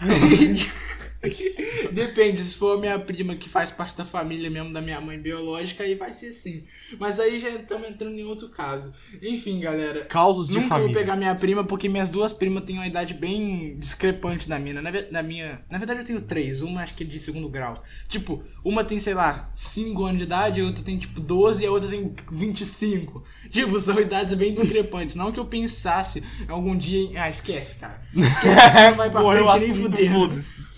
Depende, 1.92 2.40
se 2.42 2.56
for 2.56 2.76
a 2.76 2.80
minha 2.80 2.98
prima 2.98 3.36
que 3.36 3.48
faz 3.48 3.70
parte 3.70 3.96
da 3.96 4.04
família 4.04 4.50
mesmo 4.50 4.72
da 4.72 4.80
minha 4.80 5.00
mãe 5.00 5.18
biológica, 5.18 5.84
aí 5.84 5.94
vai 5.94 6.12
ser 6.12 6.32
sim. 6.32 6.64
Mas 6.98 7.20
aí 7.20 7.38
já 7.38 7.48
estamos 7.48 7.88
entrando 7.88 8.14
em 8.14 8.24
outro 8.24 8.48
caso. 8.48 8.94
Enfim, 9.22 9.60
galera. 9.60 10.04
Causos 10.06 10.48
de 10.48 10.54
Nunca 10.54 10.68
família. 10.68 10.92
vou 10.92 11.00
pegar 11.00 11.16
minha 11.16 11.34
prima 11.34 11.64
porque 11.64 11.88
minhas 11.88 12.08
duas 12.08 12.32
primas 12.32 12.64
têm 12.64 12.76
uma 12.76 12.86
idade 12.86 13.14
bem 13.14 13.76
discrepante 13.78 14.48
da 14.48 14.58
minha. 14.58 14.80
Na, 14.80 14.90
na 15.10 15.22
minha. 15.22 15.60
Na 15.70 15.78
verdade 15.78 16.00
eu 16.00 16.04
tenho 16.04 16.20
três, 16.20 16.60
uma 16.62 16.82
acho 16.82 16.94
que 16.94 17.04
é 17.04 17.06
de 17.06 17.18
segundo 17.18 17.48
grau. 17.48 17.74
Tipo, 18.08 18.42
uma 18.64 18.84
tem, 18.84 18.98
sei 18.98 19.14
lá, 19.14 19.50
5 19.54 20.04
anos 20.04 20.18
de 20.18 20.24
idade, 20.24 20.60
a 20.60 20.64
outra 20.64 20.82
tem 20.82 20.98
tipo 20.98 21.20
12 21.20 21.62
e 21.62 21.66
a 21.66 21.70
outra 21.70 21.88
tem 21.88 22.14
25. 22.30 23.24
Tipo, 23.50 23.78
são 23.80 23.98
idades 24.00 24.34
bem 24.34 24.54
discrepantes. 24.54 25.14
Não 25.14 25.32
que 25.32 25.40
eu 25.40 25.44
pensasse 25.44 26.22
algum 26.48 26.76
dia 26.76 26.98
em. 27.00 27.16
Ah, 27.16 27.28
esquece, 27.28 27.76
cara. 27.76 28.00
Esquece, 28.14 28.90
não 28.90 28.96
vai 28.96 29.10
pra 29.10 29.22
o 29.22 29.50
frente 29.58 29.88
nem 29.88 30.10
foda-se. 30.10 30.73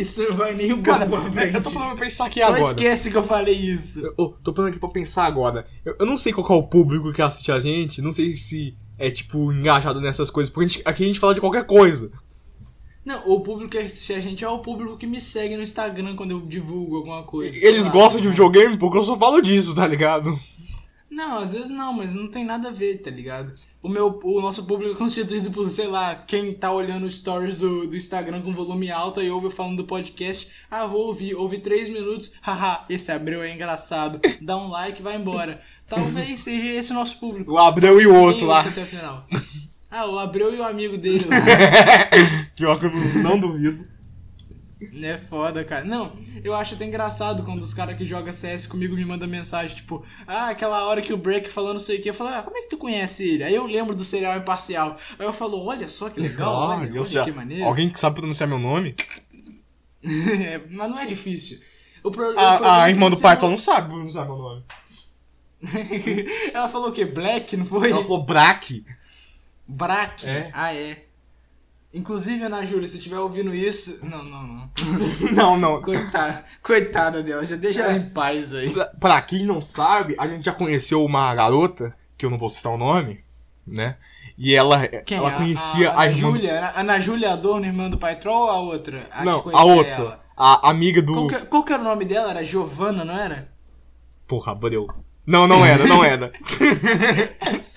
Isso 0.00 0.22
não 0.28 0.36
vai 0.36 0.54
nem 0.54 0.72
um 0.72 0.82
Cara, 0.82 1.06
pouco 1.06 1.24
pra 1.24 1.32
frente. 1.32 1.54
eu 1.54 1.62
tô 1.62 1.70
falando 1.70 1.96
pra 1.96 2.04
pensar 2.04 2.26
aqui 2.26 2.40
Só 2.40 2.46
agora. 2.46 2.62
esquece 2.64 3.10
que 3.10 3.16
eu 3.16 3.22
falei 3.22 3.54
isso. 3.54 4.00
Eu, 4.00 4.14
eu 4.18 4.28
tô 4.42 4.52
falando 4.54 4.70
aqui 4.70 4.78
pra 4.78 4.88
pensar 4.88 5.24
agora. 5.24 5.66
Eu, 5.84 5.96
eu 6.00 6.06
não 6.06 6.16
sei 6.16 6.32
qual 6.32 6.46
é 6.50 6.52
o 6.54 6.62
público 6.66 7.12
que 7.12 7.20
assiste 7.22 7.50
a 7.52 7.58
gente, 7.58 8.00
não 8.00 8.12
sei 8.12 8.34
se 8.36 8.74
é, 8.98 9.10
tipo, 9.10 9.52
engajado 9.52 10.00
nessas 10.00 10.30
coisas, 10.30 10.52
porque 10.52 10.64
a 10.66 10.68
gente- 10.68 10.82
aqui 10.84 11.04
a 11.04 11.06
gente 11.06 11.20
fala 11.20 11.34
de 11.34 11.40
qualquer 11.40 11.64
coisa. 11.66 12.10
Não, 13.04 13.26
o 13.30 13.40
público 13.40 13.70
que 13.70 13.78
assiste 13.78 14.12
a 14.12 14.20
gente 14.20 14.44
é 14.44 14.48
o 14.48 14.58
público 14.58 14.96
que 14.96 15.06
me 15.06 15.20
segue 15.20 15.56
no 15.56 15.62
Instagram 15.62 16.14
quando 16.14 16.32
eu 16.32 16.40
divulgo 16.40 16.96
alguma 16.96 17.22
coisa. 17.24 17.56
Eles 17.56 17.86
lá. 17.86 17.92
gostam 17.92 18.20
de 18.20 18.28
videogame 18.28 18.76
porque 18.76 18.98
eu 18.98 19.02
só 19.02 19.16
falo 19.16 19.40
disso, 19.40 19.74
tá 19.74 19.86
ligado? 19.86 20.38
Não, 21.10 21.38
às 21.38 21.52
vezes 21.52 21.70
não, 21.70 21.92
mas 21.92 22.14
não 22.14 22.28
tem 22.28 22.44
nada 22.44 22.68
a 22.68 22.72
ver, 22.72 22.98
tá 22.98 23.10
ligado? 23.10 23.52
O, 23.82 23.88
meu, 23.88 24.20
o 24.22 24.40
nosso 24.40 24.64
público 24.64 24.94
é 24.94 24.96
constituído 24.96 25.50
por, 25.50 25.68
sei 25.68 25.88
lá, 25.88 26.14
quem 26.14 26.52
tá 26.52 26.72
olhando 26.72 27.04
os 27.04 27.16
stories 27.16 27.58
do, 27.58 27.88
do 27.88 27.96
Instagram 27.96 28.42
com 28.42 28.54
volume 28.54 28.92
alto 28.92 29.20
e 29.20 29.28
ouve 29.28 29.46
eu 29.46 29.50
falando 29.50 29.78
do 29.78 29.84
podcast. 29.84 30.48
Ah, 30.70 30.86
vou 30.86 31.08
ouvir, 31.08 31.34
ouvi 31.34 31.58
três 31.58 31.88
minutos, 31.88 32.32
haha, 32.40 32.84
esse 32.88 33.10
Abreu 33.10 33.42
é 33.42 33.52
engraçado. 33.52 34.20
Dá 34.40 34.56
um 34.56 34.68
like 34.68 35.00
e 35.00 35.02
vai 35.02 35.16
embora. 35.16 35.60
Talvez 35.88 36.40
seja 36.40 36.66
esse 36.66 36.92
o 36.92 36.94
nosso 36.94 37.18
público. 37.18 37.52
O 37.52 37.58
Abreu 37.58 38.00
e 38.00 38.06
o 38.06 38.14
outro 38.14 38.46
lá. 38.46 38.64
Ah, 39.90 40.06
o 40.06 40.16
Abreu 40.20 40.54
e 40.54 40.60
o 40.60 40.64
amigo 40.64 40.96
dele 40.96 41.26
lá. 41.28 41.36
Pior 42.54 42.78
que 42.78 42.86
eu 42.86 42.92
não 43.24 43.40
duvido. 43.40 43.84
É 45.02 45.18
foda, 45.28 45.62
cara. 45.64 45.84
Não, 45.84 46.16
eu 46.42 46.54
acho 46.54 46.74
até 46.74 46.86
engraçado 46.86 47.42
quando 47.44 47.62
os 47.62 47.74
caras 47.74 47.96
que 47.98 48.06
jogam 48.06 48.32
CS 48.32 48.66
comigo 48.66 48.94
me 48.96 49.04
mandam 49.04 49.28
mensagem, 49.28 49.76
tipo, 49.76 50.02
ah, 50.26 50.48
aquela 50.48 50.86
hora 50.86 51.02
que 51.02 51.12
o 51.12 51.18
Break 51.18 51.50
falou 51.50 51.72
não 51.74 51.80
sei 51.80 51.98
o 51.98 52.02
que. 52.02 52.08
Eu 52.08 52.14
falo, 52.14 52.30
ah, 52.30 52.42
como 52.42 52.56
é 52.56 52.62
que 52.62 52.68
tu 52.70 52.78
conhece 52.78 53.22
ele? 53.28 53.44
Aí 53.44 53.54
eu 53.54 53.66
lembro 53.66 53.94
do 53.94 54.04
serial 54.06 54.38
imparcial. 54.38 54.96
Aí 55.18 55.26
eu 55.26 55.32
falo, 55.34 55.62
olha 55.66 55.86
só 55.88 56.08
que 56.08 56.18
legal, 56.18 56.54
Ah, 56.54 56.76
olha, 56.78 57.00
olha 57.00 57.24
que 57.24 57.32
maneiro. 57.32 57.64
Alguém 57.66 57.90
que 57.90 58.00
sabe 58.00 58.16
pronunciar 58.16 58.48
meu 58.48 58.58
nome? 58.58 58.94
É, 60.02 60.58
mas 60.70 60.88
não 60.90 60.98
é 60.98 61.04
difícil. 61.04 61.60
O 62.02 62.10
pro- 62.10 62.34
o 62.34 62.38
A, 62.38 62.52
problema 62.56 62.66
é 62.78 62.80
a 62.80 62.84
que 62.86 62.90
irmã 62.92 63.10
do 63.10 63.18
Python 63.20 63.50
não- 63.50 63.58
sabe 63.58 63.88
pronunciar 63.90 64.24
meu 64.24 64.38
nome. 64.38 64.64
Ela 66.54 66.68
falou 66.70 66.88
o 66.88 66.92
quê? 66.92 67.04
Black, 67.04 67.54
não 67.54 67.66
foi? 67.66 67.90
Ela 67.90 68.02
falou 68.02 68.24
Braque. 68.24 68.82
Brack? 69.68 70.26
É. 70.26 70.50
Ah, 70.54 70.74
é. 70.74 71.04
Inclusive, 71.92 72.44
Ana 72.44 72.64
Júlia, 72.64 72.86
se 72.86 72.98
estiver 72.98 73.18
ouvindo 73.18 73.52
isso. 73.52 73.98
Não, 74.04 74.22
não, 74.24 74.42
não. 74.46 74.70
Não, 75.34 75.58
não. 75.58 75.82
Coitada, 75.82 76.44
coitada 76.62 77.22
dela, 77.22 77.44
já 77.44 77.56
deixa 77.56 77.82
ela 77.82 77.94
em 77.96 78.08
paz 78.10 78.54
aí. 78.54 78.70
Pra, 78.70 78.84
pra 78.86 79.22
quem 79.22 79.44
não 79.44 79.60
sabe, 79.60 80.14
a 80.18 80.26
gente 80.28 80.44
já 80.44 80.52
conheceu 80.52 81.04
uma 81.04 81.34
garota, 81.34 81.92
que 82.16 82.24
eu 82.24 82.30
não 82.30 82.38
vou 82.38 82.48
citar 82.48 82.72
o 82.72 82.78
nome, 82.78 83.24
né? 83.66 83.96
E 84.38 84.54
ela, 84.54 84.86
Quem? 84.86 85.18
ela 85.18 85.28
A- 85.30 85.32
conhecia 85.32 85.90
a, 85.90 85.92
a, 85.92 86.02
Ana 86.04 86.06
irmã. 86.12 86.20
Júlia? 86.30 86.58
Ana- 86.58 86.72
Ana 86.76 87.00
Júlia 87.00 87.32
Adorno, 87.32 87.66
irmã 87.66 87.90
do 87.90 87.98
Patrol 87.98 88.44
ou 88.44 88.50
a 88.50 88.56
outra? 88.60 89.06
A 89.10 89.24
não, 89.24 89.44
a 89.52 89.64
outra. 89.64 89.90
ela? 89.92 90.20
A 90.36 90.70
amiga 90.70 91.02
do. 91.02 91.12
Qual 91.12 91.26
que, 91.28 91.38
qual 91.46 91.62
que 91.64 91.72
era 91.72 91.82
o 91.82 91.84
nome 91.84 92.04
dela? 92.04 92.30
Era 92.30 92.44
Giovana, 92.44 93.04
não 93.04 93.18
era? 93.18 93.50
Porra, 94.26 94.52
Abreu. 94.52 94.86
Não, 95.26 95.46
não 95.46 95.64
era, 95.66 95.86
não 95.86 96.02
era. 96.04 96.32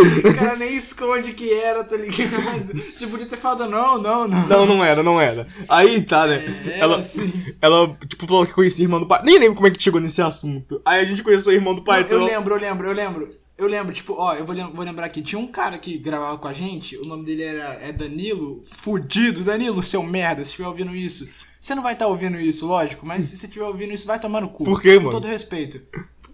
O 0.00 0.34
cara 0.36 0.56
nem 0.56 0.74
esconde 0.76 1.32
que 1.32 1.52
era, 1.52 1.82
tá 1.84 1.96
ligado? 1.96 2.74
Você 2.94 3.06
podia 3.06 3.26
ter 3.26 3.36
falado 3.36 3.68
não, 3.70 4.00
não, 4.00 4.28
não. 4.28 4.46
Não, 4.48 4.66
não 4.66 4.84
era, 4.84 5.02
não 5.02 5.20
era. 5.20 5.46
Aí 5.68 6.02
tá, 6.02 6.26
né? 6.26 6.42
É, 6.66 6.78
ela, 6.80 6.98
assim. 6.98 7.32
ela, 7.60 7.96
tipo, 8.08 8.26
falou 8.26 8.46
que 8.46 8.52
conhecia 8.52 8.84
a 8.84 8.86
irmã 8.86 8.98
do 9.00 9.06
pai. 9.06 9.22
Nem 9.24 9.38
lembro 9.38 9.54
como 9.56 9.66
é 9.66 9.70
que 9.70 9.82
chegou 9.82 10.00
nesse 10.00 10.20
assunto. 10.22 10.80
Aí 10.84 11.00
a 11.00 11.04
gente 11.04 11.22
conheceu 11.22 11.52
a 11.52 11.54
irmã 11.54 11.74
do 11.74 11.82
pai. 11.84 12.02
Não, 12.04 12.10
eu 12.10 12.24
lembro, 12.24 12.54
eu 12.54 12.60
lembro, 12.60 12.86
eu 12.88 12.92
lembro. 12.94 13.28
Eu 13.58 13.66
lembro, 13.68 13.94
tipo, 13.94 14.12
ó, 14.18 14.34
eu 14.34 14.44
vou, 14.44 14.54
lem- 14.54 14.70
vou 14.70 14.84
lembrar 14.84 15.06
aqui. 15.06 15.22
Tinha 15.22 15.38
um 15.38 15.46
cara 15.46 15.78
que 15.78 15.96
gravava 15.96 16.36
com 16.36 16.46
a 16.46 16.52
gente, 16.52 16.94
o 16.98 17.06
nome 17.06 17.24
dele 17.24 17.42
era 17.42 17.78
é 17.80 17.90
Danilo, 17.90 18.62
fudido. 18.70 19.42
Danilo, 19.42 19.82
seu 19.82 20.02
merda, 20.02 20.44
se 20.44 20.50
estiver 20.50 20.68
ouvindo 20.68 20.94
isso. 20.94 21.26
Você 21.58 21.74
não 21.74 21.82
vai 21.82 21.94
estar 21.94 22.06
ouvindo 22.06 22.38
isso, 22.38 22.66
lógico, 22.66 23.06
mas 23.06 23.24
se 23.24 23.34
você 23.38 23.46
estiver 23.46 23.64
ouvindo 23.64 23.94
isso, 23.94 24.06
vai 24.06 24.20
tomar 24.20 24.42
no 24.42 24.50
cu. 24.50 24.64
Por 24.64 24.82
quê, 24.82 24.96
Com 24.96 25.04
mano? 25.04 25.10
todo 25.12 25.26
respeito. 25.26 25.80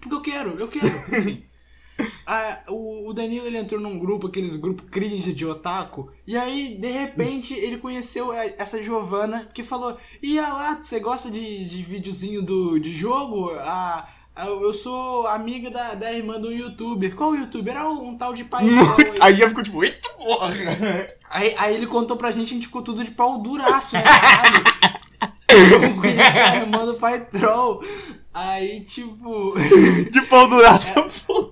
Porque 0.01 0.15
eu 0.17 0.21
quero, 0.21 0.57
eu 0.59 0.67
quero. 0.67 0.87
Enfim. 0.87 1.45
Ah, 2.27 2.61
o, 2.69 3.09
o 3.09 3.13
Danilo 3.13 3.47
ele 3.47 3.59
entrou 3.59 3.81
num 3.81 3.99
grupo, 3.99 4.27
aqueles 4.27 4.57
grupos 4.57 4.87
cringe 4.91 5.33
de 5.33 5.45
otaku, 5.47 6.11
e 6.27 6.37
aí, 6.37 6.77
de 6.77 6.91
repente, 6.91 7.55
ele 7.55 7.79
conheceu 7.79 8.31
a- 8.33 8.47
essa 8.59 8.83
Giovana 8.83 9.49
que 9.53 9.63
falou: 9.63 9.97
Ia 10.23 10.49
lá, 10.49 10.81
você 10.83 11.01
gosta 11.01 11.31
de, 11.31 11.65
de 11.69 11.83
videozinho 11.83 12.43
do, 12.43 12.79
de 12.79 12.95
jogo? 12.95 13.51
Ah, 13.61 14.09
ah, 14.35 14.47
eu 14.47 14.73
sou 14.73 15.27
amiga 15.27 15.71
da, 15.71 15.95
da 15.95 16.13
irmã 16.13 16.41
do 16.41 16.51
youtuber. 16.51 17.15
Qual 17.15 17.35
youtuber? 17.35 17.75
Era 17.75 17.89
um, 17.89 18.17
tal 18.17 18.33
de 18.33 18.45
pai. 18.45 18.65
Aí 19.21 19.35
já 19.35 19.49
ficou 19.49 19.63
tipo, 19.63 19.85
eita 19.85 20.09
porra! 20.11 20.49
Aí, 21.31 21.55
aí 21.59 21.75
ele 21.75 21.87
contou 21.87 22.17
pra 22.17 22.31
gente, 22.31 22.49
a 22.51 22.55
gente 22.55 22.67
ficou 22.67 22.83
tudo 22.83 23.03
de 23.05 23.11
pau 23.11 23.39
duraço, 23.39 23.95
né? 23.95 24.03
caralho? 24.03 24.65
Eu 25.53 25.95
conheci 26.01 26.39
a 26.39 26.57
irmã 26.57 26.87
do 26.87 26.95
pai 26.95 27.27
troll. 27.27 27.85
Aí, 28.35 28.81
tipo. 28.81 29.55
De 30.11 30.23
pau 30.23 30.49
duraça, 30.49 31.03
porra. 31.03 31.51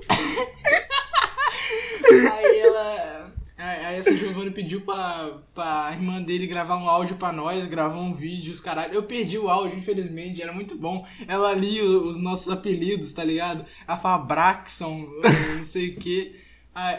Aí 2.33 2.61
ela. 2.61 3.31
Aí 3.59 3.97
essa 3.99 4.16
Giovanna 4.16 4.51
pediu 4.51 4.81
pra, 4.81 5.39
pra 5.55 5.91
irmã 5.93 6.22
dele 6.22 6.47
gravar 6.47 6.76
um 6.76 6.89
áudio 6.89 7.16
pra 7.16 7.31
nós, 7.31 7.66
gravar 7.66 8.01
um 8.01 8.14
vídeo, 8.14 8.55
os 8.55 8.61
caralho. 8.61 8.95
Eu 8.95 9.03
perdi 9.03 9.39
o 9.39 9.51
áudio, 9.51 9.78
infelizmente, 9.78 10.41
era 10.41 10.53
muito 10.53 10.78
bom. 10.78 11.07
Ela 11.28 11.53
lia 11.53 11.85
os 11.85 12.18
nossos 12.18 12.51
apelidos, 12.51 13.12
tá 13.12 13.22
ligado? 13.22 13.66
Ela 13.87 13.99
fala 13.99 14.24
Braxon, 14.24 15.07
não 15.57 15.64
sei 15.64 15.91
o 15.91 15.97
que. 15.97 16.35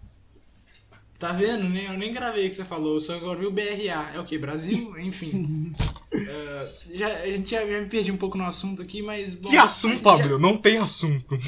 Tá 1.20 1.32
vendo? 1.32 1.68
Nem, 1.68 1.84
eu 1.84 1.98
nem 1.98 2.12
gravei 2.14 2.46
o 2.46 2.50
que 2.50 2.56
você 2.56 2.64
falou, 2.64 2.94
eu 2.94 3.00
só 3.00 3.14
agora 3.14 3.38
vi 3.38 3.44
o 3.46 3.50
BRA. 3.50 4.10
É 4.14 4.18
o 4.18 4.24
que? 4.24 4.38
Brasil? 4.38 4.94
Enfim. 4.98 5.70
Ah, 6.12 6.68
já, 6.92 7.06
a 7.08 7.26
gente 7.26 7.50
já, 7.50 7.58
já 7.64 7.78
me 7.78 7.86
perdi 7.86 8.10
um 8.10 8.16
pouco 8.16 8.38
no 8.38 8.44
assunto 8.44 8.80
aqui, 8.80 9.02
mas. 9.02 9.34
bom, 9.34 9.50
Que 9.50 9.56
assunto, 9.58 9.92
a 10.08 10.12
gente 10.12 10.18
já- 10.18 10.24
Abreu? 10.24 10.38
Não 10.38 10.56
tem 10.56 10.78
assunto. 10.78 11.38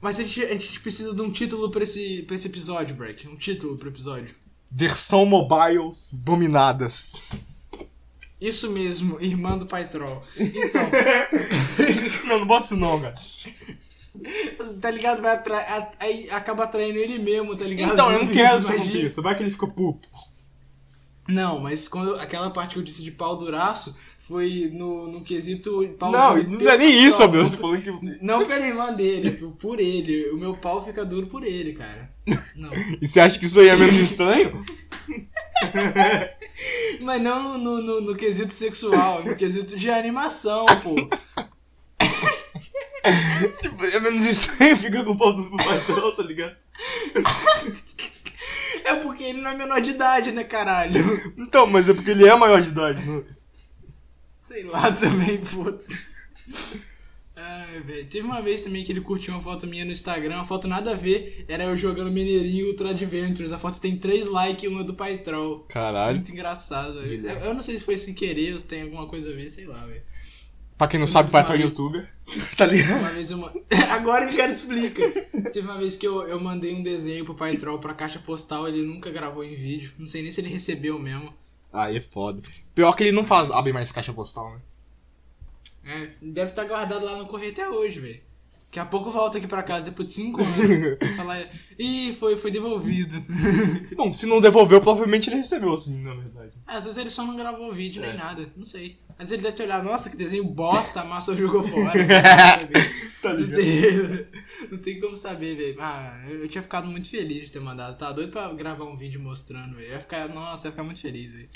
Mas 0.00 0.18
a 0.18 0.22
gente, 0.22 0.42
a 0.44 0.48
gente 0.56 0.80
precisa 0.80 1.14
de 1.14 1.20
um 1.20 1.30
título 1.30 1.70
pra 1.70 1.84
esse, 1.84 2.22
pra 2.22 2.36
esse 2.36 2.46
episódio, 2.48 2.96
Break. 2.96 3.28
Um 3.28 3.36
título 3.36 3.76
pro 3.76 3.88
episódio. 3.90 4.34
Versão 4.72 5.26
mobiles 5.26 6.10
dominadas. 6.14 7.26
Isso 8.40 8.70
mesmo, 8.70 9.20
irmã 9.20 9.58
do 9.58 9.66
Pai 9.66 9.88
Troll. 9.88 10.22
Então, 10.38 10.88
Não, 12.26 12.38
não 12.40 12.46
bota 12.46 12.64
isso 12.66 12.76
não, 12.76 13.00
cara. 13.00 13.14
tá 14.80 14.90
ligado? 14.90 15.22
Vai 15.22 15.34
atra... 15.34 15.92
aí 16.00 16.28
acaba 16.30 16.64
atraindo 16.64 16.98
ele 16.98 17.18
mesmo, 17.18 17.56
tá 17.56 17.64
ligado? 17.64 17.92
Então, 17.92 18.12
eu 18.12 18.24
não 18.24 18.28
quero 18.32 18.64
que 18.64 19.06
isso. 19.06 19.22
Vai 19.22 19.36
que 19.36 19.42
ele 19.42 19.50
fica 19.50 19.66
puto. 19.66 20.08
Não, 21.28 21.60
mas 21.60 21.86
quando 21.86 22.14
aquela 22.16 22.50
parte 22.50 22.72
que 22.72 22.78
eu 22.78 22.82
disse 22.82 23.02
de 23.02 23.10
pau 23.10 23.36
duraço 23.36 23.94
foi 24.18 24.70
no, 24.72 25.10
no 25.10 25.22
quesito 25.22 25.86
pau 25.98 26.10
Não, 26.10 26.42
duro 26.42 26.64
não 26.64 26.70
é 26.70 26.78
nem 26.78 27.06
isso, 27.06 27.18
Não, 27.18 27.26
Abreu. 27.26 27.46
Você 27.46 27.56
falando 27.56 27.82
que... 27.82 28.24
Não 28.24 28.46
pela 28.46 28.66
irmã 28.66 28.92
dele, 28.92 29.32
por 29.58 29.78
ele. 29.78 30.30
O 30.30 30.38
meu 30.38 30.54
pau 30.54 30.84
fica 30.84 31.04
duro 31.04 31.26
por 31.26 31.44
ele, 31.44 31.72
cara. 31.72 32.10
Não. 32.56 32.70
E 33.00 33.06
você 33.06 33.20
acha 33.20 33.38
que 33.38 33.46
isso 33.46 33.60
aí 33.60 33.68
é 33.68 33.76
menos 33.76 33.98
estranho? 33.98 34.64
Mas 37.00 37.22
não 37.22 37.56
no, 37.58 37.80
no, 37.80 38.00
no 38.00 38.16
quesito 38.16 38.52
sexual, 38.54 39.24
no 39.24 39.36
quesito 39.36 39.76
de 39.76 39.90
animação, 39.90 40.66
pô. 40.82 40.94
Tipo, 43.62 43.84
é 43.84 44.00
menos 44.00 44.24
estranho 44.28 44.76
ficar 44.76 45.04
com 45.04 45.16
pau 45.16 45.34
do 45.34 45.50
patrão, 45.56 46.14
tá 46.16 46.22
ligado? 46.22 46.56
É 48.84 48.94
porque 48.96 49.24
ele 49.24 49.40
não 49.40 49.50
é 49.50 49.54
menor 49.54 49.80
de 49.80 49.90
idade, 49.90 50.32
né, 50.32 50.44
caralho? 50.44 51.02
Então, 51.36 51.66
mas 51.66 51.88
é 51.88 51.94
porque 51.94 52.10
ele 52.10 52.26
é 52.26 52.34
maior 52.34 52.60
de 52.60 52.68
idade. 52.68 53.04
Não... 53.04 53.24
Sei 54.38 54.62
lá 54.64 54.90
também, 54.92 55.44
foda-se. 55.44 56.18
Ai, 57.36 57.80
velho. 57.80 58.06
Teve 58.06 58.26
uma 58.26 58.42
vez 58.42 58.62
também 58.62 58.84
que 58.84 58.90
ele 58.90 59.00
curtiu 59.00 59.34
uma 59.34 59.42
foto 59.42 59.66
minha 59.66 59.84
no 59.84 59.92
Instagram, 59.92 60.36
uma 60.36 60.46
foto 60.46 60.66
nada 60.66 60.92
a 60.92 60.94
ver, 60.94 61.44
era 61.48 61.64
eu 61.64 61.76
jogando 61.76 62.10
Mineirinho 62.10 62.68
Ultra 62.68 62.90
Adventures. 62.90 63.52
A 63.52 63.58
foto 63.58 63.80
tem 63.80 63.98
3 63.98 64.28
likes 64.28 64.64
e 64.64 64.68
uma 64.68 64.82
do 64.82 64.94
Pai 64.94 65.18
Troll. 65.18 65.60
Caralho. 65.68 66.16
Muito 66.16 66.32
engraçado. 66.32 66.98
Eu, 67.00 67.22
eu 67.22 67.54
não 67.54 67.62
sei 67.62 67.78
se 67.78 67.84
foi 67.84 67.96
sem 67.96 68.14
querer 68.14 68.54
ou 68.54 68.60
se 68.60 68.66
tem 68.66 68.82
alguma 68.82 69.06
coisa 69.06 69.30
a 69.30 69.34
ver, 69.34 69.50
sei 69.50 69.66
lá, 69.66 69.78
velho. 69.86 70.02
Pra 70.78 70.86
quem 70.86 71.00
não 71.00 71.08
sabe, 71.08 71.28
o 71.28 71.32
patrão 71.32 71.56
é 71.56 71.60
youtuber. 71.60 72.08
Tá 72.56 72.64
ligado? 72.64 73.00
Uma 73.00 73.08
vez 73.08 73.30
eu. 73.32 73.38
ma- 73.38 73.52
Agora 73.90 74.30
o 74.30 74.36
cara 74.36 74.52
explica. 74.52 75.02
Teve 75.50 75.62
uma 75.66 75.76
vez 75.76 75.96
que 75.96 76.06
eu, 76.06 76.22
eu 76.28 76.40
mandei 76.40 76.72
um 76.72 76.82
desenho 76.84 77.24
pro 77.24 77.34
Pai 77.34 77.56
Troll 77.56 77.80
pra 77.80 77.94
caixa 77.94 78.20
postal, 78.20 78.68
ele 78.68 78.82
nunca 78.86 79.10
gravou 79.10 79.42
em 79.42 79.54
vídeo. 79.56 79.92
Não 79.98 80.06
sei 80.06 80.22
nem 80.22 80.30
se 80.30 80.40
ele 80.40 80.48
recebeu 80.48 80.96
mesmo. 80.98 81.34
Aí 81.72 81.96
é 81.96 82.00
foda. 82.00 82.40
Pior 82.74 82.92
que 82.94 83.02
ele 83.02 83.12
não 83.12 83.24
faz, 83.24 83.50
abre 83.50 83.72
mais 83.72 83.90
caixa 83.90 84.12
postal, 84.12 84.52
né? 84.54 84.60
É, 85.84 86.08
deve 86.22 86.50
estar 86.50 86.64
guardado 86.64 87.04
lá 87.04 87.16
no 87.16 87.26
correio 87.26 87.50
até 87.52 87.68
hoje, 87.68 87.98
velho. 87.98 88.20
Daqui 88.68 88.80
a 88.80 88.84
pouco 88.84 89.10
volta 89.10 89.38
aqui 89.38 89.46
pra 89.46 89.62
casa 89.62 89.86
depois 89.86 90.08
de 90.08 90.14
5 90.14 90.42
anos. 90.42 90.98
Falar, 91.16 91.42
ih, 91.78 92.14
foi, 92.20 92.36
foi 92.36 92.50
devolvido. 92.50 93.16
Bom, 93.96 94.12
se 94.12 94.26
não 94.26 94.42
devolveu, 94.42 94.78
provavelmente 94.78 95.30
ele 95.30 95.36
recebeu, 95.36 95.72
assim, 95.72 96.02
na 96.02 96.14
verdade. 96.14 96.52
Às 96.66 96.84
vezes 96.84 96.98
ele 96.98 97.08
só 97.08 97.24
não 97.24 97.34
gravou 97.34 97.70
o 97.70 97.72
vídeo 97.72 98.02
nem 98.02 98.10
É. 98.10 98.14
nada, 98.14 98.46
não 98.54 98.66
sei. 98.66 98.98
Às 99.12 99.30
vezes 99.30 99.32
ele 99.32 99.42
deve 99.42 99.56
ter 99.56 99.62
olhado, 99.62 99.84
nossa, 99.84 100.10
que 100.10 100.16
desenho 100.18 100.44
bosta, 100.44 101.00
a 101.00 101.04
massa 101.04 101.34
jogou 101.34 101.62
fora. 101.62 101.82
lá, 101.96 102.56
sabe? 102.58 102.72
Tá 103.22 103.32
Não 103.32 103.48
tem, 103.48 104.26
não 104.70 104.78
tem 104.78 105.00
como 105.00 105.16
saber, 105.16 105.56
velho. 105.56 105.76
Ah, 105.80 106.22
eu 106.28 106.42
eu 106.42 106.48
tinha 106.48 106.62
ficado 106.62 106.86
muito 106.86 107.08
feliz 107.08 107.46
de 107.46 107.52
ter 107.52 107.60
mandado. 107.60 107.96
Tá 107.96 108.12
doido 108.12 108.30
pra 108.30 108.52
gravar 108.52 108.84
um 108.84 108.96
vídeo 108.98 109.18
mostrando, 109.20 109.76
velho. 109.76 109.88
Eu 109.88 109.92
ia 109.94 110.00
ficar, 110.00 110.28
nossa, 110.28 110.66
eu 110.66 110.68
ia 110.68 110.72
ficar 110.72 110.84
muito 110.84 111.00
feliz, 111.00 111.32
velho. 111.32 111.48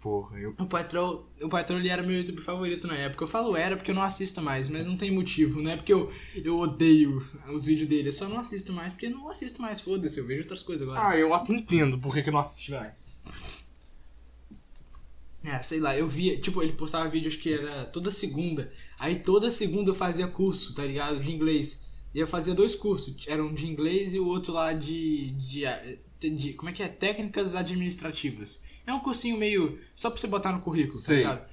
Porra, 0.00 0.38
eu. 0.38 0.54
O 0.58 0.66
Patrol, 0.66 1.28
o 1.42 1.48
Patrol 1.48 1.78
ele 1.78 1.88
era 1.88 2.02
meu 2.02 2.16
YouTube 2.16 2.40
favorito 2.40 2.86
na 2.86 2.94
época. 2.94 3.24
Eu 3.24 3.28
falo 3.28 3.56
era 3.56 3.76
porque 3.76 3.90
eu 3.90 3.94
não 3.94 4.02
assisto 4.02 4.40
mais, 4.40 4.68
mas 4.68 4.86
não 4.86 4.96
tem 4.96 5.10
motivo. 5.10 5.60
Não 5.60 5.70
é 5.70 5.76
porque 5.76 5.92
eu, 5.92 6.12
eu 6.36 6.56
odeio 6.56 7.26
os 7.52 7.66
vídeos 7.66 7.88
dele. 7.88 8.08
Eu 8.08 8.12
só 8.12 8.28
não 8.28 8.38
assisto 8.38 8.72
mais 8.72 8.92
porque 8.92 9.06
eu 9.06 9.10
não 9.10 9.28
assisto 9.28 9.60
mais. 9.60 9.80
Foda-se, 9.80 10.18
eu 10.18 10.26
vejo 10.26 10.42
outras 10.42 10.62
coisas 10.62 10.86
agora. 10.86 11.08
Ah, 11.08 11.16
eu 11.18 11.34
até 11.34 11.52
entendo 11.52 11.98
por 11.98 12.14
que 12.14 12.22
que 12.22 12.28
eu 12.28 12.32
não 12.32 12.40
assisti 12.40 12.70
mais. 12.70 13.18
É, 15.42 15.62
sei 15.62 15.80
lá, 15.80 15.96
eu 15.96 16.08
via, 16.08 16.38
tipo, 16.40 16.62
ele 16.62 16.72
postava 16.72 17.08
vídeo, 17.08 17.28
acho 17.28 17.38
que 17.38 17.52
era 17.52 17.86
toda 17.86 18.10
segunda. 18.10 18.72
Aí 18.98 19.18
toda 19.20 19.50
segunda 19.50 19.90
eu 19.90 19.94
fazia 19.94 20.28
curso, 20.28 20.74
tá 20.74 20.84
ligado? 20.84 21.20
De 21.20 21.30
inglês. 21.30 21.82
E 22.14 22.18
ia 22.18 22.26
fazer 22.26 22.54
dois 22.54 22.74
cursos. 22.74 23.26
Era 23.26 23.42
um 23.42 23.54
de 23.54 23.66
inglês 23.66 24.14
e 24.14 24.18
o 24.18 24.26
outro 24.26 24.52
lá 24.52 24.72
de, 24.72 25.32
de, 25.32 25.64
de- 26.20 26.52
Como 26.54 26.70
é 26.70 26.72
que 26.72 26.82
é? 26.82 26.88
Técnicas 26.88 27.54
administrativas. 27.54 28.62
É 28.86 28.92
um 28.92 29.00
cursinho 29.00 29.36
meio. 29.36 29.78
Só 29.94 30.10
pra 30.10 30.18
você 30.20 30.26
botar 30.26 30.52
no 30.52 30.60
currículo, 30.60 30.98
tá 30.98 30.98
ligado? 31.18 31.46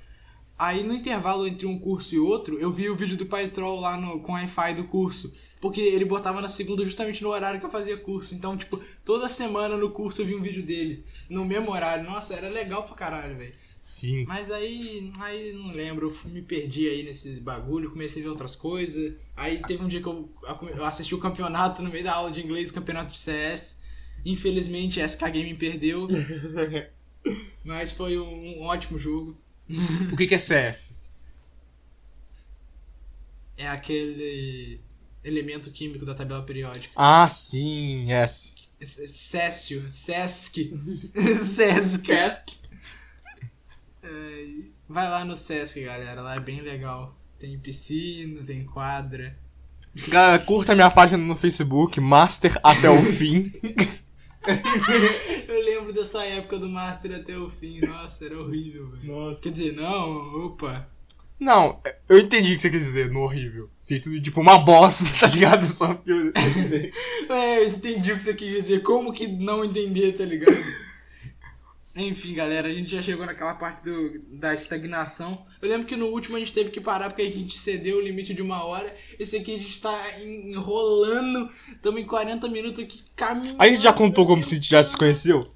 Aí 0.58 0.84
no 0.84 0.94
intervalo 0.94 1.46
entre 1.48 1.66
um 1.68 1.78
curso 1.78 2.16
e 2.16 2.20
outro, 2.20 2.58
eu 2.60 2.72
vi 2.72 2.90
o 2.90 2.96
vídeo 2.96 3.18
do 3.18 3.26
Pai 3.26 3.50
Troll 3.50 3.80
lá 3.80 3.98
no, 4.00 4.20
com 4.22 4.32
o 4.32 4.36
Wi-Fi 4.36 4.74
do 4.76 4.86
curso. 4.86 5.36
Porque 5.60 5.82
ele 5.82 6.06
botava 6.06 6.42
na 6.42 6.48
segunda 6.50 6.86
justamente 6.86 7.24
no 7.24 7.30
horário 7.30 7.60
que 7.60 7.66
eu 7.66 7.70
fazia 7.72 7.98
curso. 7.98 8.36
Então, 8.36 8.56
tipo, 8.56 8.80
toda 9.04 9.28
semana 9.28 9.76
no 9.76 9.90
curso 9.92 10.22
eu 10.22 10.26
vi 10.26 10.36
um 10.36 10.42
vídeo 10.42 10.64
dele. 10.64 11.04
No 11.30 11.44
mesmo 11.44 11.72
horário. 11.72 12.06
Nossa, 12.06 12.36
era 12.36 12.50
legal 12.50 12.84
pra 12.84 12.96
caralho, 12.96 13.36
velho. 13.38 13.54
Sim. 13.80 14.26
Mas 14.28 14.50
aí, 14.50 15.12
aí 15.20 15.54
não 15.54 15.72
lembro, 15.72 16.08
eu 16.08 16.12
fui- 16.12 16.32
me 16.32 16.42
perdi 16.42 16.88
aí 16.90 17.04
nesse 17.04 17.30
bagulho, 17.40 17.92
comecei 17.92 18.22
a 18.22 18.26
ver 18.26 18.30
outras 18.30 18.56
coisas. 18.56 19.14
Aí 19.36 19.60
teve 19.60 19.84
um 19.84 19.88
dia 19.88 20.02
que 20.02 20.08
eu, 20.08 20.30
eu 20.76 20.86
assisti 20.86 21.14
o 21.14 21.20
campeonato 21.20 21.84
no 21.84 21.90
meio 21.92 22.04
da 22.04 22.14
aula 22.14 22.32
de 22.32 22.42
inglês, 22.44 22.72
campeonato 22.72 23.12
de 23.12 23.20
CS. 23.20 23.78
Infelizmente, 24.26 25.00
SK 25.08 25.22
Gaming 25.22 25.56
perdeu, 25.56 26.08
mas 27.64 27.92
foi 27.92 28.18
um, 28.18 28.58
um 28.58 28.62
ótimo 28.64 28.98
jogo. 28.98 29.38
O 30.12 30.16
que, 30.16 30.28
que 30.28 30.36
é 30.36 30.38
CS? 30.38 31.00
É 33.58 33.68
aquele 33.68 34.80
elemento 35.24 35.72
químico 35.72 36.06
da 36.06 36.14
tabela 36.14 36.44
periódica. 36.44 36.94
Ah, 36.96 37.30
sim, 37.30 38.12
yes. 38.12 38.56
Cécio, 38.84 39.90
Sesc. 39.90 40.74
Sesc. 41.44 42.12
É, 44.04 44.46
Vai 44.88 45.10
lá 45.10 45.26
no 45.26 45.36
Sesc, 45.36 45.84
galera, 45.84 46.22
lá 46.22 46.36
é 46.36 46.40
bem 46.40 46.62
legal. 46.62 47.16
Tem 47.40 47.58
piscina, 47.58 48.44
tem 48.44 48.64
quadra. 48.64 49.36
Galera, 50.08 50.38
curta 50.44 50.76
minha 50.76 50.92
página 50.92 51.18
no 51.24 51.36
Facebook, 51.36 52.00
Master 52.00 52.60
até 52.64 52.90
o 52.90 53.02
fim. 53.18 53.52
Eu 55.48 55.64
lembro 55.64 55.94
dessa 55.94 56.24
época 56.24 56.58
do 56.58 56.70
Master 56.70 57.16
até 57.16 57.38
o 57.38 57.50
fim. 57.50 57.80
Nossa, 57.82 58.26
era 58.26 58.40
horrível, 58.40 58.90
velho. 58.90 59.14
Nossa. 59.14 59.42
Quer 59.42 59.52
dizer, 59.52 59.74
não, 59.74 60.46
opa. 60.46 60.88
Não, 61.40 61.82
eu 62.08 62.18
entendi 62.18 62.54
o 62.54 62.56
que 62.56 62.62
você 62.62 62.70
quis 62.70 62.86
dizer 62.86 63.12
no 63.12 63.22
horrível. 63.22 63.70
Sim, 63.82 64.00
tudo 64.00 64.22
tipo 64.22 64.40
uma 64.40 64.58
bosta, 64.58 65.04
tá 65.20 65.28
ligado? 65.28 65.66
Só 65.66 65.94
que 65.94 66.10
eu 66.10 66.32
É, 67.30 67.60
eu 67.60 67.68
entendi 67.68 68.14
o 68.14 68.16
que 68.16 68.24
você 68.24 68.34
quis 68.34 68.52
dizer. 68.52 68.82
Como 68.82 69.12
que 69.12 69.28
não 69.28 69.64
entender, 69.64 70.14
tá 70.14 70.24
ligado? 70.24 70.56
Enfim, 71.96 72.34
galera, 72.34 72.68
a 72.68 72.74
gente 72.74 72.92
já 72.92 73.02
chegou 73.02 73.26
naquela 73.26 73.54
parte 73.54 73.82
do, 73.82 74.20
da 74.38 74.54
estagnação. 74.54 75.46
Eu 75.62 75.70
lembro 75.70 75.88
que 75.88 75.96
no 75.96 76.08
último 76.08 76.36
a 76.36 76.40
gente 76.40 76.54
teve 76.54 76.70
que 76.70 76.82
parar 76.82 77.10
porque 77.10 77.22
a 77.22 77.32
gente 77.32 77.58
cedeu 77.58 77.98
o 77.98 78.02
limite 78.02 78.34
de 78.34 78.42
uma 78.42 78.66
hora. 78.66 78.94
Esse 79.18 79.38
aqui 79.38 79.56
a 79.56 79.58
gente 79.58 79.80
tá 79.80 80.20
enrolando. 80.20 81.50
Estamos 81.70 82.02
em 82.02 82.06
40 82.06 82.50
minutos 82.50 82.84
aqui 82.84 83.02
caminhando. 83.16 83.62
A 83.62 83.68
gente 83.70 83.82
já 83.82 83.94
contou 83.94 84.28
como 84.28 84.44
se 84.44 84.60
já 84.60 84.84
se 84.84 84.98
conheceu? 84.98 85.50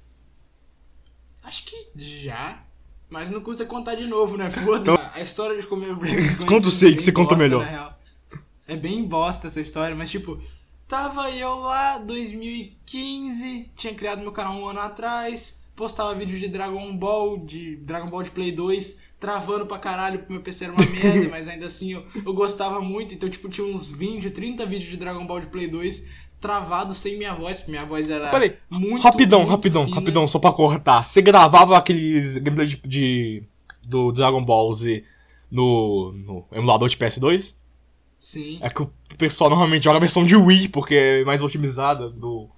Acho 1.42 1.62
que 1.66 1.88
já. 1.94 2.64
Mas 3.10 3.30
não 3.30 3.42
custa 3.42 3.66
contar 3.66 3.96
de 3.96 4.06
novo, 4.06 4.38
né? 4.38 4.48
Foda-se. 4.50 4.98
A 5.12 5.20
história 5.20 5.60
de 5.60 5.66
comer 5.66 5.90
o 5.90 5.96
Brex 5.96 6.36
Conta 6.38 6.68
o 6.68 6.70
sei 6.70 6.96
que 6.96 7.02
você 7.02 7.12
conta 7.12 7.36
melhor. 7.36 7.98
É 8.66 8.76
bem 8.76 9.04
bosta 9.04 9.48
essa 9.48 9.60
história, 9.60 9.94
mas 9.94 10.10
tipo, 10.10 10.40
tava 10.88 11.28
eu 11.30 11.56
lá, 11.56 11.98
2015, 11.98 13.70
tinha 13.76 13.94
criado 13.94 14.22
meu 14.22 14.32
canal 14.32 14.54
um 14.54 14.68
ano 14.68 14.80
atrás, 14.80 15.59
postava 15.80 16.14
vídeo 16.14 16.38
de 16.38 16.46
Dragon 16.46 16.94
Ball, 16.96 17.38
de 17.38 17.76
Dragon 17.76 18.10
Ball 18.10 18.22
de 18.22 18.30
Play 18.30 18.52
2, 18.52 18.98
travando 19.18 19.64
pra 19.66 19.78
caralho, 19.78 20.18
porque 20.18 20.32
meu 20.32 20.42
PC 20.42 20.64
era 20.66 20.74
uma 20.74 20.84
merda, 20.86 21.28
mas 21.32 21.48
ainda 21.48 21.66
assim 21.66 21.94
eu, 21.94 22.04
eu 22.24 22.34
gostava 22.34 22.80
muito, 22.80 23.14
então 23.14 23.28
tipo, 23.28 23.48
tinha 23.48 23.66
uns 23.66 23.90
20, 23.90 24.30
30 24.30 24.66
vídeos 24.66 24.90
de 24.90 24.96
Dragon 24.98 25.24
Ball 25.24 25.40
de 25.40 25.46
Play 25.46 25.66
2 25.68 26.06
travados 26.38 26.96
sem 26.98 27.18
minha 27.18 27.34
voz, 27.34 27.58
porque 27.58 27.70
minha 27.70 27.84
voz 27.84 28.08
era 28.08 28.28
Peraí, 28.28 28.56
muito 28.70 29.02
rapidão, 29.02 29.40
muito 29.40 29.50
rapidão, 29.50 29.84
fina. 29.84 29.96
rapidão, 29.96 30.28
só 30.28 30.38
pra 30.38 30.52
cortar. 30.52 31.04
Você 31.04 31.20
gravava 31.20 31.76
aqueles 31.76 32.36
gameplay 32.38 32.66
de, 32.66 32.76
de- 32.84 33.42
do 33.82 34.10
Dragon 34.12 34.42
Ball 34.44 34.72
Z 34.72 35.04
no, 35.50 36.12
no 36.12 36.44
emulador 36.52 36.88
de 36.88 36.96
PS2? 36.96 37.54
Sim. 38.18 38.58
É 38.62 38.70
que 38.70 38.82
o 38.82 38.90
pessoal 39.18 39.50
normalmente 39.50 39.84
joga 39.84 39.96
a 39.96 40.00
versão 40.00 40.24
de 40.24 40.34
Wii, 40.36 40.68
porque 40.68 40.94
é 40.94 41.24
mais 41.24 41.42
otimizada 41.42 42.08
do, 42.08 42.48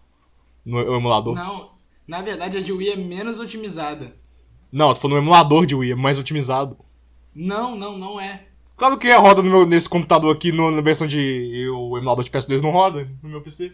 no 0.64 0.78
emulador. 0.96 1.34
Não, 1.34 1.71
na 2.06 2.20
verdade 2.22 2.56
a 2.56 2.60
de 2.60 2.72
Wii 2.72 2.90
é 2.90 2.96
menos 2.96 3.40
otimizada. 3.40 4.16
tô 4.94 5.00
falando 5.00 5.16
no 5.16 5.22
emulador 5.22 5.66
de 5.66 5.74
Wii, 5.74 5.92
é 5.92 5.94
mais 5.94 6.18
otimizado. 6.18 6.76
Não, 7.34 7.76
não, 7.76 7.98
não 7.98 8.20
é. 8.20 8.46
Claro 8.76 8.98
que 8.98 9.12
roda 9.14 9.42
no 9.42 9.50
meu, 9.50 9.66
nesse 9.66 9.88
computador 9.88 10.34
aqui, 10.34 10.50
no- 10.50 10.70
na 10.70 10.80
versão 10.80 11.06
de. 11.06 11.68
O 11.70 11.96
emulador 11.96 12.24
de 12.24 12.30
PS2 12.30 12.60
não 12.62 12.70
roda 12.70 13.08
no 13.22 13.28
meu 13.28 13.40
PC. 13.42 13.72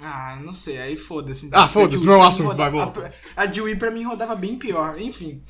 Ah, 0.00 0.38
não 0.42 0.52
sei, 0.52 0.78
aí 0.78 0.96
foda-se. 0.96 1.48
Ah, 1.52 1.64
A 1.64 1.68
foda-se, 1.68 2.04
não 2.04 2.14
é 2.14 2.16
um 2.18 2.22
assunto, 2.22 2.54
vai, 2.54 2.70
rodava- 2.70 3.10
A, 3.36 3.42
a 3.42 3.46
de 3.46 3.60
Wii 3.62 3.76
pra 3.76 3.90
mim 3.90 4.02
rodava 4.04 4.36
bem 4.36 4.56
pior, 4.58 5.00
enfim. 5.00 5.42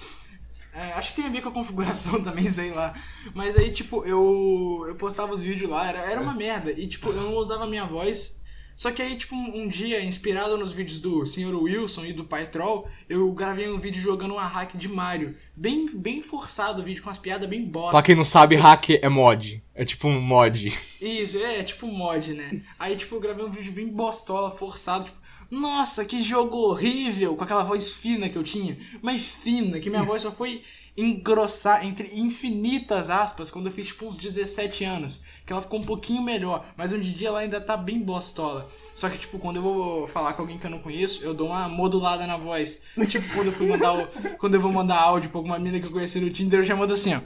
É, 0.72 0.92
acho 0.92 1.10
que 1.10 1.16
tem 1.16 1.24
a 1.26 1.30
ver 1.32 1.40
com 1.40 1.48
a 1.48 1.52
configuração 1.52 2.20
também, 2.22 2.48
sei 2.48 2.70
lá. 2.70 2.94
Mas 3.34 3.56
aí, 3.56 3.70
tipo, 3.72 4.04
eu, 4.04 4.84
eu 4.88 4.94
postava 4.94 5.32
os 5.32 5.40
vídeos 5.42 5.68
lá, 5.70 5.88
era, 5.88 5.98
era 6.00 6.20
uma 6.20 6.34
merda. 6.34 6.70
E, 6.70 6.86
tipo, 6.86 7.08
eu 7.08 7.14
não 7.22 7.34
usava 7.34 7.64
a 7.64 7.66
minha 7.66 7.86
voz. 7.86 8.40
Só 8.76 8.90
que 8.92 9.00
aí, 9.00 9.16
tipo, 9.16 9.34
um, 9.34 9.62
um 9.62 9.68
dia, 9.68 10.04
inspirado 10.04 10.58
nos 10.58 10.74
vídeos 10.74 10.98
do 10.98 11.24
Sr. 11.24 11.54
Wilson 11.54 12.04
e 12.04 12.12
do 12.12 12.24
Pai 12.24 12.46
Troll, 12.46 12.86
eu 13.08 13.32
gravei 13.32 13.70
um 13.70 13.80
vídeo 13.80 14.02
jogando 14.02 14.34
uma 14.34 14.46
hack 14.46 14.76
de 14.76 14.86
Mario. 14.86 15.34
Bem, 15.56 15.88
bem 15.94 16.22
forçado 16.22 16.82
o 16.82 16.84
vídeo, 16.84 17.02
com 17.02 17.08
as 17.08 17.16
piadas 17.16 17.48
bem 17.48 17.64
bosta. 17.64 17.92
Pra 17.92 18.02
quem 18.02 18.14
não 18.14 18.24
sabe, 18.24 18.54
hack 18.54 18.90
é 18.90 19.08
mod. 19.08 19.62
É 19.74 19.82
tipo 19.82 20.08
um 20.08 20.20
mod. 20.20 20.66
Isso, 21.00 21.38
é, 21.38 21.62
tipo 21.62 21.86
mod, 21.86 22.34
né? 22.34 22.60
Aí, 22.78 22.94
tipo, 22.94 23.14
eu 23.14 23.20
gravei 23.20 23.46
um 23.46 23.50
vídeo 23.50 23.72
bem 23.72 23.88
bostola, 23.88 24.50
forçado, 24.50 25.06
tipo, 25.06 25.16
nossa, 25.50 26.04
que 26.04 26.22
jogo 26.22 26.58
horrível, 26.58 27.34
com 27.34 27.44
aquela 27.44 27.62
voz 27.62 27.92
fina 27.92 28.28
que 28.28 28.36
eu 28.36 28.44
tinha, 28.44 28.76
mas 29.00 29.36
fina, 29.36 29.80
que 29.80 29.88
minha 29.88 30.02
voz 30.04 30.20
só 30.20 30.30
foi 30.30 30.62
engrossar, 30.96 31.84
entre 31.84 32.18
infinitas 32.18 33.10
aspas, 33.10 33.50
quando 33.50 33.66
eu 33.66 33.72
fiz, 33.72 33.88
tipo, 33.88 34.06
uns 34.06 34.16
17 34.16 34.84
anos, 34.84 35.22
que 35.44 35.52
ela 35.52 35.62
ficou 35.62 35.78
um 35.78 35.84
pouquinho 35.84 36.22
melhor, 36.22 36.66
mas 36.76 36.92
hoje 36.92 37.10
em 37.10 37.12
dia 37.12 37.28
ela 37.28 37.40
ainda 37.40 37.60
tá 37.60 37.76
bem 37.76 38.00
bostola. 38.00 38.66
Só 38.94 39.08
que, 39.08 39.18
tipo, 39.18 39.38
quando 39.38 39.56
eu 39.56 39.62
vou 39.62 40.08
falar 40.08 40.32
com 40.32 40.42
alguém 40.42 40.58
que 40.58 40.66
eu 40.66 40.70
não 40.70 40.78
conheço, 40.78 41.22
eu 41.22 41.34
dou 41.34 41.48
uma 41.48 41.68
modulada 41.68 42.26
na 42.26 42.36
voz. 42.36 42.82
Tipo, 43.08 43.28
quando 43.34 43.46
eu 43.48 43.52
fui 43.52 43.66
mandar 43.66 43.92
o, 43.92 44.06
quando 44.38 44.54
eu 44.54 44.60
vou 44.60 44.72
mandar 44.72 44.98
áudio 44.98 45.30
pra 45.30 45.38
alguma 45.38 45.58
mina 45.58 45.78
que 45.78 45.86
eu 45.86 45.92
conheci 45.92 46.20
no 46.20 46.30
Tinder, 46.30 46.60
eu 46.60 46.64
já 46.64 46.74
mando 46.74 46.94
assim, 46.94 47.14
ó. 47.14 47.20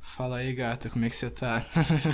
Fala 0.00 0.38
aí, 0.38 0.52
gata, 0.52 0.90
como 0.90 1.04
é 1.04 1.10
que 1.10 1.16
você 1.16 1.30
tá? 1.30 1.64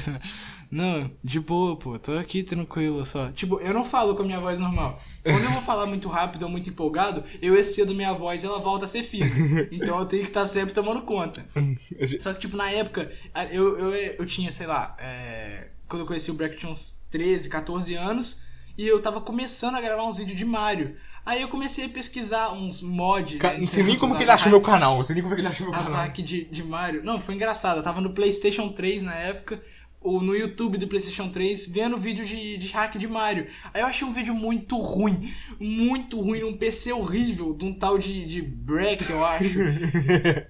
não, 0.71 1.11
de 1.25 1.41
boa, 1.41 1.77
pô, 1.77 1.99
tô 1.99 2.13
aqui 2.19 2.43
tranquilo 2.43 3.05
só. 3.07 3.31
Tipo, 3.33 3.59
eu 3.61 3.73
não 3.73 3.85
falo 3.85 4.15
com 4.15 4.23
a 4.23 4.27
minha 4.27 4.41
voz 4.41 4.59
normal. 4.59 5.01
Quando 5.23 5.45
eu 5.45 5.51
vou 5.51 5.63
falar 5.63 5.87
muito 5.87 6.09
rápido 6.09 6.43
ou 6.45 6.49
muito 6.49 6.69
empolgado, 6.69 7.25
eu 7.41 7.57
excedo 7.57 7.95
minha 7.95 8.13
voz 8.13 8.43
e 8.43 8.47
ela 8.47 8.59
volta 8.59 8.85
a 8.85 8.89
ser 8.89 9.03
fina. 9.03 9.31
Então 9.73 9.99
eu 9.99 10.07
tenho 10.07 10.23
que 10.23 10.29
estar 10.29 10.47
sempre 10.47 10.75
tomando 10.75 11.03
conta. 11.03 11.45
Só 12.21 12.33
que, 12.33 12.41
tipo, 12.41 12.57
na 12.57 12.71
época, 12.71 13.11
eu, 13.51 13.79
eu, 13.79 13.95
eu 13.95 14.27
tinha, 14.27 14.53
sei 14.53 14.67
lá, 14.67 14.95
é, 14.99 15.69
quando 15.89 16.01
eu 16.03 16.07
conheci 16.07 16.31
o 16.31 16.35
Breck 16.35 16.57
tinha 16.59 16.71
uns 16.71 17.03
13, 17.11 17.49
14 17.49 17.95
anos, 17.95 18.43
e 18.77 18.87
eu 18.87 19.01
tava 19.01 19.21
começando 19.21 19.75
a 19.77 19.81
gravar 19.81 20.05
uns 20.05 20.17
vídeos 20.19 20.37
de 20.37 20.45
Mario. 20.45 20.97
Aí 21.27 21.43
eu 21.43 21.49
comecei 21.49 21.85
a 21.85 21.89
pesquisar 21.91 22.53
uns 22.53 22.81
mods. 22.81 23.39
Ca- 23.39 23.53
né, 23.53 23.59
Não 23.59 23.67
sei 23.67 23.83
nem 23.85 23.99
como 23.99 24.17
que 24.17 24.23
ele 24.23 24.31
achou 24.31 24.49
meu 24.51 24.63
canal. 24.63 24.97
Não 24.97 25.03
sei 25.03 25.15
nem 25.15 25.23
como 25.23 25.35
que 25.35 25.41
ele 25.43 25.49
achou 25.49 25.67
meu 25.67 25.75
canal. 25.75 25.93
hack 25.93 26.17
de, 26.23 26.45
de 26.47 26.63
Mario. 26.65 27.03
Não, 27.05 27.21
foi 27.21 27.35
engraçado. 27.35 27.79
Eu 27.79 27.83
tava 27.83 28.01
no 28.01 28.15
PlayStation 28.15 28.71
3 28.71 29.03
na 29.03 29.15
época, 29.15 29.63
ou 30.01 30.23
no 30.23 30.35
YouTube 30.35 30.79
do 30.79 30.87
PlayStation 30.87 31.29
3, 31.31 31.67
vendo 31.69 31.99
vídeo 31.99 32.25
de, 32.25 32.57
de 32.57 32.69
hack 32.69 32.97
de 32.97 33.07
Mario. 33.09 33.47
Aí 33.75 33.81
eu 33.83 33.87
achei 33.87 34.07
um 34.07 34.13
vídeo 34.13 34.35
muito 34.35 34.79
ruim, 34.79 35.33
muito 35.61 36.21
ruim, 36.21 36.41
num 36.41 36.57
PC 36.57 36.93
horrível, 36.93 37.53
de 37.53 37.65
um 37.65 37.73
tal 37.75 37.99
de, 37.99 38.25
de 38.27 38.41
Breck, 38.43 39.11
eu 39.11 39.25
acho. 39.25 39.59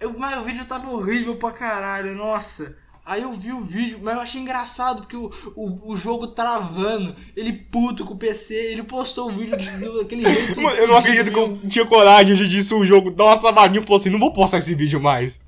Eu- 0.00 0.18
mas 0.18 0.38
o 0.38 0.42
vídeo 0.42 0.64
tava 0.64 0.90
horrível 0.90 1.36
pra 1.36 1.50
caralho, 1.52 2.14
nossa. 2.14 2.76
Aí 3.04 3.22
eu 3.22 3.32
vi 3.32 3.52
o 3.52 3.60
vídeo, 3.60 3.98
mas 4.00 4.14
eu 4.14 4.20
achei 4.20 4.40
engraçado, 4.40 5.02
porque 5.02 5.16
o, 5.16 5.30
o, 5.56 5.90
o 5.92 5.96
jogo 5.96 6.28
travando, 6.28 7.14
ele 7.36 7.52
puto 7.52 8.04
com 8.04 8.14
o 8.14 8.16
PC, 8.16 8.54
ele 8.54 8.84
postou 8.84 9.26
o 9.28 9.30
vídeo 9.32 9.56
de- 9.56 9.98
daquele 9.98 10.28
jeito. 10.28 10.58
Mano, 10.62 10.76
eu 10.76 10.86
não 10.86 10.96
acredito 10.96 11.32
que 11.32 11.38
eu 11.38 11.58
tinha 11.68 11.84
coragem 11.84 12.36
de 12.36 12.48
disso 12.48 12.78
o 12.78 12.84
jogo. 12.84 13.12
Dá 13.12 13.24
uma 13.24 13.38
travadinha 13.38 13.80
e 13.80 13.84
falou 13.84 13.96
assim: 13.98 14.10
não 14.10 14.20
vou 14.20 14.32
postar 14.32 14.58
esse 14.58 14.72
vídeo 14.76 15.00
mais. 15.00 15.40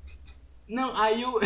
Não, 0.67 0.95
aí 0.95 1.21
eu. 1.21 1.39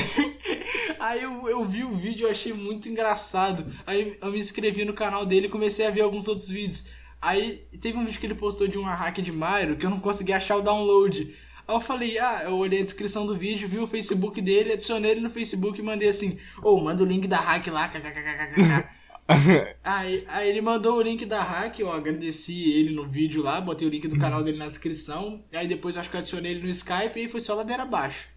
aí 1.00 1.22
eu, 1.22 1.50
eu 1.50 1.66
vi 1.66 1.84
o 1.84 1.96
vídeo 1.96 2.28
e 2.28 2.32
achei 2.32 2.54
muito 2.54 2.88
engraçado. 2.88 3.74
Aí 3.86 4.18
eu 4.22 4.32
me 4.32 4.40
inscrevi 4.40 4.86
no 4.86 4.94
canal 4.94 5.26
dele 5.26 5.48
e 5.48 5.50
comecei 5.50 5.86
a 5.86 5.92
ver 5.92 6.02
alguns 6.02 6.28
outros 6.28 6.50
vídeos. 6.50 6.88
Aí 7.22 7.68
teve 7.82 7.98
um 7.98 8.06
vídeo 8.06 8.20
que 8.20 8.26
ele 8.26 8.36
postou 8.36 8.68
de 8.68 8.78
uma 8.78 8.96
hack 8.96 9.18
de 9.22 9.32
Mario 9.32 9.76
que 9.76 9.86
eu 9.86 9.90
não 9.90 10.00
consegui 10.00 10.32
achar 10.32 10.56
o 10.56 10.62
download. 10.62 11.36
Aí 11.68 11.76
eu 11.76 11.82
falei, 11.82 12.18
ah, 12.18 12.44
eu 12.46 12.56
olhei 12.56 12.82
a 12.82 12.84
descrição 12.84 13.26
do 13.26 13.38
vídeo, 13.38 13.68
vi 13.68 13.78
o 13.78 13.88
Facebook 13.88 14.42
dele, 14.42 14.74
adicionei 14.74 15.12
ele 15.12 15.22
no 15.22 15.30
Facebook 15.30 15.80
e 15.80 15.84
mandei 15.84 16.10
assim, 16.10 16.40
ô, 16.64 16.80
manda 16.80 17.04
o 17.04 17.06
link 17.06 17.28
da 17.28 17.38
hack 17.38 17.68
lá. 17.68 17.92
Aí, 19.84 20.26
aí 20.28 20.50
ele 20.50 20.60
mandou 20.60 20.98
o 20.98 21.02
link 21.04 21.24
da 21.24 21.44
hack, 21.44 21.78
eu 21.78 21.92
agradeci 21.92 22.72
ele 22.72 22.96
no 22.96 23.04
vídeo 23.08 23.44
lá, 23.44 23.62
botei 23.62 23.88
o 23.88 23.92
link 23.92 24.08
do 24.08 24.18
canal 24.18 24.44
dele 24.44 24.58
na 24.58 24.68
descrição, 24.68 25.44
aí 25.54 25.68
depois 25.68 25.96
acho 25.96 26.10
que 26.10 26.16
eu 26.16 26.20
adicionei 26.20 26.54
ele 26.54 26.64
no 26.64 26.70
Skype 26.70 27.16
e 27.16 27.28
foi 27.28 27.40
só 27.40 27.54
ladeira 27.54 27.84
abaixo. 27.84 28.28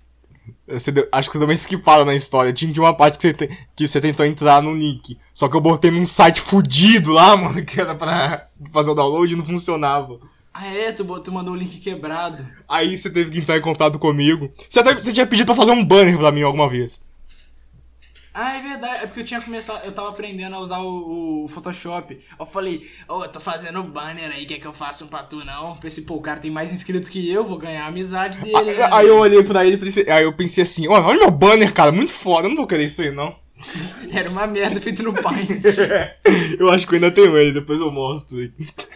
Você 0.67 0.91
deu- 0.93 1.09
acho 1.13 1.29
que 1.29 1.35
você 1.35 1.39
deu 1.41 1.49
uma 1.49 1.55
esquipada 1.55 2.05
na 2.05 2.15
história. 2.15 2.53
Tinha 2.53 2.73
uma 2.81 2.95
parte 2.95 3.19
que 3.19 3.23
você, 3.29 3.35
te- 3.35 3.59
que 3.77 3.87
você 3.89 4.01
tentou 4.01 4.25
entrar 4.25 4.63
no 4.63 4.75
nick. 4.75 5.19
Só 5.35 5.49
que 5.49 5.57
eu 5.57 5.61
botei 5.61 5.91
num 5.91 6.07
site 6.07 6.41
fudido 6.41 7.13
lá, 7.13 7.35
mano, 7.37 7.65
que 7.65 7.81
era 7.81 7.95
pra 7.95 8.47
fazer 8.73 8.91
o 8.91 8.95
download 8.95 9.33
e 9.33 9.37
não 9.37 9.45
funcionava. 9.45 10.19
Ah, 10.55 10.67
é? 10.67 10.93
Tu, 10.93 11.05
tu 11.21 11.33
mandou 11.33 11.55
o 11.55 11.57
link 11.57 11.79
quebrado. 11.81 12.45
Aí 12.69 12.97
você 12.97 13.09
teve 13.11 13.31
que 13.31 13.39
entrar 13.39 13.57
em 13.57 13.63
contato 13.63 13.99
comigo. 13.99 14.51
Você, 14.69 14.81
até, 14.81 14.95
você 14.95 15.13
tinha 15.13 15.27
pedido 15.27 15.47
pra 15.47 15.55
fazer 15.55 15.73
um 15.73 15.85
banner 15.85 16.19
pra 16.19 16.31
mim 16.33 16.43
alguma 16.43 16.69
vez. 16.69 17.03
Ah, 18.35 18.57
é 18.57 18.63
verdade. 18.63 19.05
É 19.05 19.07
porque 19.07 19.21
eu 19.21 19.25
tinha 19.25 19.41
começado. 19.41 19.85
Eu 19.85 19.93
tava 19.93 20.09
aprendendo 20.09 20.55
a 20.57 20.59
usar 20.59 20.79
o, 20.79 21.45
o 21.45 21.49
Photoshop. 21.49 22.19
Eu 22.39 22.47
falei, 22.47 22.89
ô, 23.09 23.25
eu 23.25 23.29
tô 23.31 23.41
fazendo 23.41 23.83
banner 23.83 24.31
aí, 24.31 24.47
quer 24.47 24.59
que 24.59 24.67
eu 24.67 24.73
faça 24.73 25.05
um 25.05 25.09
pra 25.09 25.23
tu 25.23 25.45
não? 25.45 25.77
Pensei, 25.77 26.05
pô, 26.05 26.15
o 26.15 26.21
cara 26.21 26.41
tem 26.41 26.51
mais 26.51 26.73
inscritos 26.73 27.09
que 27.09 27.31
eu, 27.31 27.45
vou 27.45 27.59
ganhar 27.59 27.85
a 27.85 27.89
amizade 27.89 28.41
dele. 28.41 28.57
Aí, 28.57 28.77
né, 28.77 28.89
aí 28.91 29.07
eu 29.07 29.19
olhei 29.19 29.43
pra 29.43 29.65
ele 29.65 29.77
e 29.77 29.79
pensei, 29.79 30.09
aí 30.11 30.25
eu 30.25 30.33
pensei 30.33 30.63
assim, 30.63 30.89
olha, 30.89 31.05
olha 31.05 31.19
meu 31.19 31.31
banner, 31.31 31.73
cara, 31.73 31.93
muito 31.93 32.13
foda, 32.13 32.47
eu 32.47 32.51
não 32.51 32.57
vou 32.57 32.67
querer 32.67 32.85
isso 32.85 33.03
aí, 33.03 33.11
não. 33.11 33.35
Era 34.13 34.29
uma 34.29 34.47
merda 34.47 34.81
feito 34.81 35.03
no 35.03 35.13
Paint. 35.23 35.63
eu 36.59 36.71
acho 36.71 36.87
que 36.87 36.95
eu 36.95 36.97
ainda 36.97 37.11
tenho 37.11 37.37
ele, 37.37 37.53
depois 37.53 37.81
eu 37.81 37.91
mostro 37.91 38.39
aí. 38.39 38.53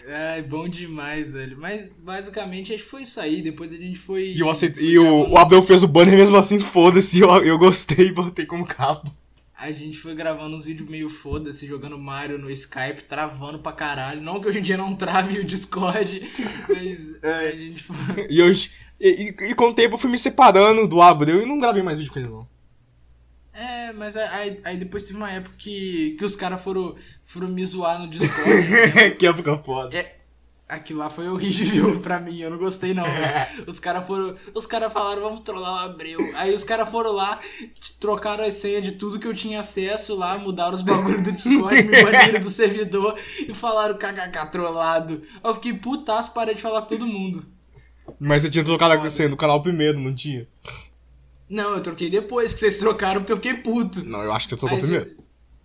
Ai, 0.08 0.42
bom 0.42 0.68
demais, 0.68 1.32
velho. 1.32 1.56
Mas 1.58 1.86
basicamente 1.98 2.74
acho 2.74 2.84
que 2.84 2.90
foi 2.90 3.02
isso 3.02 3.20
aí. 3.20 3.42
Depois 3.42 3.72
a 3.72 3.76
gente 3.76 3.98
foi. 3.98 4.32
E, 4.32 4.40
eu 4.40 4.50
aceitei, 4.50 4.84
e 4.84 4.98
o, 4.98 5.30
o 5.30 5.38
Abel 5.38 5.62
fez 5.62 5.82
o 5.82 5.88
banner 5.88 6.16
mesmo 6.16 6.36
assim, 6.36 6.60
foda-se, 6.60 7.20
eu, 7.20 7.30
eu 7.44 7.58
gostei 7.58 8.08
e 8.08 8.12
botei 8.12 8.46
como 8.46 8.66
cabo. 8.66 9.02
A 9.58 9.72
gente 9.72 9.98
foi 9.98 10.14
gravando 10.14 10.54
uns 10.54 10.66
vídeos 10.66 10.88
meio 10.88 11.08
foda-se, 11.08 11.66
jogando 11.66 11.98
Mario 11.98 12.36
no 12.38 12.50
Skype, 12.50 13.02
travando 13.08 13.58
pra 13.58 13.72
caralho. 13.72 14.20
Não 14.20 14.38
que 14.40 14.48
hoje 14.48 14.58
em 14.58 14.62
dia 14.62 14.76
não 14.76 14.94
trave 14.94 15.38
o 15.38 15.44
Discord, 15.44 16.30
mas 16.68 17.14
É. 17.22 17.48
a 17.48 17.56
gente 17.56 17.82
foi. 17.82 18.26
E, 18.28 18.38
eu, 18.38 18.52
e, 19.00 19.34
e, 19.40 19.54
com 19.54 19.70
o 19.70 19.74
tempo 19.74 19.94
eu 19.94 19.98
fui 19.98 20.10
me 20.10 20.18
separando 20.18 20.86
do 20.86 21.00
Abreu 21.00 21.42
e 21.42 21.46
não 21.46 21.58
gravei 21.58 21.82
mais 21.82 21.96
vídeo 21.98 22.12
com 22.12 22.18
ele, 22.18 22.28
não. 22.28 22.46
É, 23.54 23.90
mas 23.94 24.14
aí, 24.18 24.60
aí 24.62 24.76
depois 24.76 25.04
teve 25.04 25.16
uma 25.16 25.32
época 25.32 25.56
que, 25.56 26.16
que 26.18 26.24
os 26.26 26.36
caras 26.36 26.62
foram, 26.62 26.94
foram 27.24 27.48
me 27.48 27.64
zoar 27.64 27.98
no 27.98 28.08
Discord. 28.08 28.68
né? 28.68 29.10
que 29.16 29.26
época 29.26 29.56
foda. 29.56 29.96
Aquilo 30.68 30.98
lá 30.98 31.08
foi 31.08 31.28
horrível 31.28 31.98
pra 32.02 32.18
mim, 32.18 32.40
eu 32.40 32.50
não 32.50 32.58
gostei 32.58 32.92
não, 32.92 33.04
velho. 33.04 33.46
Os 33.70 33.78
caras 33.78 34.04
foram. 34.04 34.36
Os 34.52 34.66
caras 34.66 34.92
falaram, 34.92 35.22
vamos 35.22 35.40
trollar 35.40 35.72
o 35.72 35.90
Abreu. 35.90 36.18
Aí 36.34 36.52
os 36.52 36.64
caras 36.64 36.88
foram 36.88 37.12
lá, 37.12 37.38
trocaram 38.00 38.42
a 38.44 38.50
senha 38.50 38.82
de 38.82 38.92
tudo 38.92 39.20
que 39.20 39.28
eu 39.28 39.34
tinha 39.34 39.60
acesso 39.60 40.16
lá, 40.16 40.36
mudaram 40.36 40.74
os 40.74 40.82
bagulhos 40.82 41.22
do 41.22 41.30
Discord, 41.30 41.82
me 41.84 42.02
baniram 42.02 42.40
do 42.40 42.50
servidor 42.50 43.16
e 43.38 43.54
falaram 43.54 43.96
kkk 43.96 44.50
trollado. 44.50 45.22
Eu 45.44 45.54
fiquei 45.54 45.72
putaço, 45.74 46.32
parei 46.34 46.56
de 46.56 46.62
falar 46.62 46.82
com 46.82 46.88
todo 46.88 47.06
mundo. 47.06 47.46
Mas 48.18 48.42
você 48.42 48.50
tinha 48.50 48.64
trocado 48.64 48.94
a 48.94 49.10
senha 49.10 49.28
do 49.28 49.36
canal 49.36 49.62
primeiro, 49.62 50.00
não 50.00 50.12
tinha? 50.14 50.48
Não, 51.48 51.74
eu 51.74 51.82
troquei 51.82 52.10
depois 52.10 52.52
que 52.54 52.58
vocês 52.58 52.78
trocaram 52.78 53.20
porque 53.20 53.32
eu 53.32 53.36
fiquei 53.36 53.54
puto. 53.54 54.04
Não, 54.04 54.20
eu 54.22 54.32
acho 54.32 54.48
que 54.48 54.54
você 54.54 54.58
trocou 54.58 54.76
Aí 54.78 54.82
primeiro. 54.82 55.10
você- 55.10 55.16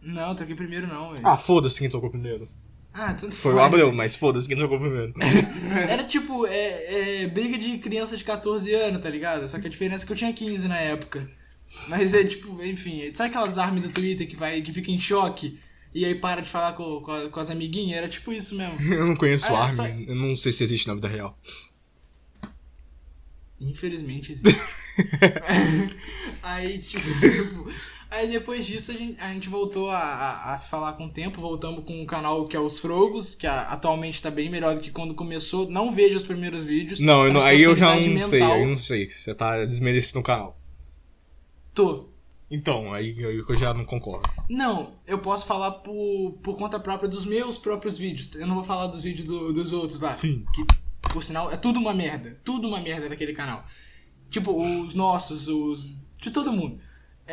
Não, 0.03 0.29
eu 0.29 0.35
troquei 0.35 0.55
primeiro 0.55 0.85
não, 0.85 1.09
velho. 1.15 1.21
Ah, 1.27 1.37
foda-se 1.37 1.79
quem 1.79 1.89
trocou 1.89 2.11
primeiro. 2.11 2.47
Ah, 2.93 3.13
tanto 3.13 3.33
Foi 3.35 3.53
o 3.53 3.55
faz. 3.55 3.67
Abreu, 3.67 3.91
mas 3.93 4.15
foda-se 4.15 4.47
quem 4.47 4.57
trocou 4.57 4.79
primeiro. 4.79 5.13
Era 5.89 6.03
tipo, 6.03 6.45
é, 6.45 7.21
é, 7.23 7.27
briga 7.27 7.57
de 7.57 7.77
criança 7.77 8.17
de 8.17 8.23
14 8.23 8.73
anos, 8.73 9.01
tá 9.01 9.09
ligado? 9.09 9.47
Só 9.47 9.59
que 9.59 9.67
a 9.67 9.69
diferença 9.69 10.03
é 10.03 10.07
que 10.07 10.11
eu 10.11 10.17
tinha 10.17 10.33
15 10.33 10.67
na 10.67 10.77
época. 10.77 11.29
Mas 11.87 12.13
é 12.13 12.23
tipo, 12.25 12.61
enfim, 12.63 13.09
sabe 13.15 13.29
aquelas 13.29 13.57
armas 13.57 13.81
do 13.81 13.89
Twitter 13.89 14.27
que, 14.27 14.35
vai, 14.35 14.61
que 14.61 14.73
fica 14.73 14.91
em 14.91 14.99
choque? 14.99 15.57
E 15.93 16.03
aí 16.03 16.15
para 16.15 16.41
de 16.41 16.49
falar 16.49 16.73
com, 16.73 17.01
com, 17.01 17.11
a- 17.11 17.29
com 17.29 17.39
as 17.39 17.49
amiguinhas? 17.49 17.97
Era 17.97 18.09
tipo 18.09 18.33
isso 18.33 18.55
mesmo. 18.57 18.75
eu 18.93 19.05
não 19.05 19.15
conheço 19.15 19.45
Ah, 19.47 19.63
Armin, 19.63 19.75
só- 19.75 19.87
eu 19.87 20.15
não 20.15 20.35
sei 20.35 20.51
se 20.51 20.63
existe 20.63 20.87
na 20.87 20.95
vida 20.95 21.07
real. 21.07 21.33
Infelizmente 23.59 24.31
existe. 24.31 24.59
aí, 26.43 26.79
tipo. 26.79 27.01
Aí 28.11 28.27
depois 28.27 28.65
disso 28.65 28.91
a 28.91 28.93
gente, 28.93 29.21
a 29.21 29.31
gente 29.31 29.47
voltou 29.47 29.89
a, 29.89 29.97
a, 29.97 30.53
a 30.53 30.57
se 30.57 30.67
falar 30.69 30.93
com 30.93 31.05
o 31.05 31.09
tempo, 31.09 31.39
voltamos 31.39 31.85
com 31.85 32.01
um 32.01 32.05
canal 32.05 32.45
que 32.45 32.57
é 32.57 32.59
os 32.59 32.77
Frogos, 32.81 33.33
que 33.35 33.47
a- 33.47 33.69
atualmente 33.69 34.21
tá 34.21 34.29
bem 34.29 34.49
melhor 34.49 34.75
do 34.75 34.81
que 34.81 34.91
quando 34.91 35.15
começou. 35.15 35.69
Não 35.69 35.91
vejo 35.91 36.17
os 36.17 36.23
primeiros 36.23 36.65
vídeos. 36.65 36.99
Não, 36.99 37.19
eu 37.21 37.29
Era 37.29 37.33
não- 37.33 37.41
aí 37.41 37.61
eu 37.63 37.73
já 37.75 37.95
não 37.95 38.01
sei, 38.03 38.13
mental. 38.39 38.51
aí 38.51 38.61
eu 38.61 38.67
não 38.67 38.77
sei. 38.77 39.09
Você 39.09 39.33
tá 39.33 39.63
desmerecendo 39.65 40.19
o 40.19 40.23
canal. 40.23 40.59
Tô. 41.73 42.09
Então, 42.49 42.93
aí 42.93 43.17
eu, 43.17 43.45
eu 43.47 43.55
já 43.55 43.73
não 43.73 43.85
concordo. 43.85 44.29
Não, 44.49 44.91
eu 45.07 45.19
posso 45.19 45.45
falar 45.47 45.71
por, 45.71 46.33
por 46.43 46.57
conta 46.57 46.77
própria 46.77 47.07
dos 47.07 47.23
meus 47.25 47.57
próprios 47.57 47.97
vídeos. 47.97 48.35
Eu 48.35 48.45
não 48.45 48.55
vou 48.55 48.63
falar 48.65 48.87
dos 48.87 49.03
vídeos 49.03 49.25
do- 49.25 49.53
dos 49.53 49.71
outros 49.71 50.01
lá. 50.01 50.09
Sim. 50.09 50.43
Por 51.13 51.23
sinal, 51.23 51.49
é 51.49 51.55
tudo 51.55 51.79
uma 51.79 51.93
merda. 51.93 52.37
Tudo 52.43 52.67
uma 52.67 52.81
merda 52.81 53.07
naquele 53.07 53.31
canal. 53.31 53.65
Tipo, 54.29 54.53
os 54.53 54.93
nossos, 54.95 55.47
os. 55.47 55.97
De 56.17 56.29
todo 56.29 56.51
mundo. 56.51 56.77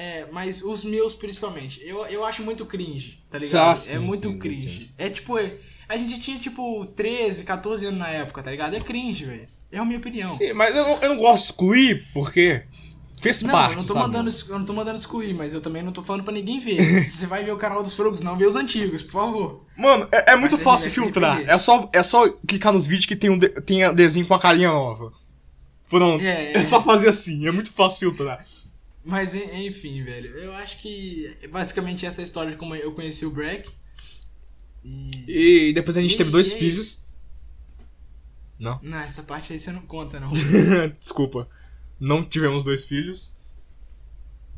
É, 0.00 0.26
mas 0.30 0.62
os 0.62 0.84
meus 0.84 1.12
principalmente. 1.12 1.80
Eu, 1.84 2.06
eu 2.06 2.24
acho 2.24 2.44
muito 2.44 2.64
cringe, 2.64 3.20
tá 3.28 3.36
ligado? 3.36 3.72
Ah, 3.72 3.76
sim, 3.76 3.96
é 3.96 3.98
muito 3.98 4.32
cringe. 4.38 4.92
É 4.96 5.10
tipo. 5.10 5.36
é- 5.36 5.52
A 5.88 5.96
gente 5.98 6.20
tinha 6.20 6.38
tipo 6.38 6.86
13, 6.94 7.42
14 7.42 7.84
anos 7.86 7.98
na 7.98 8.08
época, 8.08 8.40
tá 8.42 8.50
ligado? 8.52 8.76
É 8.76 8.80
cringe, 8.80 9.24
velho. 9.24 9.48
É 9.72 9.78
a 9.78 9.84
minha 9.84 9.98
opinião. 9.98 10.36
Sim, 10.36 10.52
mas 10.54 10.76
eu, 10.76 10.84
não- 10.84 11.02
eu 11.02 11.08
não 11.08 11.16
gosto 11.16 11.38
de 11.46 11.50
excluir, 11.50 12.06
porque 12.14 12.62
fez 13.20 13.42
Não, 13.42 13.50
parte, 13.50 13.72
eu 13.72 13.76
não, 13.78 13.86
tô 13.86 13.94
sabe? 13.94 14.06
mandando, 14.06 14.30
eu 14.48 14.58
não 14.60 14.64
tô 14.66 14.72
mandando 14.72 14.98
excluir, 15.00 15.34
mas 15.34 15.52
eu 15.52 15.60
também 15.60 15.82
não 15.82 15.90
tô 15.90 16.04
falando 16.04 16.22
pra 16.22 16.32
ninguém 16.32 16.60
ver. 16.60 17.02
Se 17.02 17.10
você 17.18 17.26
vai 17.26 17.42
ver 17.42 17.50
o 17.50 17.56
canal 17.58 17.82
dos 17.82 17.96
Frogos, 17.96 18.20
não 18.20 18.36
vê 18.36 18.46
os 18.46 18.54
antigos, 18.54 19.02
por 19.02 19.12
favor. 19.12 19.66
Mano, 19.76 20.06
é, 20.12 20.32
é 20.32 20.36
muito 20.36 20.52
Mas 20.52 20.60
ele 20.60 20.62
fácil 20.62 20.90
filtrar. 20.92 21.40
É 21.40 21.58
só, 21.58 21.90
é 21.92 22.02
só 22.04 22.28
clicar 22.46 22.72
nos 22.72 22.86
vídeos 22.86 23.06
que 23.06 23.16
tem 23.16 23.30
um 23.30 23.38
de, 23.38 23.48
tem 23.48 23.92
desenho 23.94 24.26
com 24.26 24.34
a 24.34 24.38
carinha 24.40 24.68
nova. 24.68 25.12
Pronto. 25.90 26.22
É, 26.22 26.52
É, 26.52 26.56
é. 26.58 26.62
só 26.62 26.80
fazer 26.80 27.08
assim, 27.08 27.48
é 27.48 27.50
muito 27.50 27.72
fácil 27.72 27.98
filtrar. 27.98 28.38
Mas 29.04 29.34
en- 29.34 29.66
enfim, 29.66 30.02
velho. 30.04 30.36
Eu 30.38 30.52
acho 30.54 30.80
que 30.80 31.38
basicamente 31.50 32.04
essa 32.04 32.20
é 32.20 32.22
a 32.22 32.24
história 32.24 32.50
de 32.52 32.56
como 32.58 32.74
eu 32.74 32.92
conheci 32.92 33.24
o 33.24 33.30
Breck. 33.30 33.70
E. 34.84 35.68
E 35.68 35.72
depois 35.72 35.96
a 35.96 36.00
gente 36.00 36.14
E- 36.14 36.18
teve 36.18 36.30
dois 36.30 36.52
é 36.52 36.56
filhos. 36.56 37.02
Não? 38.58 38.78
Não, 38.82 38.98
essa 38.98 39.22
parte 39.22 39.52
aí 39.52 39.60
você 39.60 39.70
não 39.72 39.82
conta, 39.82 40.18
não. 40.20 40.32
Desculpa. 40.98 41.48
Não 41.98 42.24
tivemos 42.24 42.62
dois 42.64 42.84
filhos. 42.84 43.36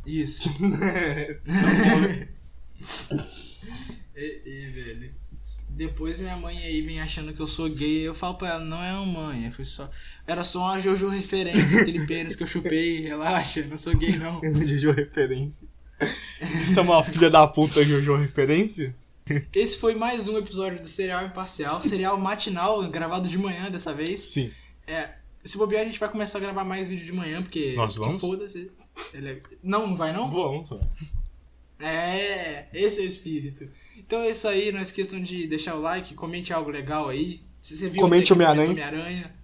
Isso. 0.06 0.48
e, 4.16 4.42
e, 4.46 4.70
velho. 4.72 5.14
Depois 5.80 6.20
minha 6.20 6.36
mãe 6.36 6.58
aí 6.58 6.82
vem 6.82 7.00
achando 7.00 7.32
que 7.32 7.40
eu 7.40 7.46
sou 7.46 7.66
gay. 7.66 8.06
Eu 8.06 8.14
falo 8.14 8.34
pra 8.34 8.50
ela, 8.50 8.58
não 8.62 8.82
é 8.82 8.92
uma 8.92 9.06
mãe, 9.06 9.50
foi 9.50 9.64
só. 9.64 9.90
Era 10.26 10.44
só 10.44 10.58
uma 10.58 10.78
Jojo 10.78 11.08
referência, 11.08 11.80
aquele 11.80 12.04
pênis 12.06 12.36
que 12.36 12.42
eu 12.42 12.46
chupei, 12.46 13.00
relaxa, 13.00 13.64
não 13.64 13.78
sou 13.78 13.96
gay 13.96 14.14
não. 14.18 14.42
Jojo 14.68 14.90
referência. 14.90 15.66
Isso 16.62 16.78
é 16.78 16.82
uma 16.82 17.02
filha 17.02 17.30
da 17.30 17.46
puta 17.46 17.82
Jojo 17.82 18.14
referência? 18.14 18.94
Esse 19.54 19.78
foi 19.78 19.94
mais 19.94 20.28
um 20.28 20.36
episódio 20.36 20.80
do 20.80 20.86
Serial 20.86 21.24
Imparcial, 21.24 21.82
serial 21.82 22.18
matinal, 22.18 22.86
gravado 22.90 23.26
de 23.26 23.38
manhã 23.38 23.70
dessa 23.70 23.94
vez. 23.94 24.20
Sim. 24.20 24.50
É, 24.86 25.14
se 25.42 25.56
bobear, 25.56 25.80
a 25.80 25.86
gente 25.86 25.98
vai 25.98 26.10
começar 26.10 26.36
a 26.36 26.42
gravar 26.42 26.62
mais 26.62 26.88
vídeo 26.88 27.06
de 27.06 27.12
manhã, 27.14 27.40
porque. 27.40 27.72
Nós 27.74 27.96
vamos? 27.96 28.20
Foda-se. 28.20 28.70
É- 29.14 29.40
Não, 29.62 29.86
não 29.86 29.96
vai 29.96 30.12
não? 30.12 30.30
Vamos. 30.30 30.68
É, 31.80 32.66
esse 32.72 33.00
é 33.00 33.04
o 33.04 33.06
espírito. 33.06 33.68
Então 33.96 34.22
é 34.22 34.30
isso 34.30 34.46
aí, 34.46 34.70
não 34.72 34.82
esqueçam 34.82 35.20
de 35.22 35.46
deixar 35.46 35.74
o 35.74 35.80
like, 35.80 36.14
comente 36.14 36.52
algo 36.52 36.70
legal 36.70 37.08
aí. 37.08 37.40
Se 37.62 37.76
você 37.76 37.88
viu 37.88 38.02
Comente 38.02 38.32
aqui, 38.32 38.42
Homem-Aranha. 38.42 39.34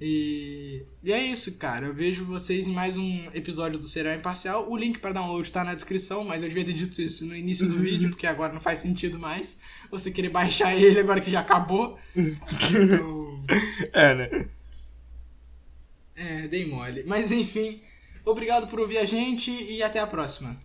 E... 0.00 0.82
e 1.04 1.12
é 1.12 1.24
isso, 1.24 1.56
cara. 1.58 1.86
Eu 1.86 1.94
vejo 1.94 2.24
vocês 2.24 2.66
em 2.66 2.72
mais 2.72 2.96
um 2.96 3.26
episódio 3.34 3.78
do 3.78 3.86
Serial 3.86 4.16
Imparcial. 4.16 4.68
O 4.68 4.76
link 4.76 4.98
para 4.98 5.12
download 5.12 5.52
tá 5.52 5.62
na 5.62 5.74
descrição, 5.74 6.24
mas 6.24 6.42
eu 6.42 6.48
devia 6.48 6.64
ter 6.64 6.72
dito 6.72 7.00
isso 7.00 7.24
no 7.24 7.36
início 7.36 7.68
do 7.68 7.78
vídeo, 7.78 8.10
porque 8.10 8.26
agora 8.26 8.52
não 8.52 8.60
faz 8.60 8.80
sentido 8.80 9.18
mais 9.18 9.60
você 9.90 10.10
querer 10.10 10.30
baixar 10.30 10.74
ele 10.74 10.98
agora 10.98 11.20
que 11.20 11.30
já 11.30 11.40
acabou. 11.40 11.98
Então, 12.16 13.44
É, 13.92 14.14
né? 14.14 14.48
é, 16.16 16.48
dei 16.48 16.66
mole. 16.66 17.04
Mas 17.06 17.30
enfim, 17.30 17.80
obrigado 18.24 18.66
por 18.66 18.80
ouvir 18.80 18.98
a 18.98 19.04
gente 19.04 19.50
e 19.50 19.82
até 19.82 20.00
a 20.00 20.06
próxima. 20.06 20.58